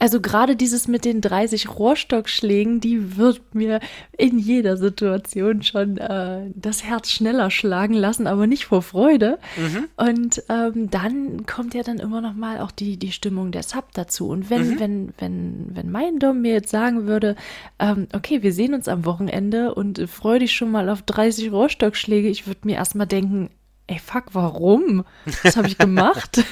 [0.00, 3.80] Also gerade dieses mit den 30 Rohrstockschlägen, die wird mir
[4.16, 9.38] in jeder Situation schon äh, das Herz schneller schlagen lassen, aber nicht vor Freude.
[9.58, 9.88] Mhm.
[9.96, 13.92] Und ähm, dann kommt ja dann immer noch mal auch die, die Stimmung der Sub
[13.92, 14.28] dazu.
[14.28, 14.80] Und wenn, mhm.
[14.80, 17.36] wenn, wenn, wenn mein Dom mir jetzt sagen würde,
[17.78, 21.52] ähm, okay, wir sehen uns am Wochenende und äh, freu dich schon mal auf 30
[21.52, 23.50] Rohrstockschläge, ich würde mir erstmal denken,
[23.90, 25.04] ey, fuck, warum?
[25.42, 26.42] Was habe ich gemacht?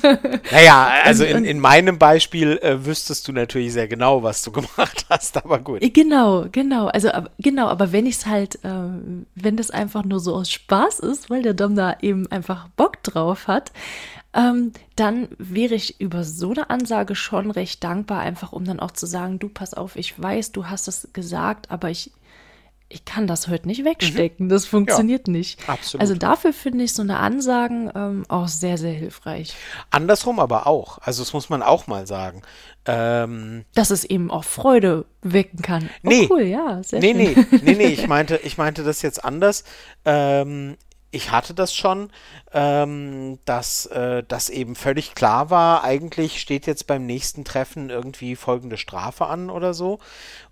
[0.52, 5.06] naja, also in, in meinem Beispiel äh, wüsstest du natürlich sehr genau, was du gemacht
[5.08, 5.80] hast, aber gut.
[5.80, 6.88] Äh, genau, genau.
[6.88, 8.70] Also, aber, genau, aber wenn ich es halt, äh,
[9.36, 13.00] wenn das einfach nur so aus Spaß ist, weil der Dom da eben einfach Bock
[13.04, 13.70] drauf hat,
[14.34, 18.90] ähm, dann wäre ich über so eine Ansage schon recht dankbar, einfach um dann auch
[18.90, 22.10] zu sagen, du pass auf, ich weiß, du hast es gesagt, aber ich
[22.90, 24.46] ich kann das heute nicht wegstecken.
[24.46, 24.50] Mhm.
[24.50, 25.68] Das funktioniert ja, nicht.
[25.68, 26.00] Absolut.
[26.00, 29.54] Also dafür finde ich so eine Ansagen ähm, auch sehr, sehr hilfreich.
[29.90, 30.98] Andersrum aber auch.
[30.98, 32.42] Also das muss man auch mal sagen.
[32.86, 35.90] Ähm, Dass es eben auch Freude wecken kann.
[36.02, 37.46] Oh, nee, cool, ja, sehr nee, schön.
[37.50, 39.64] nee, nee, nee, ich meinte, ich meinte das jetzt anders.
[40.06, 40.76] Ähm,
[41.10, 42.10] ich hatte das schon,
[42.52, 48.36] ähm, dass äh, das eben völlig klar war, eigentlich steht jetzt beim nächsten Treffen irgendwie
[48.36, 49.98] folgende Strafe an oder so.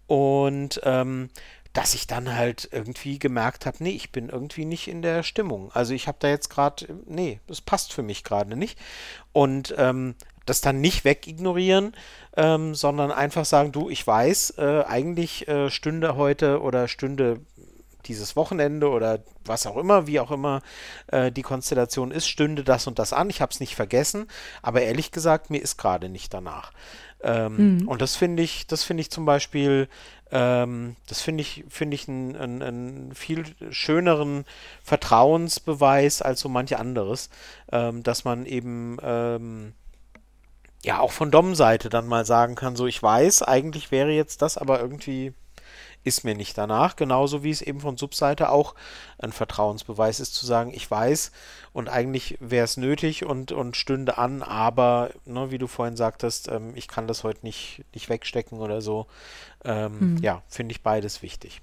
[0.07, 1.31] Und ähm,
[1.77, 5.71] dass ich dann halt irgendwie gemerkt habe, nee, ich bin irgendwie nicht in der Stimmung.
[5.73, 8.79] Also ich habe da jetzt gerade, nee, das passt für mich gerade nicht.
[9.33, 10.15] Und ähm,
[10.47, 11.95] das dann nicht wegignorieren,
[12.35, 17.41] ähm, sondern einfach sagen, du, ich weiß, äh, eigentlich äh, stünde heute oder stünde
[18.07, 20.63] dieses Wochenende oder was auch immer, wie auch immer
[21.09, 23.29] äh, die Konstellation ist, stünde das und das an.
[23.29, 24.29] Ich habe es nicht vergessen,
[24.63, 26.73] aber ehrlich gesagt, mir ist gerade nicht danach.
[27.23, 27.89] Ähm, mhm.
[27.89, 29.89] Und das finde ich, das finde ich zum Beispiel
[30.33, 34.45] ähm, das finde ich, finde ich einen, einen, einen, viel schöneren
[34.83, 37.31] Vertrauensbeweis als so manche anderes,
[37.71, 39.73] ähm, dass man eben ähm,
[40.83, 44.59] ja auch von Dom-Seite dann mal sagen kann, so ich weiß, eigentlich wäre jetzt das,
[44.59, 45.33] aber irgendwie
[46.05, 46.97] ist mir nicht danach.
[46.97, 48.75] Genauso wie es eben von Subseite auch
[49.19, 51.33] ein Vertrauensbeweis ist, zu sagen, ich weiß
[51.73, 56.49] und eigentlich wäre es nötig und, und stünde an, aber, ne, wie du vorhin sagtest,
[56.49, 59.07] ähm, ich kann das heute nicht, nicht wegstecken oder so.
[59.65, 60.17] Ähm, hm.
[60.19, 61.61] Ja, finde ich beides wichtig.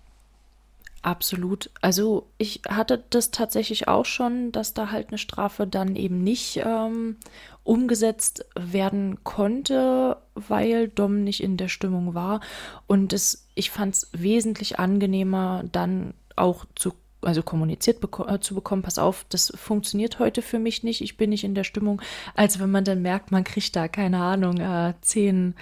[1.04, 1.70] Absolut.
[1.82, 6.62] Also ich hatte das tatsächlich auch schon, dass da halt eine Strafe dann eben nicht
[6.64, 7.18] ähm,
[7.66, 12.40] umgesetzt werden konnte, weil Dom nicht in der Stimmung war.
[12.88, 18.54] Und es, ich fand es wesentlich angenehmer, dann auch zu also kommuniziert beko äh, zu
[18.54, 22.02] bekommen, pass auf, das funktioniert heute für mich nicht, ich bin nicht in der Stimmung,
[22.36, 25.56] als wenn man dann merkt, man kriegt da, keine Ahnung, äh, zehn,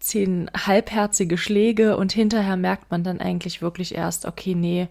[0.00, 4.88] zehn halbherzige Schläge und hinterher merkt man dann eigentlich wirklich erst, okay, nee,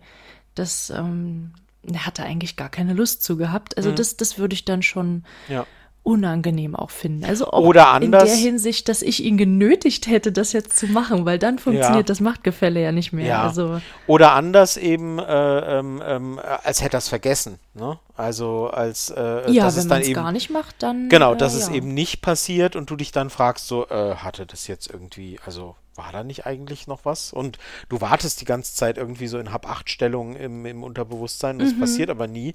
[0.54, 1.52] das ähm,
[1.98, 3.76] hat er eigentlich gar keine Lust zu gehabt.
[3.78, 3.96] Also mhm.
[3.96, 5.66] das, das würde ich dann schon ja
[6.06, 7.26] unangenehm auch finden.
[7.26, 10.86] Also auch Oder anders, in der Hinsicht, dass ich ihn genötigt hätte, das jetzt zu
[10.86, 12.04] machen, weil dann funktioniert ja.
[12.04, 13.26] das Machtgefälle ja nicht mehr.
[13.26, 13.44] Ja.
[13.44, 17.58] Also, Oder anders eben, äh, ähm, ähm, als hätte er es vergessen.
[17.74, 17.98] Ne?
[18.16, 21.58] Also als äh, ja, dass wenn man es gar nicht macht, dann genau, dass äh,
[21.58, 21.74] es ja.
[21.74, 25.76] eben nicht passiert und du dich dann fragst, so äh, hatte das jetzt irgendwie, also
[25.96, 27.34] war da nicht eigentlich noch was?
[27.34, 27.58] Und
[27.90, 31.80] du wartest die ganze Zeit irgendwie so in Hab-Acht-Stellung im, im Unterbewusstsein, das mhm.
[31.80, 32.54] passiert aber nie.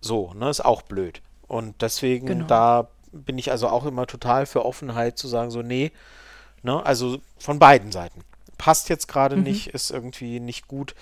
[0.00, 1.22] So, ne, ist auch blöd.
[1.48, 2.46] Und deswegen, genau.
[2.46, 5.92] da bin ich also auch immer total für Offenheit zu sagen, so, nee,
[6.62, 8.20] ne, also von beiden Seiten.
[8.58, 9.44] Passt jetzt gerade mhm.
[9.44, 10.94] nicht, ist irgendwie nicht gut.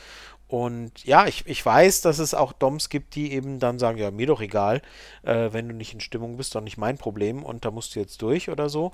[0.48, 4.12] Und ja, ich, ich weiß, dass es auch Doms gibt, die eben dann sagen, ja,
[4.12, 4.81] mir doch egal,
[5.24, 8.01] äh, wenn du nicht in Stimmung bist, doch nicht mein Problem und da musst du
[8.01, 8.93] jetzt durch oder so.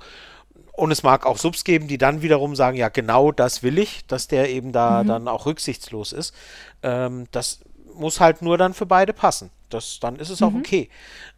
[0.71, 4.07] Und es mag auch Subs geben, die dann wiederum sagen, ja, genau das will ich,
[4.07, 5.07] dass der eben da mhm.
[5.07, 6.33] dann auch rücksichtslos ist.
[6.81, 7.59] Ähm, das
[7.95, 9.51] muss halt nur dann für beide passen.
[9.69, 10.47] Das, dann ist es mhm.
[10.47, 10.89] auch okay.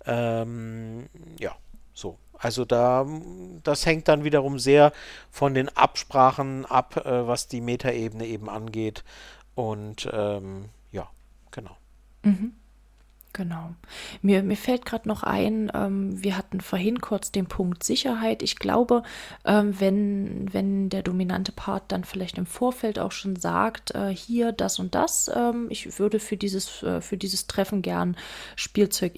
[0.06, 1.08] Ähm,
[1.40, 1.56] ja,
[1.94, 2.18] so.
[2.38, 3.08] Also da,
[3.64, 4.92] das hängt dann wiederum sehr
[5.32, 9.04] von den Absprachen ab, äh, was die Metaebene eben angeht.
[9.56, 11.08] Und ähm, ja,
[11.52, 11.78] genau.
[12.24, 12.54] Mhm.
[13.36, 13.76] Genau.
[14.22, 18.42] Mir, mir fällt gerade noch ein, ähm, wir hatten vorhin kurz den Punkt Sicherheit.
[18.42, 19.04] Ich glaube,
[19.44, 24.54] ähm, wenn, wenn der dominante Part dann vielleicht im Vorfeld auch schon sagt, äh, hier
[24.54, 28.16] das und das, ähm, ich würde für dieses, äh, für dieses Treffen gern
[28.56, 29.12] Spielzeug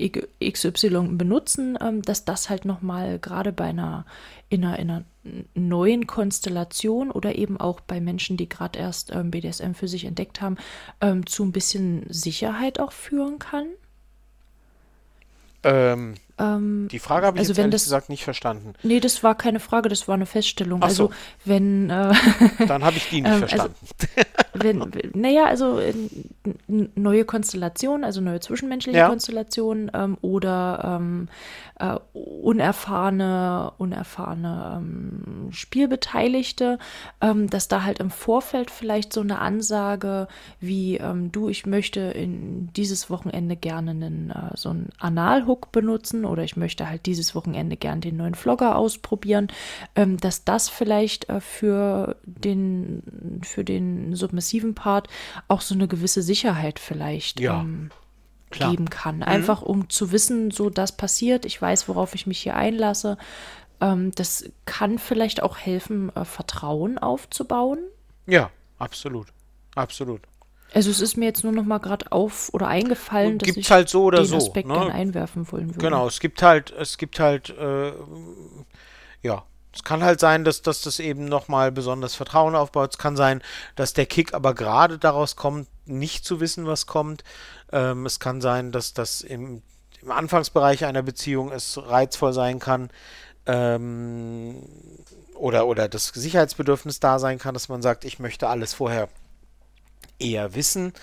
[0.43, 4.07] XY benutzen, ähm, dass das halt nochmal gerade bei einer
[4.49, 5.03] in einer, in einer
[5.53, 10.41] neuen Konstellation oder eben auch bei Menschen, die gerade erst ähm, BDSM für sich entdeckt
[10.41, 10.57] haben,
[11.01, 13.67] ähm, zu ein bisschen Sicherheit auch führen kann?
[15.63, 18.73] Ähm, ähm, die Frage habe ich also jetzt ehrlich das, gesagt nicht verstanden.
[18.83, 20.81] Nee, das war keine Frage, das war eine Feststellung.
[20.83, 21.13] Ach also so.
[21.45, 22.13] wenn äh,
[22.67, 23.75] Dann habe ich die nicht ähm, also verstanden.
[24.53, 25.81] Also, wenn, naja, also
[26.67, 29.07] neue Konstellationen, also neue zwischenmenschliche ja.
[29.07, 31.27] Konstellationen ähm, oder ähm,
[31.79, 36.77] äh, unerfahrene, unerfahrene ähm, Spielbeteiligte,
[37.21, 40.27] ähm, dass da halt im Vorfeld vielleicht so eine Ansage
[40.59, 40.99] wie
[41.31, 46.57] du, ich möchte in dieses Wochenende gerne einen, äh, so einen Analhook benutzen oder ich
[46.57, 49.47] möchte halt dieses Wochenende gern den neuen Vlogger ausprobieren,
[49.95, 55.07] ähm, dass das vielleicht äh, für den, für den submissiven Part
[55.47, 57.61] auch so eine gewisse Sicherheit vielleicht ja.
[57.61, 57.89] ähm,
[58.51, 59.17] geben kann.
[59.17, 59.23] Mhm.
[59.23, 59.67] Einfach mhm.
[59.67, 63.17] um zu wissen, so das passiert, ich weiß, worauf ich mich hier einlasse.
[63.81, 67.79] Ähm, das kann vielleicht auch helfen, äh, Vertrauen aufzubauen.
[68.25, 68.49] Ja,
[68.79, 69.27] absolut.
[69.75, 70.21] Absolut.
[70.73, 73.89] Also es ist mir jetzt nur noch mal gerade auf oder eingefallen, dass ich halt
[73.89, 74.73] so oder den so, Aspekt ne?
[74.73, 75.79] gerne einwerfen wollen würde.
[75.79, 77.93] Genau, es gibt halt, es gibt halt, äh,
[79.21, 82.91] ja, es kann halt sein, dass, dass das eben noch mal besonders Vertrauen aufbaut.
[82.93, 83.41] Es kann sein,
[83.75, 87.23] dass der Kick aber gerade daraus kommt, nicht zu wissen, was kommt.
[87.71, 89.61] Ähm, es kann sein, dass das im,
[90.01, 92.89] im Anfangsbereich einer Beziehung es reizvoll sein kann,
[93.45, 94.63] ähm,
[95.35, 99.07] oder, oder das Sicherheitsbedürfnis da sein kann, dass man sagt, ich möchte alles vorher
[100.19, 100.93] eher wissen.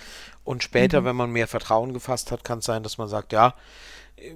[0.45, 1.05] Und später, mhm.
[1.07, 3.55] wenn man mehr Vertrauen gefasst hat, kann es sein, dass man sagt, ja,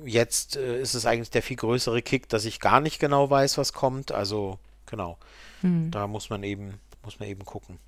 [0.04, 3.58] jetzt äh, ist es eigentlich der viel größere Kick, dass ich gar nicht genau weiß,
[3.58, 4.12] was kommt.
[4.12, 5.18] Also genau,
[5.62, 5.90] mhm.
[5.90, 7.78] da muss man eben muss man eben gucken.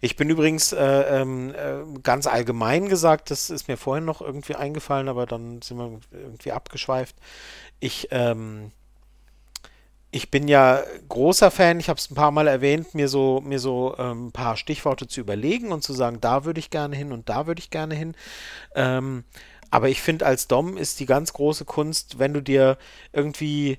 [0.00, 4.54] Ich bin übrigens äh, ähm, äh, ganz allgemein gesagt, das ist mir vorhin noch irgendwie
[4.54, 7.16] eingefallen, aber dann sind wir irgendwie abgeschweift.
[7.80, 8.72] Ich ähm,
[10.10, 13.58] ich bin ja großer Fan, ich habe es ein paar Mal erwähnt, mir so, mir
[13.58, 17.12] so ähm, ein paar Stichworte zu überlegen und zu sagen, da würde ich gerne hin
[17.12, 18.14] und da würde ich gerne hin.
[18.74, 19.24] Ähm,
[19.70, 22.78] aber ich finde, als Dom ist die ganz große Kunst, wenn du dir
[23.12, 23.78] irgendwie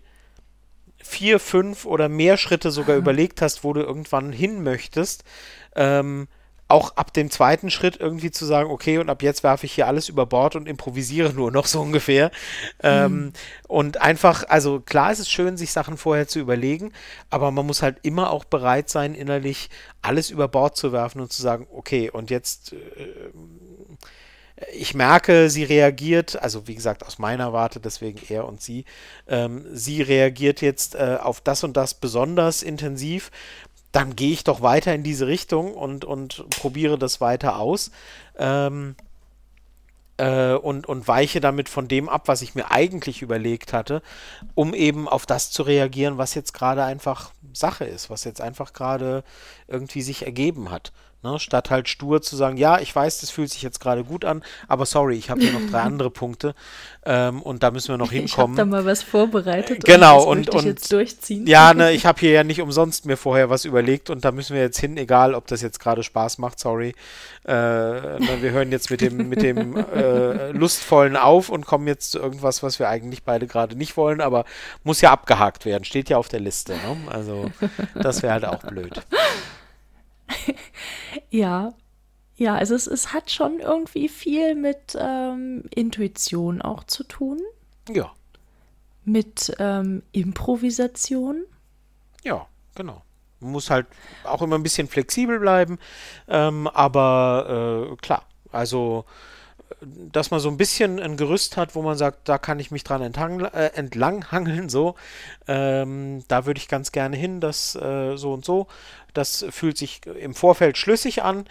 [0.97, 3.01] vier, fünf oder mehr Schritte sogar mhm.
[3.01, 5.23] überlegt hast, wo du irgendwann hin möchtest,
[5.75, 6.27] ähm,
[6.69, 9.87] auch ab dem zweiten Schritt irgendwie zu sagen, okay, und ab jetzt werfe ich hier
[9.87, 12.31] alles über Bord und improvisiere nur noch so ungefähr.
[12.81, 13.17] Ähm, mhm.
[13.19, 13.33] Ähm,
[13.67, 16.93] und einfach, also klar ist es schön, sich Sachen vorher zu überlegen,
[17.29, 19.69] aber man muss halt immer auch bereit sein, innerlich
[20.01, 22.73] alles über Bord zu werfen und zu sagen, okay, und jetzt.
[22.73, 22.77] Äh,
[24.73, 28.85] ich merke, sie reagiert, also wie gesagt, aus meiner Warte, deswegen er und sie,
[29.27, 33.31] ähm, sie reagiert jetzt äh, auf das und das besonders intensiv
[33.91, 37.91] dann gehe ich doch weiter in diese Richtung und, und probiere das weiter aus.
[38.37, 38.95] Ähm,
[40.17, 44.01] äh, und, und weiche damit von dem ab, was ich mir eigentlich überlegt hatte,
[44.53, 48.73] um eben auf das zu reagieren, was jetzt gerade einfach Sache ist, was jetzt einfach
[48.73, 49.23] gerade
[49.67, 50.91] irgendwie sich ergeben hat.
[51.21, 54.23] Ne, statt halt stur zu sagen, ja, ich weiß, das fühlt sich jetzt gerade gut
[54.23, 56.55] an, aber sorry, ich habe hier noch drei andere Punkte
[57.05, 58.55] ähm, und da müssen wir noch hinkommen.
[58.55, 59.83] Ich habe da mal was vorbereitet.
[59.83, 61.45] Genau und, das und, und jetzt durchziehen.
[61.45, 64.53] Ja, ne, ich habe hier ja nicht umsonst mir vorher was überlegt und da müssen
[64.55, 66.95] wir jetzt hin, egal, ob das jetzt gerade Spaß macht, sorry.
[67.45, 72.11] Äh, ne, wir hören jetzt mit dem mit dem äh, lustvollen auf und kommen jetzt
[72.11, 74.45] zu irgendwas, was wir eigentlich beide gerade nicht wollen, aber
[74.85, 76.71] muss ja abgehakt werden, steht ja auf der Liste.
[76.73, 77.11] Ne?
[77.11, 77.51] Also
[77.93, 79.01] das wäre halt auch blöd.
[81.29, 81.73] ja,
[82.35, 87.39] ja, also es, es hat schon irgendwie viel mit ähm, Intuition auch zu tun.
[87.89, 88.11] Ja.
[89.03, 91.43] Mit ähm, Improvisation.
[92.23, 93.01] Ja, genau.
[93.41, 93.87] Man muss halt
[94.23, 95.79] auch immer ein bisschen flexibel bleiben,
[96.27, 99.05] ähm, aber äh, klar, also
[99.81, 102.83] dass man so ein bisschen ein Gerüst hat, wo man sagt, da kann ich mich
[102.83, 104.95] dran äh, entlanghangeln, so.
[105.47, 108.67] Ähm, da würde ich ganz gerne hin, das äh, so und so.
[109.13, 111.45] Das fühlt sich im Vorfeld schlüssig an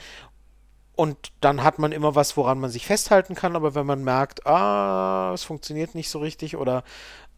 [0.99, 4.47] und dann hat man immer was, woran man sich festhalten kann, aber wenn man merkt,
[4.47, 6.83] ah, es funktioniert nicht so richtig oder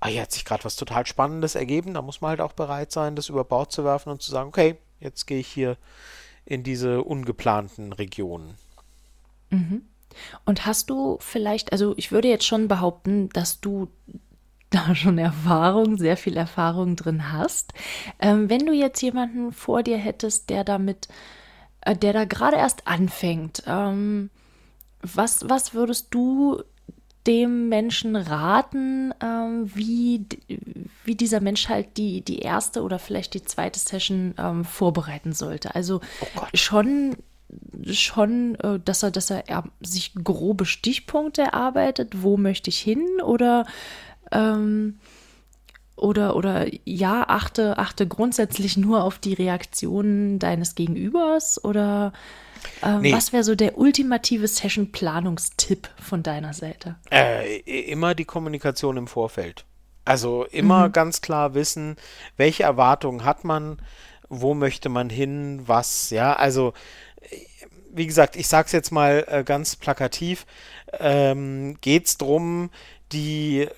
[0.01, 2.91] ah, hier hat sich gerade was total Spannendes ergeben, dann muss man halt auch bereit
[2.91, 5.77] sein, das über Bord zu werfen und zu sagen, okay, jetzt gehe ich hier
[6.47, 8.55] in diese ungeplanten Regionen.
[9.51, 9.83] Mhm.
[10.45, 13.89] Und hast du vielleicht, also ich würde jetzt schon behaupten, dass du
[14.71, 17.73] da schon Erfahrung, sehr viel Erfahrung drin hast.
[18.21, 21.09] Ähm, wenn du jetzt jemanden vor dir hättest, der damit
[21.83, 23.63] äh, der da gerade erst anfängt.
[23.67, 24.31] Ähm,
[25.03, 26.63] was, was würdest du
[27.27, 30.27] dem Menschen raten, ähm, wie,
[31.05, 35.75] wie dieser Mensch halt die, die erste oder vielleicht die zweite Session ähm, vorbereiten sollte?
[35.75, 36.01] Also
[36.37, 37.17] oh schon
[37.91, 43.07] schon, äh, dass er, dass er, er sich grobe Stichpunkte erarbeitet, wo möchte ich hin
[43.23, 43.67] oder
[44.33, 44.99] ähm,
[46.01, 51.63] oder, oder ja, achte, achte grundsätzlich nur auf die Reaktionen deines Gegenübers?
[51.63, 52.15] Oder
[52.83, 53.13] ähm, nee.
[53.13, 56.97] was wäre so der ultimative Session-Planungstipp von deiner Seite?
[57.11, 59.67] Äh, immer die Kommunikation im Vorfeld.
[60.07, 60.93] Also immer mhm.
[60.93, 61.97] ganz klar wissen,
[62.37, 63.77] welche Erwartungen hat man,
[64.31, 66.73] wo möchte man hin, was, ja, also
[67.93, 70.47] wie gesagt, ich sage es jetzt mal äh, ganz plakativ,
[70.99, 72.71] ähm, geht es darum,
[73.13, 73.69] die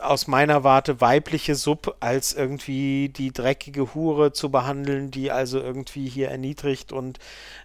[0.00, 6.08] aus meiner Warte weibliche Sub als irgendwie die dreckige Hure zu behandeln, die also irgendwie
[6.08, 7.18] hier erniedrigt und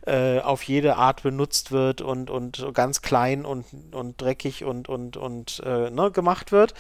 [0.06, 5.18] äh, auf jede Art benutzt wird und, und ganz klein und, und dreckig und, und,
[5.18, 6.74] und äh, ne, gemacht wird.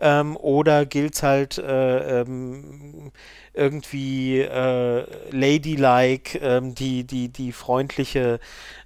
[0.00, 3.12] Ähm, oder gilt es halt äh, ähm,
[3.58, 8.38] irgendwie äh, ladylike, ähm, die, die, die freundliche,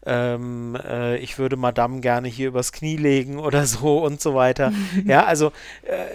[0.04, 4.72] ähm, äh, ich würde Madame gerne hier übers Knie legen oder so und so weiter.
[5.04, 6.06] ja, also äh,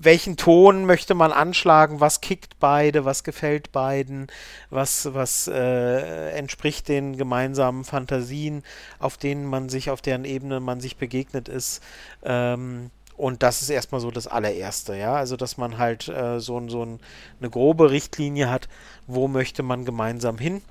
[0.00, 4.28] welchen Ton möchte man anschlagen, was kickt beide, was gefällt beiden,
[4.70, 8.62] was, was äh, entspricht den gemeinsamen Fantasien,
[8.98, 11.82] auf denen man sich, auf deren Ebene man sich begegnet ist.
[12.24, 15.14] Ähm, und das ist erstmal so das allererste, ja.
[15.14, 17.00] Also, dass man halt äh, so, so ein,
[17.40, 18.68] eine grobe Richtlinie hat,
[19.06, 20.62] wo möchte man gemeinsam hin.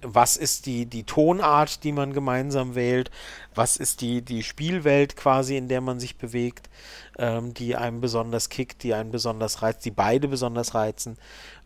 [0.00, 3.10] Was ist die, die Tonart, die man gemeinsam wählt?
[3.54, 6.70] Was ist die, die Spielwelt quasi, in der man sich bewegt,
[7.18, 11.18] ähm, die einem besonders kickt, die einen besonders reizt, die beide besonders reizen?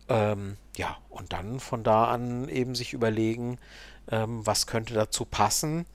[0.09, 3.59] Ähm, ja, und dann von da an eben sich überlegen,
[4.11, 5.87] ähm, was könnte dazu passen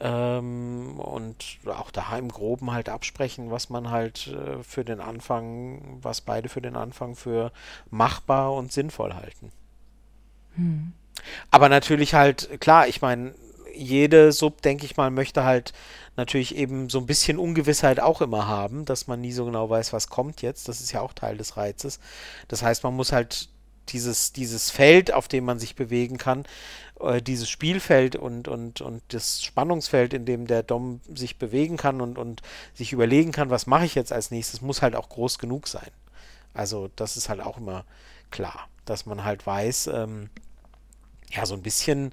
[0.00, 5.98] ähm, und auch da im Groben halt absprechen, was man halt äh, für den Anfang,
[6.02, 7.52] was beide für den Anfang für
[7.90, 9.52] machbar und sinnvoll halten.
[10.54, 10.92] Hm.
[11.50, 13.34] Aber natürlich halt, klar, ich meine,
[13.74, 15.72] jede Sub, denke ich mal, möchte halt
[16.16, 19.92] natürlich eben so ein bisschen Ungewissheit auch immer haben, dass man nie so genau weiß,
[19.92, 20.68] was kommt jetzt.
[20.68, 22.00] Das ist ja auch Teil des Reizes.
[22.48, 23.48] Das heißt, man muss halt
[23.88, 26.44] dieses, dieses Feld, auf dem man sich bewegen kann,
[27.02, 32.00] äh, dieses Spielfeld und, und, und das Spannungsfeld, in dem der Dom sich bewegen kann
[32.00, 32.42] und, und
[32.74, 35.90] sich überlegen kann, was mache ich jetzt als nächstes, muss halt auch groß genug sein.
[36.54, 37.84] Also das ist halt auch immer
[38.30, 40.30] klar, dass man halt weiß, ähm,
[41.30, 42.12] ja, so ein bisschen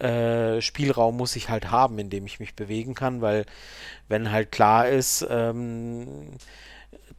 [0.00, 3.46] äh, Spielraum muss ich halt haben, in dem ich mich bewegen kann, weil
[4.08, 6.32] wenn halt klar ist, ähm,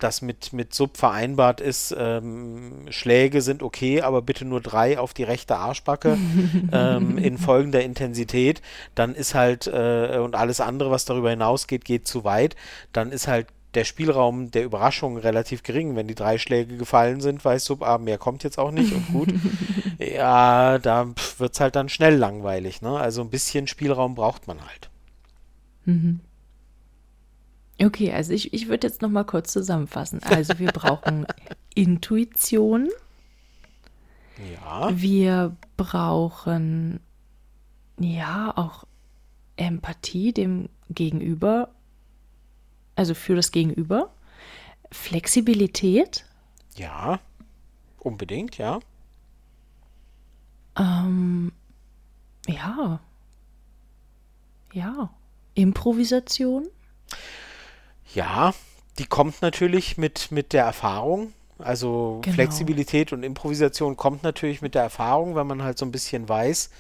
[0.03, 5.13] das mit, mit Sub vereinbart ist, ähm, Schläge sind okay, aber bitte nur drei auf
[5.13, 6.17] die rechte Arschbacke
[6.71, 8.61] ähm, in folgender Intensität,
[8.95, 12.55] dann ist halt, äh, und alles andere, was darüber hinausgeht, geht zu weit,
[12.93, 15.95] dann ist halt der Spielraum der Überraschung relativ gering.
[15.95, 19.07] Wenn die drei Schläge gefallen sind, weißt du, ah, mehr kommt jetzt auch nicht und
[19.11, 19.33] gut.
[19.97, 21.07] ja, da
[21.37, 22.81] wird es halt dann schnell langweilig.
[22.81, 22.89] Ne?
[22.89, 24.89] Also ein bisschen Spielraum braucht man halt.
[25.85, 26.19] Mhm.
[27.83, 30.21] Okay, also ich, ich würde jetzt noch mal kurz zusammenfassen.
[30.23, 31.25] Also wir brauchen
[31.73, 32.89] Intuition.
[34.53, 34.89] Ja.
[34.93, 36.99] Wir brauchen
[37.99, 38.85] ja auch
[39.55, 41.69] Empathie dem Gegenüber,
[42.95, 44.11] also für das Gegenüber.
[44.91, 46.25] Flexibilität.
[46.75, 47.19] Ja,
[47.99, 48.79] unbedingt, ja.
[50.77, 51.51] Ähm,
[52.47, 52.99] ja.
[54.73, 55.13] Ja.
[55.53, 56.67] Improvisation.
[58.13, 58.53] Ja,
[58.99, 61.33] die kommt natürlich mit, mit der Erfahrung.
[61.57, 62.35] Also genau.
[62.35, 66.71] Flexibilität und Improvisation kommt natürlich mit der Erfahrung, wenn man halt so ein bisschen weiß,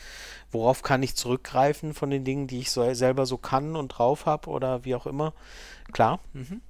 [0.51, 4.25] worauf kann ich zurückgreifen von den Dingen, die ich so, selber so kann und drauf
[4.25, 5.33] habe oder wie auch immer.
[5.91, 6.19] Klar.
[6.33, 6.61] Mhm.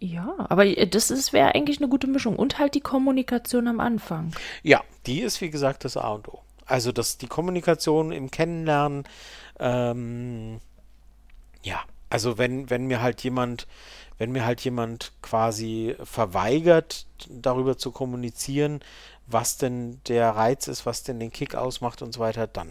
[0.00, 2.36] Ja, aber das wäre eigentlich eine gute Mischung.
[2.36, 4.32] Und halt die Kommunikation am Anfang.
[4.62, 6.40] Ja, die ist wie gesagt das A und O.
[6.66, 9.04] Also das, die Kommunikation im Kennenlernen,
[9.58, 10.60] ähm,
[11.62, 13.66] ja, also wenn, wenn mir halt jemand,
[14.18, 18.80] wenn mir halt jemand quasi verweigert, darüber zu kommunizieren,
[19.26, 22.68] was denn der Reiz ist, was denn den Kick ausmacht und so weiter, dann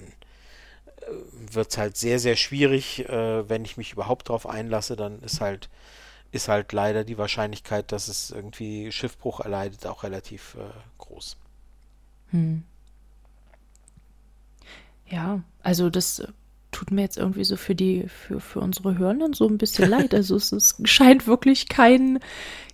[1.31, 3.07] wird es halt sehr, sehr schwierig.
[3.07, 5.69] Äh, wenn ich mich überhaupt darauf einlasse, dann ist halt,
[6.31, 10.63] ist halt leider die Wahrscheinlichkeit, dass es irgendwie Schiffbruch erleidet, auch relativ äh,
[10.97, 11.37] groß.
[12.31, 12.63] Hm.
[15.09, 16.27] Ja, also das
[16.77, 20.13] tut mir jetzt irgendwie so für die, für, für unsere Hörenden so ein bisschen leid.
[20.13, 22.19] Also es, es scheint wirklich kein,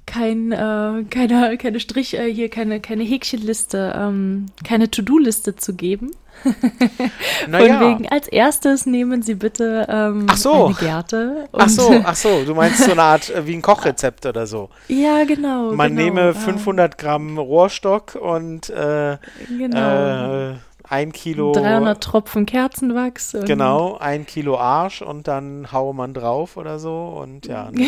[0.05, 6.11] kein, äh, keine, keine Strich, äh, hier keine, keine Häkchenliste, ähm, keine To-Do-Liste zu geben.
[7.47, 7.79] naja.
[7.79, 10.65] Von wegen, als erstes nehmen Sie bitte ähm, ach so.
[10.65, 11.47] eine Gerte.
[11.53, 14.69] ach so, ach so, du meinst so eine Art äh, wie ein Kochrezept oder so.
[14.89, 15.71] Ja, genau.
[15.71, 19.17] Man genau, nehme 500 Gramm Rohrstock und äh,
[19.47, 20.55] genau.
[20.93, 21.53] Ein Kilo.
[21.53, 23.35] 300 Tropfen Kerzenwachs.
[23.45, 27.71] Genau, ein Kilo Arsch und dann haue man drauf oder so und ja.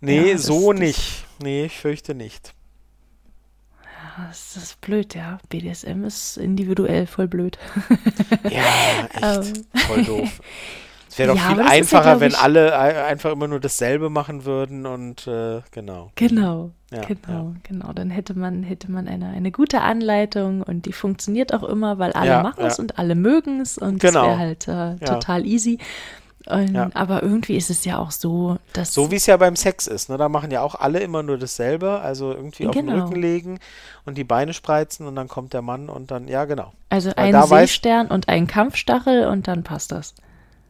[0.00, 0.20] Ne.
[0.20, 1.24] Nee, ja, so das, nicht.
[1.42, 2.52] Nee, ich fürchte nicht.
[3.82, 5.38] Ja, das ist blöd, ja.
[5.48, 7.58] BDSM ist individuell voll blöd.
[8.50, 9.06] ja,
[9.38, 9.46] echt.
[9.46, 9.66] Ähm.
[9.86, 10.40] voll doof.
[11.14, 14.84] Es wäre doch ja, viel einfacher, ja, wenn alle einfach immer nur dasselbe machen würden
[14.84, 16.10] und äh, genau.
[16.16, 17.92] Genau, ja, genau, genau.
[17.92, 22.10] Dann hätte man, hätte man eine, eine gute Anleitung und die funktioniert auch immer, weil
[22.14, 24.26] alle machen es und alle mögen es und es genau.
[24.26, 25.78] wäre halt äh, total easy.
[26.46, 26.90] Und, ja.
[26.94, 28.92] Aber irgendwie ist es ja auch so, dass.
[28.92, 30.16] So wie es ja beim Sex ist, ne?
[30.16, 32.90] Da machen ja auch alle immer nur dasselbe, also irgendwie auf genau.
[32.90, 33.58] den Rücken legen
[34.04, 36.72] und die Beine spreizen und dann kommt der Mann und dann, ja, genau.
[36.90, 40.16] Also Weil ein Seestern und ein Kampfstachel und dann passt das.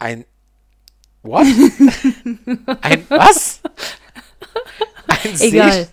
[0.00, 0.26] Ein.
[1.24, 1.46] What?
[2.82, 3.60] ein was?
[5.08, 5.72] Ein Egal.
[5.72, 5.88] See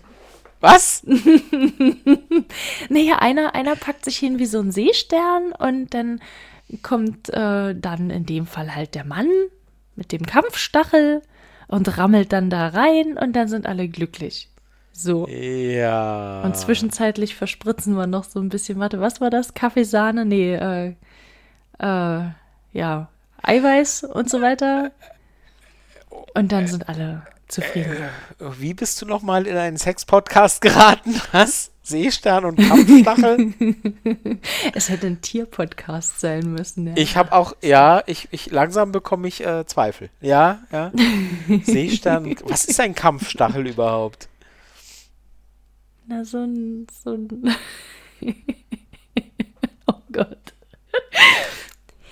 [0.62, 1.02] was?
[2.88, 6.20] naja, einer, einer packt sich hin wie so ein Seestern und dann
[6.82, 9.28] kommt äh, dann in dem Fall halt der Mann
[9.96, 11.22] mit dem Kampfstachel
[11.66, 14.48] und rammelt dann da rein und dann sind alle glücklich.
[14.92, 15.26] So.
[15.26, 16.42] Ja.
[16.42, 19.54] Und zwischenzeitlich verspritzen wir noch so ein bisschen, warte, was war das?
[19.54, 20.24] Kaffeesahne?
[20.24, 20.94] Nee, äh,
[21.78, 22.24] äh,
[22.72, 23.08] ja,
[23.42, 24.92] Eiweiß und so weiter.
[26.34, 27.96] Und dann sind alle zufrieden.
[28.40, 31.20] Äh, wie bist du nochmal in einen Sex-Podcast geraten?
[31.32, 31.70] Was?
[31.84, 33.54] Seestern und Kampfstachel?
[34.74, 36.86] es hätte ein Tierpodcast sein müssen.
[36.86, 36.92] Ja.
[36.96, 40.08] Ich habe auch, ja, ich, ich langsam bekomme ich äh, Zweifel.
[40.20, 40.92] Ja, ja.
[41.64, 42.36] Seestern.
[42.44, 44.28] Was ist ein Kampfstachel überhaupt?
[46.06, 47.56] Na, so ein, so ein.
[49.88, 50.54] oh Gott.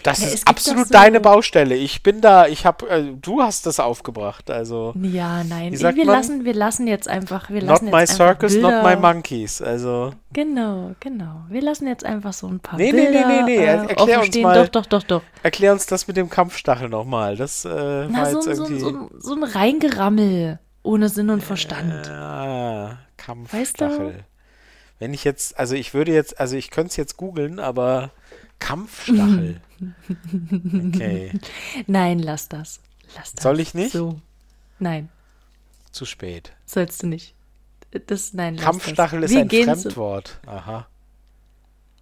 [0.03, 1.75] Das ja, ist absolut so deine Baustelle.
[1.75, 4.95] Ich bin da, ich habe, äh, du hast das aufgebracht, also.
[5.01, 6.07] Ja, nein, wir man?
[6.07, 10.13] lassen, wir lassen jetzt einfach, wir lassen Not my circus, not my monkeys, also.
[10.33, 11.43] Genau, genau.
[11.49, 13.27] Wir lassen jetzt einfach so ein paar nee, Bilder.
[13.27, 14.55] Nee, nee, nee, nee, äh, erklär uns mal.
[14.55, 15.23] Doch, doch, doch, doch.
[15.43, 17.37] Erklär uns das mit dem Kampfstachel nochmal.
[17.37, 18.81] Das äh, Na, war so, jetzt so, irgendwie.
[18.81, 22.07] So, so, ein Reingerammel ohne Sinn und Verstand.
[22.07, 23.61] Ja, Kampfstachel.
[23.61, 24.25] Weißt du?
[24.99, 28.11] Wenn ich jetzt, also ich würde jetzt, also ich könnte es jetzt googeln, aber
[28.61, 29.61] Kampfstachel.
[30.95, 31.33] Okay.
[31.87, 32.81] Nein, lass das.
[33.17, 33.43] Lass das.
[33.43, 33.93] Soll ich nicht?
[33.93, 34.21] So.
[34.79, 35.09] Nein.
[35.91, 36.53] Zu spät.
[36.67, 37.35] Sollst du nicht.
[38.07, 40.39] Das, nein, Kampfstachel ist ein Fremdwort.
[40.47, 40.87] Aha.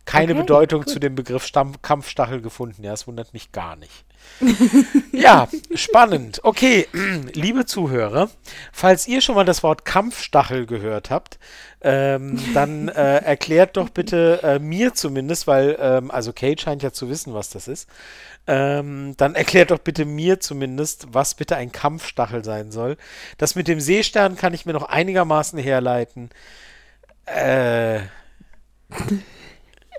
[0.09, 0.91] Keine okay, Bedeutung gut.
[0.91, 2.83] zu dem Begriff Stamm Kampfstachel gefunden.
[2.83, 4.07] Ja, es wundert mich gar nicht.
[5.13, 6.41] ja, spannend.
[6.45, 6.89] Okay,
[7.35, 8.31] liebe Zuhörer,
[8.73, 11.39] falls ihr schon mal das Wort Kampfstachel gehört habt,
[11.83, 16.91] ähm, dann äh, erklärt doch bitte äh, mir zumindest, weil, ähm, also Kate scheint ja
[16.91, 17.87] zu wissen, was das ist.
[18.47, 22.97] Ähm, dann erklärt doch bitte mir zumindest, was bitte ein Kampfstachel sein soll.
[23.37, 26.31] Das mit dem Seestern kann ich mir noch einigermaßen herleiten.
[27.27, 28.01] Äh.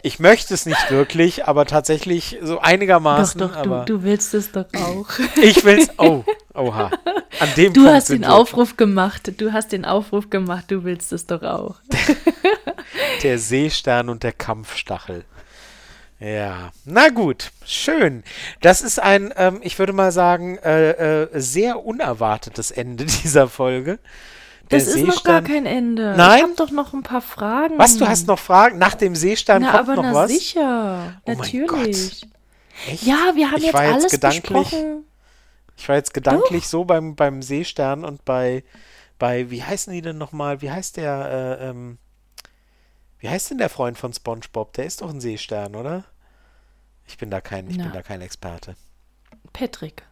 [0.02, 3.40] Ich möchte es nicht wirklich, aber tatsächlich so einigermaßen.
[3.40, 5.10] Doch, doch, du, du willst es doch auch.
[5.42, 5.90] ich will es.
[5.98, 6.24] Oh,
[6.54, 6.92] oha.
[7.40, 9.34] An dem du Punkt hast den Aufruf gemacht.
[9.38, 10.66] Du hast den Aufruf gemacht.
[10.70, 11.76] Du willst es doch auch.
[13.24, 15.26] der Seestern und der Kampfstachel.
[16.20, 18.24] Ja, na gut, schön.
[18.62, 24.00] Das ist ein, ähm, ich würde mal sagen, äh, äh, sehr unerwartetes Ende dieser Folge.
[24.70, 26.14] Das ist noch gar kein Ende.
[26.16, 26.38] Nein?
[26.38, 27.78] Ich habe doch noch ein paar Fragen.
[27.78, 28.78] Was, du hast noch Fragen?
[28.78, 30.32] Nach dem Seestern na, kommt aber noch na was?
[30.32, 31.22] sicher.
[31.26, 32.28] Oh Natürlich.
[33.02, 35.06] Ja, wir haben ich jetzt alles jetzt besprochen.
[35.76, 36.70] Ich war jetzt gedanklich doch.
[36.70, 38.64] so beim, beim Seestern und bei,
[39.18, 40.62] bei, wie heißen die denn nochmal?
[40.62, 41.98] Wie heißt der, äh, ähm,
[43.18, 44.74] wie heißt denn der Freund von SpongeBob?
[44.74, 46.04] Der ist doch ein Seestern, oder?
[47.08, 48.76] Ich bin da kein, ich bin da kein Experte.
[49.52, 50.04] Patrick.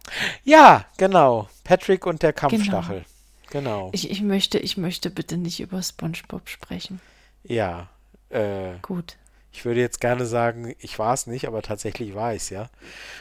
[0.42, 1.48] Ja, genau.
[1.64, 3.04] Patrick und der Kampfstachel.
[3.04, 3.17] Genau.
[3.50, 3.90] Genau.
[3.92, 7.00] Ich, ich, möchte, ich möchte bitte nicht über SpongeBob sprechen.
[7.44, 7.88] Ja.
[8.30, 9.16] Äh, Gut.
[9.52, 12.68] Ich würde jetzt gerne sagen, ich war es nicht, aber tatsächlich war ich es, ja.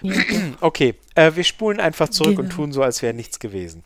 [0.01, 0.13] ja.
[0.61, 2.41] okay, äh, wir spulen einfach zurück genau.
[2.43, 3.83] und tun so, als wäre nichts gewesen.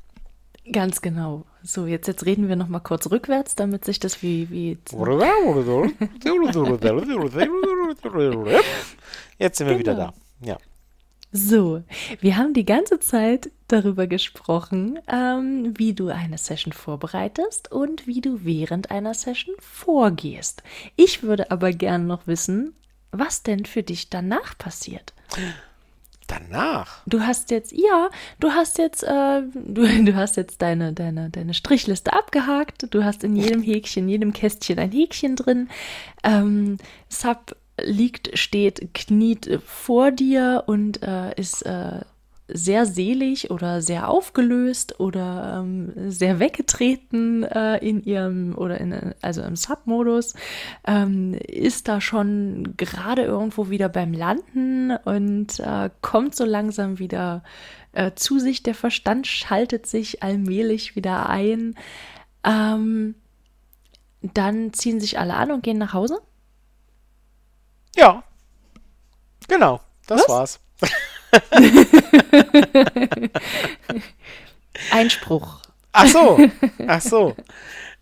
[0.72, 1.46] Ganz genau.
[1.64, 4.50] So, jetzt, jetzt reden wir noch mal kurz rückwärts, damit sich das wie.
[4.50, 4.78] wie
[9.40, 9.80] jetzt sind wir genau.
[9.80, 10.14] wieder da.
[10.46, 10.58] Ja.
[11.32, 11.82] So,
[12.20, 18.22] wir haben die ganze Zeit darüber gesprochen, ähm, wie du eine Session vorbereitest und wie
[18.22, 20.64] du während einer Session vorgehst.
[20.96, 22.76] Ich würde aber gerne noch wissen,
[23.12, 25.14] was denn für dich danach passiert.
[26.28, 27.02] Danach?
[27.06, 31.54] Du hast jetzt, ja, du hast jetzt, äh, du, du hast jetzt deine, deine, deine
[31.54, 32.88] Strichliste abgehakt.
[32.94, 35.70] Du hast in jedem Häkchen, jedem Kästchen ein Häkchen drin.
[36.24, 36.78] Ähm,
[37.10, 42.02] Sub liegt, steht, kniet vor dir und äh, ist äh,
[42.54, 49.42] sehr selig oder sehr aufgelöst oder ähm, sehr weggetreten äh, in ihrem oder in also
[49.42, 50.34] im Sub-Modus,
[50.86, 57.44] ähm, ist da schon gerade irgendwo wieder beim Landen und äh, kommt so langsam wieder
[57.94, 58.64] äh, zu sich.
[58.64, 61.76] Der Verstand schaltet sich allmählich wieder ein.
[62.44, 63.16] Ähm,
[64.22, 66.22] dann ziehen sich alle an und gehen nach Hause.
[67.96, 68.24] Ja,
[69.48, 70.30] genau, das Was?
[70.30, 70.60] war's.
[74.92, 75.62] Einspruch.
[75.94, 76.40] Ach so,
[76.88, 77.36] ach so.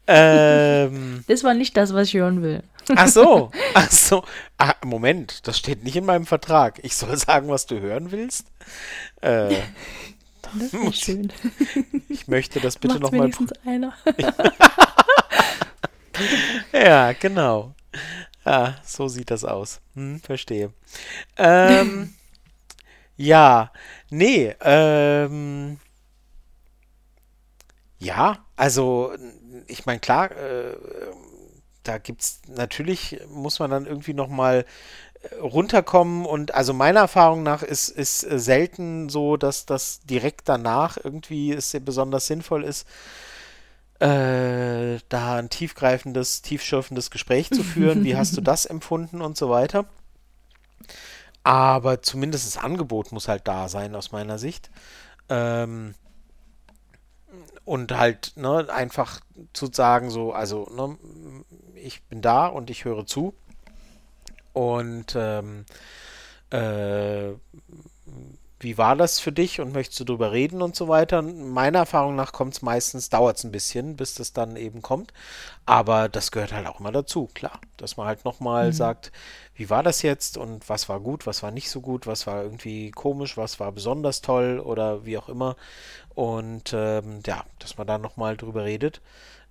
[0.07, 2.63] Ähm, das war nicht das, was ich hören will.
[2.95, 4.23] Ach so, ach so.
[4.57, 6.79] Ah, Moment, das steht nicht in meinem Vertrag.
[6.83, 8.47] Ich soll sagen, was du hören willst.
[9.21, 9.55] Äh,
[10.41, 11.31] das ist schön.
[12.07, 13.21] Ich möchte das bitte nochmal.
[13.21, 13.93] wenigstens einer.
[16.73, 17.75] ja, genau.
[18.45, 19.79] Ja, so sieht das aus.
[19.93, 20.73] Hm, verstehe.
[21.37, 22.15] Ähm,
[23.19, 23.71] ja,
[24.09, 25.77] nee, ähm,
[27.99, 29.13] ja, also
[29.67, 30.77] ich meine, klar, äh,
[31.83, 34.65] da gibt's natürlich, muss man dann irgendwie nochmal
[35.21, 40.97] äh, runterkommen und also meiner Erfahrung nach ist, ist selten so, dass das direkt danach
[41.03, 42.87] irgendwie es besonders sinnvoll ist,
[43.99, 48.05] äh, da ein tiefgreifendes, tiefschürfendes Gespräch zu führen.
[48.05, 49.85] Wie hast du das empfunden und so weiter.
[51.49, 54.69] Aber zumindest das Angebot muss halt da sein, aus meiner Sicht.
[55.29, 55.95] Ähm,
[57.65, 59.19] und halt ne, einfach
[59.53, 60.95] zu sagen, so, also, ne,
[61.73, 63.33] ich bin da und ich höre zu.
[64.53, 65.65] Und ähm,
[66.51, 67.31] äh,
[68.59, 71.21] wie war das für dich und möchtest du darüber reden und so weiter?
[71.23, 75.13] Meiner Erfahrung nach kommt es meistens, dauert es ein bisschen, bis das dann eben kommt.
[75.65, 77.59] Aber das gehört halt auch immer dazu, klar.
[77.77, 78.73] Dass man halt nochmal mhm.
[78.73, 79.11] sagt,
[79.59, 82.41] wie war das jetzt und was war gut, was war nicht so gut, was war
[82.43, 85.57] irgendwie komisch, was war besonders toll oder wie auch immer.
[86.15, 89.01] Und ähm, ja, dass man da nochmal drüber redet.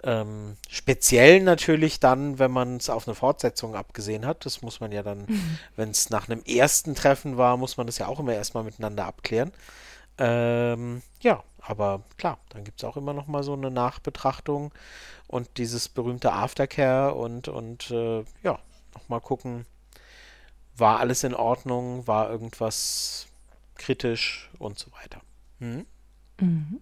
[0.02, 4.47] Ähm, speziell natürlich dann, wenn man es auf eine Fortsetzung abgesehen hat.
[4.47, 5.59] Das muss man ja dann, mhm.
[5.76, 9.05] wenn es nach einem ersten Treffen war, muss man das ja auch immer erstmal miteinander
[9.05, 9.52] abklären.
[10.16, 14.72] Ähm, ja, aber klar, dann gibt es auch immer noch mal so eine Nachbetrachtung
[15.26, 18.59] und dieses berühmte Aftercare und, und äh, ja,
[18.94, 19.66] nochmal gucken,
[20.78, 23.26] war alles in Ordnung, war irgendwas
[23.74, 25.20] kritisch und so weiter.
[25.59, 25.86] Hm?
[26.40, 26.80] Mhm.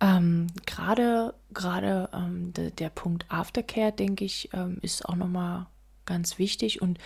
[0.00, 5.66] Ähm, gerade gerade ähm, de, der Punkt Aftercare, denke ich, ähm, ist auch nochmal
[6.04, 6.82] ganz wichtig.
[6.82, 6.98] Und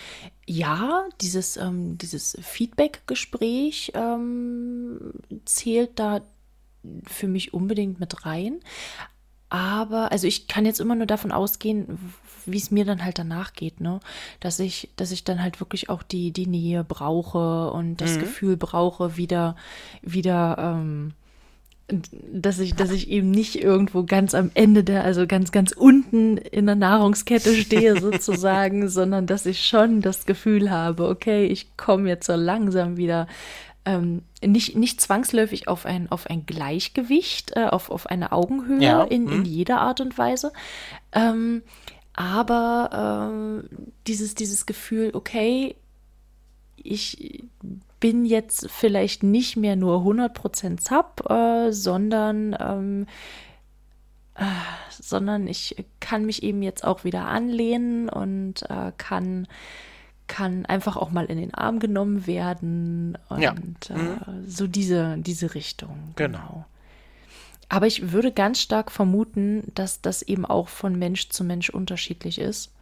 [0.47, 5.12] ja, dieses, ähm, dieses Feedback-Gespräch ähm,
[5.45, 6.21] zählt da
[7.07, 8.61] für mich unbedingt mit rein.
[9.49, 11.99] Aber, also ich kann jetzt immer nur davon ausgehen,
[12.47, 14.01] wie es mir dann halt danach geht, ne?
[14.41, 18.21] Dass ich, dass ich dann halt wirklich auch die, die Nähe brauche und das mhm.
[18.21, 19.57] Gefühl brauche, wieder,
[20.03, 21.12] wieder, ähm,
[22.33, 26.37] dass ich, dass ich eben nicht irgendwo ganz am Ende der, also ganz, ganz unten
[26.37, 32.09] in der Nahrungskette stehe sozusagen, sondern dass ich schon das Gefühl habe, okay, ich komme
[32.09, 33.27] jetzt so langsam wieder
[33.85, 39.03] ähm, nicht, nicht zwangsläufig auf ein, auf ein Gleichgewicht, äh, auf, auf eine Augenhöhe ja.
[39.05, 39.45] in, in mhm.
[39.45, 40.53] jeder Art und Weise.
[41.12, 41.62] Ähm,
[42.21, 43.77] aber äh,
[44.07, 45.75] dieses, dieses Gefühl, okay,
[46.77, 47.45] ich
[47.99, 53.07] bin jetzt vielleicht nicht mehr nur 100% Sub, äh, sondern, ähm,
[54.35, 54.45] äh,
[54.91, 59.49] sondern ich kann mich eben jetzt auch wieder anlehnen und äh, kann,
[60.27, 63.55] kann einfach auch mal in den Arm genommen werden und ja.
[63.89, 64.47] Äh, mhm.
[64.47, 66.13] so diese, diese Richtung.
[66.17, 66.39] Genau.
[66.39, 66.67] genau.
[67.71, 72.41] Aber ich würde ganz stark vermuten, dass das eben auch von Mensch zu Mensch unterschiedlich
[72.41, 72.73] ist.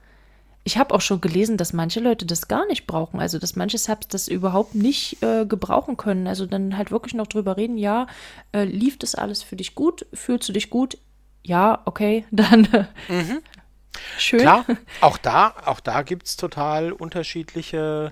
[0.64, 3.20] Ich habe auch schon gelesen, dass manche Leute das gar nicht brauchen.
[3.20, 6.26] Also, dass manche Subs das überhaupt nicht äh, gebrauchen können.
[6.26, 8.06] Also dann halt wirklich noch drüber reden, ja,
[8.52, 10.06] äh, lief das alles für dich gut?
[10.14, 10.96] Fühlst du dich gut?
[11.44, 13.42] Ja, okay, dann äh, mhm.
[14.16, 14.40] schön.
[14.40, 14.64] Klar,
[15.02, 18.10] auch da, auch da gibt es total unterschiedliche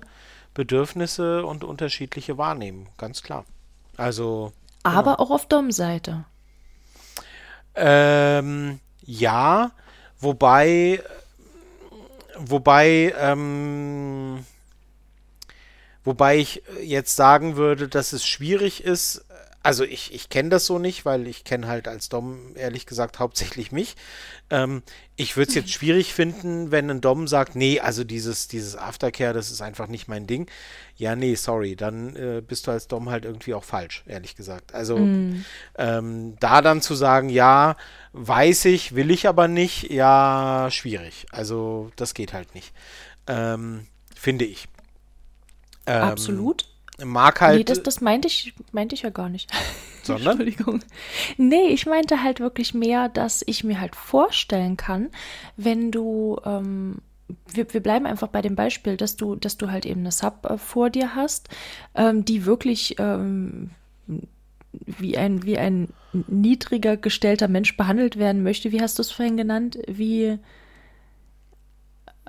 [0.53, 3.45] Bedürfnisse und unterschiedliche Wahrnehmungen, ganz klar.
[3.97, 4.53] Also.
[4.83, 5.23] Aber genau.
[5.23, 6.25] auch auf Dom-Seite.
[7.77, 9.71] Ähm, ja,
[10.19, 11.03] wobei,
[12.37, 14.43] wobei, ähm,
[16.03, 19.23] wobei ich jetzt sagen würde, dass es schwierig ist,
[19.67, 23.19] also ich, ich kenne das so nicht, weil ich kenne halt als Dom ehrlich gesagt
[23.19, 23.97] hauptsächlich mich.
[24.49, 24.81] Ähm,
[25.17, 29.33] ich würde es jetzt schwierig finden, wenn ein Dom sagt, nee, also dieses, dieses Aftercare,
[29.33, 30.49] das ist einfach nicht mein Ding.
[30.95, 34.73] Ja, nee, sorry, dann äh, bist du als Dom halt irgendwie auch falsch, ehrlich gesagt.
[34.73, 35.43] Also mm.
[35.77, 37.75] ähm, da dann zu sagen, ja,
[38.13, 41.25] weiß ich, will ich aber nicht, ja, schwierig.
[41.31, 42.71] Also das geht halt nicht.
[43.27, 43.85] Ähm,
[44.15, 44.69] finde ich.
[45.85, 46.69] Ähm, Absolut
[47.05, 47.57] mag halt.
[47.57, 49.51] Nee, das, das meinte ich, meinte ich ja gar nicht.
[50.03, 50.39] Sondern?
[50.39, 50.79] Entschuldigung.
[51.37, 55.09] Nee, ich meinte halt wirklich mehr, dass ich mir halt vorstellen kann,
[55.57, 56.99] wenn du, ähm,
[57.51, 60.45] wir, wir bleiben einfach bei dem Beispiel, dass du, dass du halt eben eine Sub
[60.49, 61.49] äh, vor dir hast,
[61.93, 63.71] ähm, die wirklich ähm,
[64.71, 68.71] wie ein, wie ein niedriger gestellter Mensch behandelt werden möchte.
[68.71, 69.77] Wie hast du es vorhin genannt?
[69.87, 70.39] Wie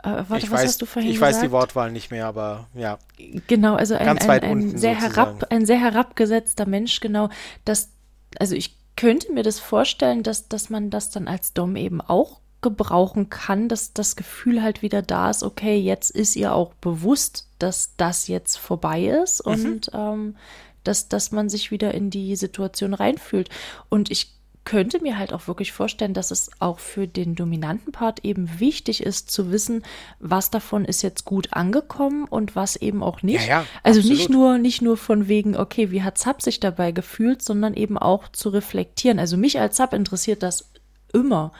[0.02, 1.34] äh, warte, ich was weiß, hast du vorhin Ich gesagt?
[1.34, 2.98] weiß die Wortwahl nicht mehr, aber ja.
[3.46, 7.28] Genau, also ein, ein, ein sehr herab, ein sehr herabgesetzter Mensch, genau.
[7.64, 7.90] Das,
[8.38, 12.40] also ich könnte mir das vorstellen, dass, dass man das dann als Dom eben auch
[12.60, 17.46] gebrauchen kann, dass das Gefühl halt wieder da ist, okay, jetzt ist ihr auch bewusst,
[17.58, 19.52] dass das jetzt vorbei ist mhm.
[19.52, 20.36] und ähm,
[20.82, 23.50] dass, dass man sich wieder in die Situation reinfühlt.
[23.88, 24.37] Und ich
[24.68, 29.02] könnte mir halt auch wirklich vorstellen, dass es auch für den dominanten Part eben wichtig
[29.02, 29.82] ist zu wissen,
[30.20, 33.46] was davon ist jetzt gut angekommen und was eben auch nicht.
[33.46, 36.92] Ja, ja, also nicht nur, nicht nur von wegen, okay, wie hat Sub sich dabei
[36.92, 39.18] gefühlt, sondern eben auch zu reflektieren.
[39.18, 40.70] Also mich als Sub interessiert das
[41.14, 41.52] immer.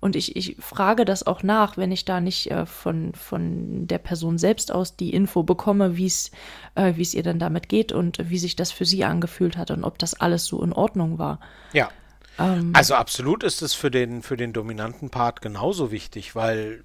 [0.00, 3.98] Und ich, ich frage das auch nach, wenn ich da nicht äh, von, von der
[3.98, 6.30] Person selbst aus die Info bekomme, wie es
[6.76, 9.98] äh, ihr dann damit geht und wie sich das für sie angefühlt hat und ob
[9.98, 11.40] das alles so in Ordnung war.
[11.74, 11.90] Ja,
[12.38, 16.82] ähm, also absolut ist es für den, für den dominanten Part genauso wichtig, weil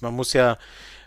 [0.00, 0.58] man muss ja,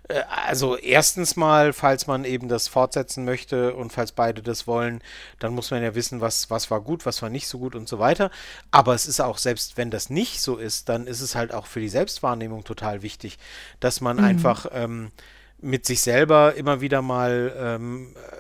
[0.08, 5.02] äh, also erstens mal, falls man eben das fortsetzen möchte und falls beide das wollen,
[5.40, 7.88] dann muss man ja wissen, was, was war gut, was war nicht so gut und
[7.88, 8.32] so weiter.
[8.72, 11.66] Aber es ist auch, selbst wenn das nicht so ist, dann ist es halt auch
[11.66, 13.38] für die Selbstwahrnehmung total wichtig,
[13.80, 14.24] dass man mhm.
[14.24, 15.12] einfach ähm,
[15.62, 18.35] mit sich selber immer wieder mal ähm, äh,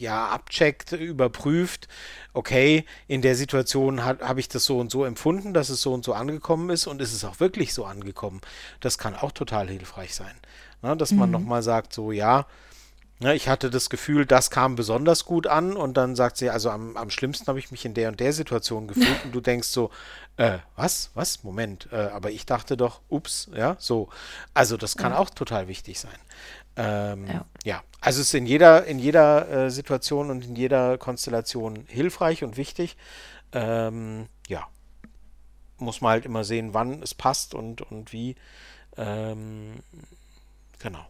[0.00, 1.88] ja, abcheckt, überprüft,
[2.32, 6.04] okay, in der Situation habe ich das so und so empfunden, dass es so und
[6.04, 8.40] so angekommen ist und ist es auch wirklich so angekommen.
[8.80, 10.34] Das kann auch total hilfreich sein.
[10.82, 11.18] Na, dass mhm.
[11.18, 12.46] man nochmal sagt, so ja,
[13.20, 16.70] na, ich hatte das Gefühl, das kam besonders gut an und dann sagt sie, also
[16.70, 19.68] am, am schlimmsten habe ich mich in der und der Situation gefühlt und du denkst
[19.68, 19.90] so,
[20.36, 24.08] äh, was, was, Moment, äh, aber ich dachte doch, ups, ja, so.
[24.54, 25.18] Also das kann ja.
[25.18, 26.18] auch total wichtig sein.
[26.78, 27.44] Ähm, ja.
[27.64, 27.82] ja.
[28.00, 32.56] also es ist in jeder, in jeder äh, Situation und in jeder Konstellation hilfreich und
[32.56, 32.96] wichtig.
[33.52, 34.66] Ähm, ja,
[35.78, 38.36] muss man halt immer sehen, wann es passt und, und wie.
[38.96, 39.74] Ähm,
[40.78, 41.04] genau.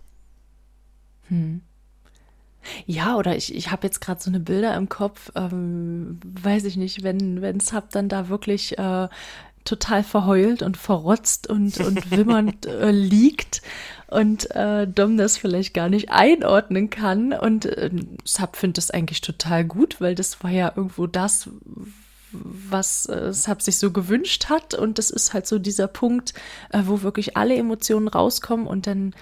[1.28, 1.62] Hm.
[2.86, 6.76] Ja, oder ich, ich habe jetzt gerade so eine Bilder im Kopf, ähm, weiß ich
[6.76, 9.08] nicht, wenn, wenn Sub dann da wirklich äh,
[9.64, 13.62] total verheult und verrotzt und, und wimmernd äh, liegt
[14.08, 17.32] und äh, Dom das vielleicht gar nicht einordnen kann.
[17.32, 17.90] Und äh,
[18.24, 21.50] Sub findet das eigentlich total gut, weil das war ja irgendwo das,
[22.32, 24.74] was äh, Sub sich so gewünscht hat.
[24.74, 26.32] Und das ist halt so dieser Punkt,
[26.70, 29.14] äh, wo wirklich alle Emotionen rauskommen und dann,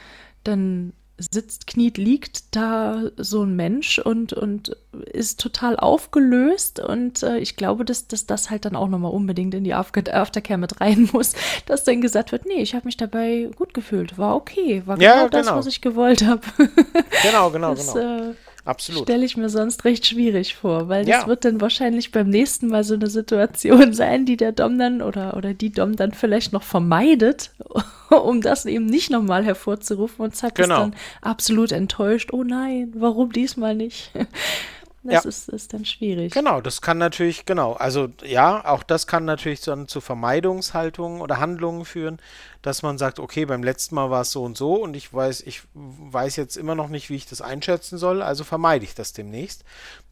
[0.44, 4.76] dann sitzt, kniet, liegt da so ein Mensch und, und
[5.12, 6.80] ist total aufgelöst.
[6.80, 10.59] Und äh, ich glaube, dass, dass das halt dann auch nochmal unbedingt in die Aftercare
[10.59, 11.32] mit rein muss,
[11.66, 15.09] dass dann gesagt wird, nee, ich habe mich dabei gut gefühlt, war okay, war genau,
[15.09, 15.30] ja, genau.
[15.30, 16.43] das, was ich gewollt habe.
[17.22, 18.30] genau, genau, das, genau.
[18.30, 18.34] Äh,
[18.66, 19.05] Absolut.
[19.05, 21.26] Stelle ich mir sonst recht schwierig vor, weil das ja.
[21.28, 25.36] wird dann wahrscheinlich beim nächsten Mal so eine Situation sein, die der Dom dann oder,
[25.36, 27.52] oder die Dom dann vielleicht noch vermeidet,
[28.10, 30.74] um das eben nicht nochmal hervorzurufen und zack genau.
[30.74, 32.32] ist dann absolut enttäuscht.
[32.32, 34.10] Oh nein, warum diesmal nicht?
[35.06, 35.28] Das ja.
[35.28, 36.32] ist, ist dann schwierig.
[36.32, 41.38] Genau, das kann natürlich, genau, also ja, auch das kann natürlich dann zu Vermeidungshaltungen oder
[41.38, 42.18] Handlungen führen,
[42.62, 45.42] dass man sagt, okay, beim letzten Mal war es so und so und ich weiß,
[45.42, 49.12] ich weiß jetzt immer noch nicht, wie ich das einschätzen soll, also vermeide ich das
[49.12, 49.64] demnächst.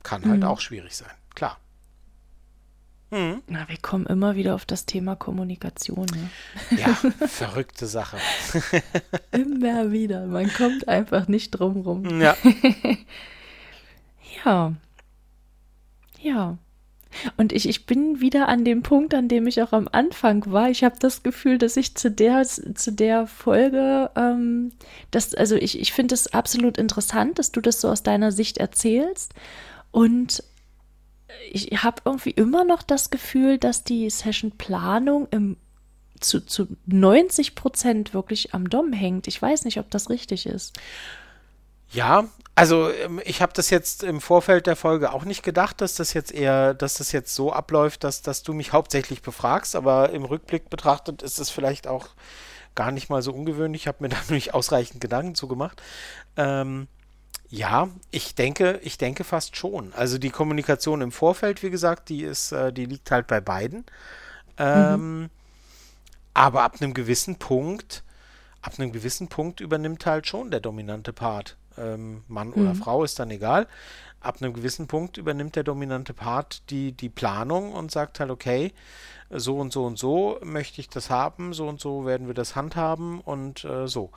[0.03, 0.47] Kann halt mhm.
[0.47, 1.59] auch schwierig sein, klar.
[3.15, 3.43] Mhm.
[3.47, 6.07] Na, wir kommen immer wieder auf das Thema Kommunikation.
[6.07, 6.79] Ne?
[6.79, 6.95] Ja,
[7.29, 8.19] verrückte Sache.
[9.31, 10.27] immer wieder.
[10.27, 12.21] Man kommt einfach nicht drum rum.
[12.21, 12.37] Ja.
[14.45, 14.73] ja.
[16.25, 16.57] Ja.
[17.37, 20.71] Und ich, ich bin wieder an dem Punkt, an dem ich auch am Anfang war.
[20.71, 24.73] Ich habe das Gefühl, dass ich zu der, zu der Folge, ähm,
[25.13, 28.59] das, also ich, ich finde es absolut interessant, dass du das so aus deiner Sicht
[28.59, 29.33] erzählst.
[29.93, 30.43] Und
[31.53, 35.57] ich habe irgendwie immer noch das Gefühl, dass die Session-Planung im
[36.21, 39.29] zu, zu 90 Prozent wirklich am Dom hängt.
[39.29, 40.79] Ich weiß nicht, ob das richtig ist.
[41.91, 45.95] Ja, also ähm, ich habe das jetzt im Vorfeld der Folge auch nicht gedacht, dass
[45.95, 50.11] das jetzt eher, dass das jetzt so abläuft, dass, dass du mich hauptsächlich befragst, aber
[50.11, 52.09] im Rückblick betrachtet ist es vielleicht auch
[52.75, 53.83] gar nicht mal so ungewöhnlich.
[53.83, 55.83] Ich habe mir da nicht ausreichend Gedanken zu gemacht.
[56.37, 56.87] Ähm,
[57.51, 59.93] ja, ich denke, ich denke fast schon.
[59.93, 63.85] Also die Kommunikation im Vorfeld, wie gesagt, die ist, äh, die liegt halt bei beiden.
[64.59, 65.31] Ähm, mhm.
[66.35, 68.03] Aber ab einem gewissen Punkt,
[68.61, 71.57] ab einem gewissen Punkt übernimmt halt schon der dominante Part.
[71.79, 72.63] Ähm, Mann mhm.
[72.63, 73.67] oder Frau ist dann egal.
[74.21, 78.73] Ab einem gewissen Punkt übernimmt der dominante Part die, die Planung und sagt halt, okay,
[79.31, 82.57] so und so und so möchte ich das haben, so und so werden wir das
[82.57, 84.11] handhaben und äh, so.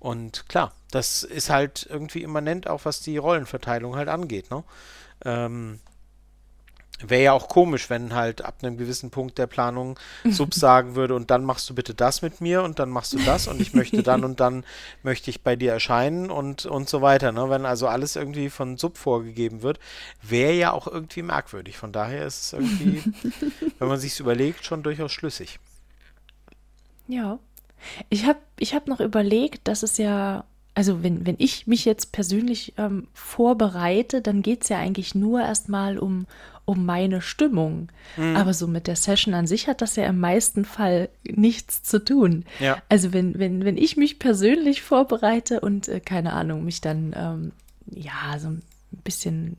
[0.00, 4.50] Und klar, das ist halt irgendwie immanent, auch was die Rollenverteilung halt angeht.
[4.50, 4.64] Ne?
[5.24, 5.80] Ähm,
[7.00, 9.98] Wäre ja auch komisch, wenn halt ab einem gewissen Punkt der Planung
[10.30, 13.18] Sub sagen würde, und dann machst du bitte das mit mir und dann machst du
[13.18, 14.64] das und ich möchte dann und dann
[15.02, 17.32] möchte ich bei dir erscheinen und, und so weiter.
[17.32, 17.50] Ne?
[17.50, 19.80] Wenn also alles irgendwie von Sub vorgegeben wird,
[20.22, 21.76] wäre ja auch irgendwie merkwürdig.
[21.76, 23.02] Von daher ist es irgendwie,
[23.78, 25.58] wenn man sich überlegt, schon durchaus schlüssig.
[27.08, 27.40] Ja.
[28.08, 30.44] Ich habe ich hab noch überlegt, dass es ja
[30.74, 35.40] also wenn, wenn ich mich jetzt persönlich ähm, vorbereite, dann geht es ja eigentlich nur
[35.40, 36.26] erstmal um,
[36.64, 37.88] um meine Stimmung.
[38.16, 38.36] Mhm.
[38.36, 42.04] Aber so mit der Session an sich hat das ja im meisten Fall nichts zu
[42.04, 42.44] tun.
[42.58, 42.82] Ja.
[42.88, 47.52] Also wenn, wenn, wenn ich mich persönlich vorbereite und, äh, keine Ahnung, mich dann ähm,
[47.90, 48.62] ja so ein
[49.04, 49.56] bisschen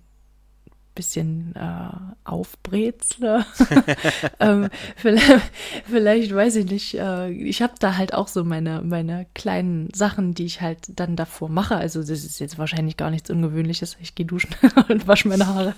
[0.95, 1.89] bisschen äh,
[2.23, 3.45] aufbrezle.
[4.39, 5.41] ähm, vielleicht,
[5.87, 10.33] vielleicht, weiß ich nicht, äh, ich habe da halt auch so meine, meine kleinen Sachen,
[10.33, 11.75] die ich halt dann davor mache.
[11.75, 13.97] Also das ist jetzt wahrscheinlich gar nichts Ungewöhnliches.
[14.01, 14.55] Ich gehe duschen
[14.89, 15.75] und wasche meine Haare.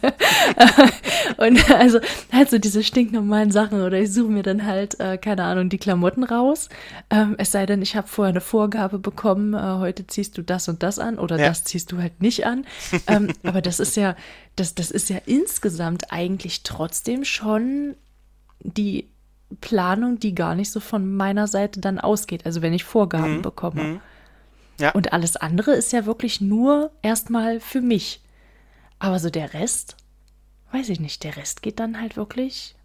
[1.37, 1.99] und also
[2.31, 5.79] halt so diese stinknormalen Sachen oder ich suche mir dann halt, äh, keine Ahnung, die
[5.79, 6.69] Klamotten raus.
[7.09, 10.69] Ähm, es sei denn, ich habe vorher eine Vorgabe bekommen, äh, heute ziehst du das
[10.69, 11.47] und das an oder ja.
[11.47, 12.65] das ziehst du halt nicht an.
[13.07, 14.15] Ähm, aber das ist ja,
[14.57, 17.95] das, das ist ja insgesamt eigentlich trotzdem schon
[18.59, 19.07] die
[19.61, 22.45] Planung, die gar nicht so von meiner Seite dann ausgeht.
[22.45, 23.41] Also wenn ich Vorgaben mhm.
[23.43, 23.83] bekomme.
[23.83, 24.01] Mhm.
[24.79, 24.91] Ja.
[24.91, 28.21] Und alles andere ist ja wirklich nur erstmal für mich.
[28.99, 29.95] Aber so der Rest,
[30.71, 32.75] weiß ich nicht, der Rest geht dann halt wirklich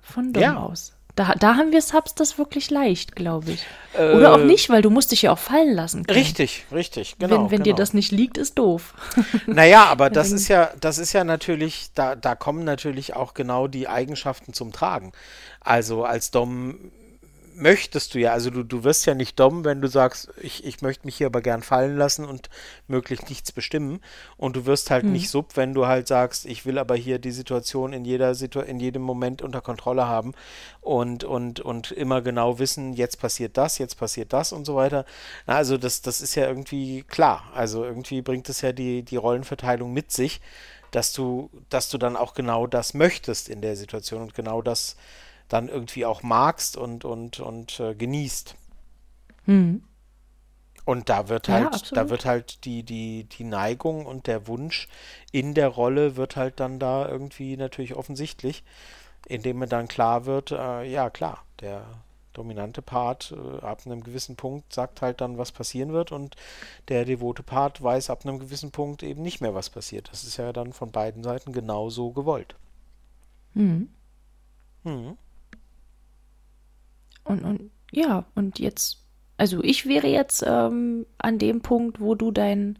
[0.00, 0.56] von dumm ja.
[0.56, 0.94] aus.
[1.18, 3.66] Da, da haben wir Subs das wirklich leicht, glaube ich.
[3.92, 6.06] Äh, Oder auch nicht, weil du musst dich ja auch fallen lassen.
[6.06, 6.16] Können.
[6.16, 7.34] Richtig, richtig, genau.
[7.34, 7.64] Wenn, wenn genau.
[7.64, 8.94] dir das nicht liegt, ist doof.
[9.46, 13.66] Naja, aber das ist ja, das ist ja natürlich, da, da kommen natürlich auch genau
[13.66, 15.10] die Eigenschaften zum Tragen.
[15.60, 16.92] Also als Dom
[17.58, 20.80] möchtest du ja, also du, du wirst ja nicht dumm, wenn du sagst, ich, ich
[20.80, 22.48] möchte mich hier aber gern fallen lassen und
[22.86, 24.00] möglichst nichts bestimmen.
[24.36, 25.12] Und du wirst halt hm.
[25.12, 28.60] nicht sub, wenn du halt sagst, ich will aber hier die Situation in jeder Situ
[28.60, 30.32] in jedem Moment unter Kontrolle haben
[30.80, 35.04] und, und, und immer genau wissen, jetzt passiert das, jetzt passiert das und so weiter.
[35.46, 37.50] Na, also das, das ist ja irgendwie klar.
[37.54, 40.40] Also irgendwie bringt es ja die, die Rollenverteilung mit sich,
[40.90, 44.96] dass du, dass du dann auch genau das möchtest in der Situation und genau das
[45.48, 48.54] dann irgendwie auch magst und, und, und äh, genießt.
[49.46, 49.82] Mhm.
[50.84, 54.88] Und da wird halt, ja, da wird halt die, die, die Neigung und der Wunsch
[55.32, 58.64] in der Rolle wird halt dann da irgendwie natürlich offensichtlich,
[59.26, 61.84] indem mir dann klar wird, äh, ja klar, der
[62.32, 66.36] dominante Part äh, ab einem gewissen Punkt sagt halt dann, was passieren wird und
[66.88, 70.08] der devote Part weiß ab einem gewissen Punkt eben nicht mehr, was passiert.
[70.10, 72.54] Das ist ja dann von beiden Seiten genauso gewollt.
[73.52, 73.90] Mhm.
[74.84, 75.18] Mhm.
[77.28, 78.98] Und, und ja, und jetzt,
[79.36, 82.78] also ich wäre jetzt ähm, an dem Punkt, wo du dein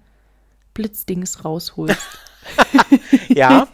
[0.75, 1.99] Blitzdings rausholst.
[3.29, 3.69] ja,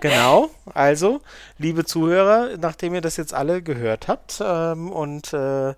[0.00, 0.50] genau.
[0.72, 1.20] Also,
[1.58, 5.74] liebe Zuhörer, nachdem ihr das jetzt alle gehört habt ähm, und äh,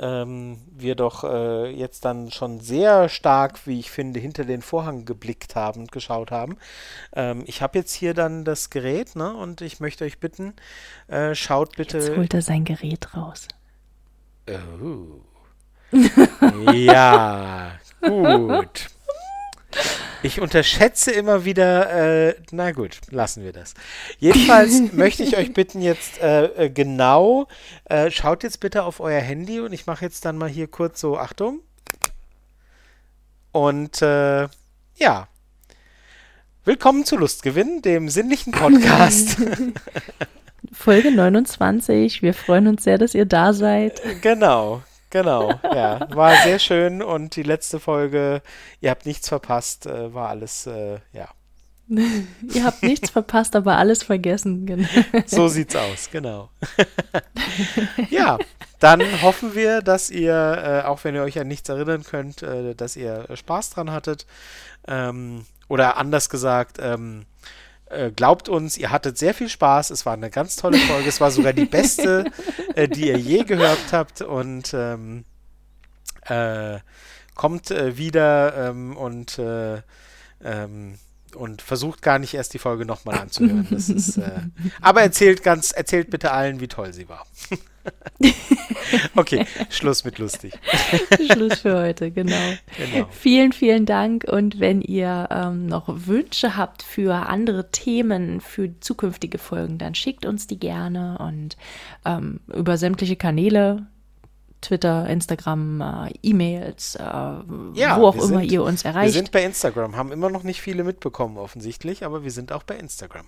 [0.00, 5.04] ähm, wir doch äh, jetzt dann schon sehr stark, wie ich finde, hinter den Vorhang
[5.04, 6.56] geblickt haben und geschaut haben.
[7.14, 9.34] Ähm, ich habe jetzt hier dann das Gerät, ne?
[9.34, 10.54] Und ich möchte euch bitten,
[11.08, 11.98] äh, schaut bitte.
[11.98, 13.48] Jetzt holt er sein Gerät raus.
[14.48, 15.20] Oh.
[16.72, 18.88] ja, gut.
[20.22, 23.74] Ich unterschätze immer wieder, äh, na gut, lassen wir das.
[24.18, 27.46] Jedenfalls möchte ich euch bitten, jetzt äh, äh, genau,
[27.84, 31.00] äh, schaut jetzt bitte auf euer Handy und ich mache jetzt dann mal hier kurz
[31.00, 31.60] so, Achtung.
[33.52, 34.48] Und äh,
[34.96, 35.28] ja,
[36.64, 39.36] willkommen zu Lustgewinn, dem sinnlichen Podcast.
[40.72, 42.22] Folge 29.
[42.22, 44.00] Wir freuen uns sehr, dass ihr da seid.
[44.22, 45.58] Genau, genau.
[45.62, 48.42] Ja, war sehr schön und die letzte Folge,
[48.80, 51.28] ihr habt nichts verpasst, äh, war alles, äh, ja,
[51.88, 54.86] Ihr habt nichts verpasst, aber alles vergessen.
[55.26, 56.50] so sieht's aus, genau.
[58.10, 58.38] ja,
[58.78, 62.74] dann hoffen wir, dass ihr, äh, auch wenn ihr euch an nichts erinnern könnt, äh,
[62.74, 64.26] dass ihr Spaß dran hattet.
[64.86, 67.67] Ähm, oder anders gesagt, ähm, äh,
[68.14, 69.90] glaubt uns, ihr hattet sehr viel Spaß.
[69.90, 71.08] Es war eine ganz tolle Folge.
[71.08, 72.24] es war sogar die beste,
[72.74, 74.22] äh, die ihr je gehört habt.
[74.22, 75.24] Und ähm,
[76.26, 76.78] äh,
[77.34, 80.98] kommt äh, wieder ähm, und ähm,
[81.38, 83.66] und versucht gar nicht erst die Folge nochmal anzuhören.
[83.70, 84.40] Ist, äh,
[84.80, 87.26] aber erzählt ganz, erzählt bitte allen, wie toll sie war.
[89.16, 90.52] okay, Schluss mit lustig.
[91.32, 92.36] Schluss für heute, genau.
[92.76, 93.08] genau.
[93.10, 94.24] Vielen, vielen Dank.
[94.24, 100.26] Und wenn ihr ähm, noch Wünsche habt für andere Themen, für zukünftige Folgen, dann schickt
[100.26, 101.56] uns die gerne und
[102.04, 103.86] ähm, über sämtliche Kanäle
[104.60, 109.14] Twitter, Instagram, äh, E-Mails, äh, ja, wo auch immer sind, ihr uns erreicht.
[109.14, 112.62] Wir sind bei Instagram, haben immer noch nicht viele mitbekommen offensichtlich, aber wir sind auch
[112.62, 113.26] bei Instagram.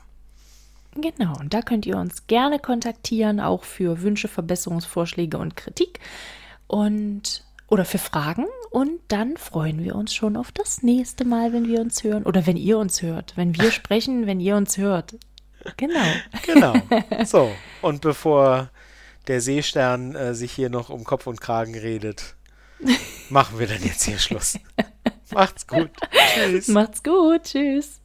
[0.97, 6.01] Genau, und da könnt ihr uns gerne kontaktieren, auch für Wünsche, Verbesserungsvorschläge und Kritik
[6.67, 8.47] und oder für Fragen.
[8.71, 12.25] Und dann freuen wir uns schon auf das nächste Mal, wenn wir uns hören.
[12.25, 13.37] Oder wenn ihr uns hört.
[13.37, 15.15] Wenn wir sprechen, wenn ihr uns hört.
[15.77, 16.07] Genau.
[16.47, 16.75] Genau.
[17.25, 17.51] So,
[17.83, 18.71] und bevor
[19.31, 22.35] der Seestern äh, sich hier noch um Kopf und Kragen redet,
[23.29, 24.59] machen wir dann jetzt hier Schluss.
[25.31, 25.91] Macht's gut.
[26.35, 26.67] Tschüss.
[26.67, 27.45] Macht's gut.
[27.45, 28.01] Tschüss.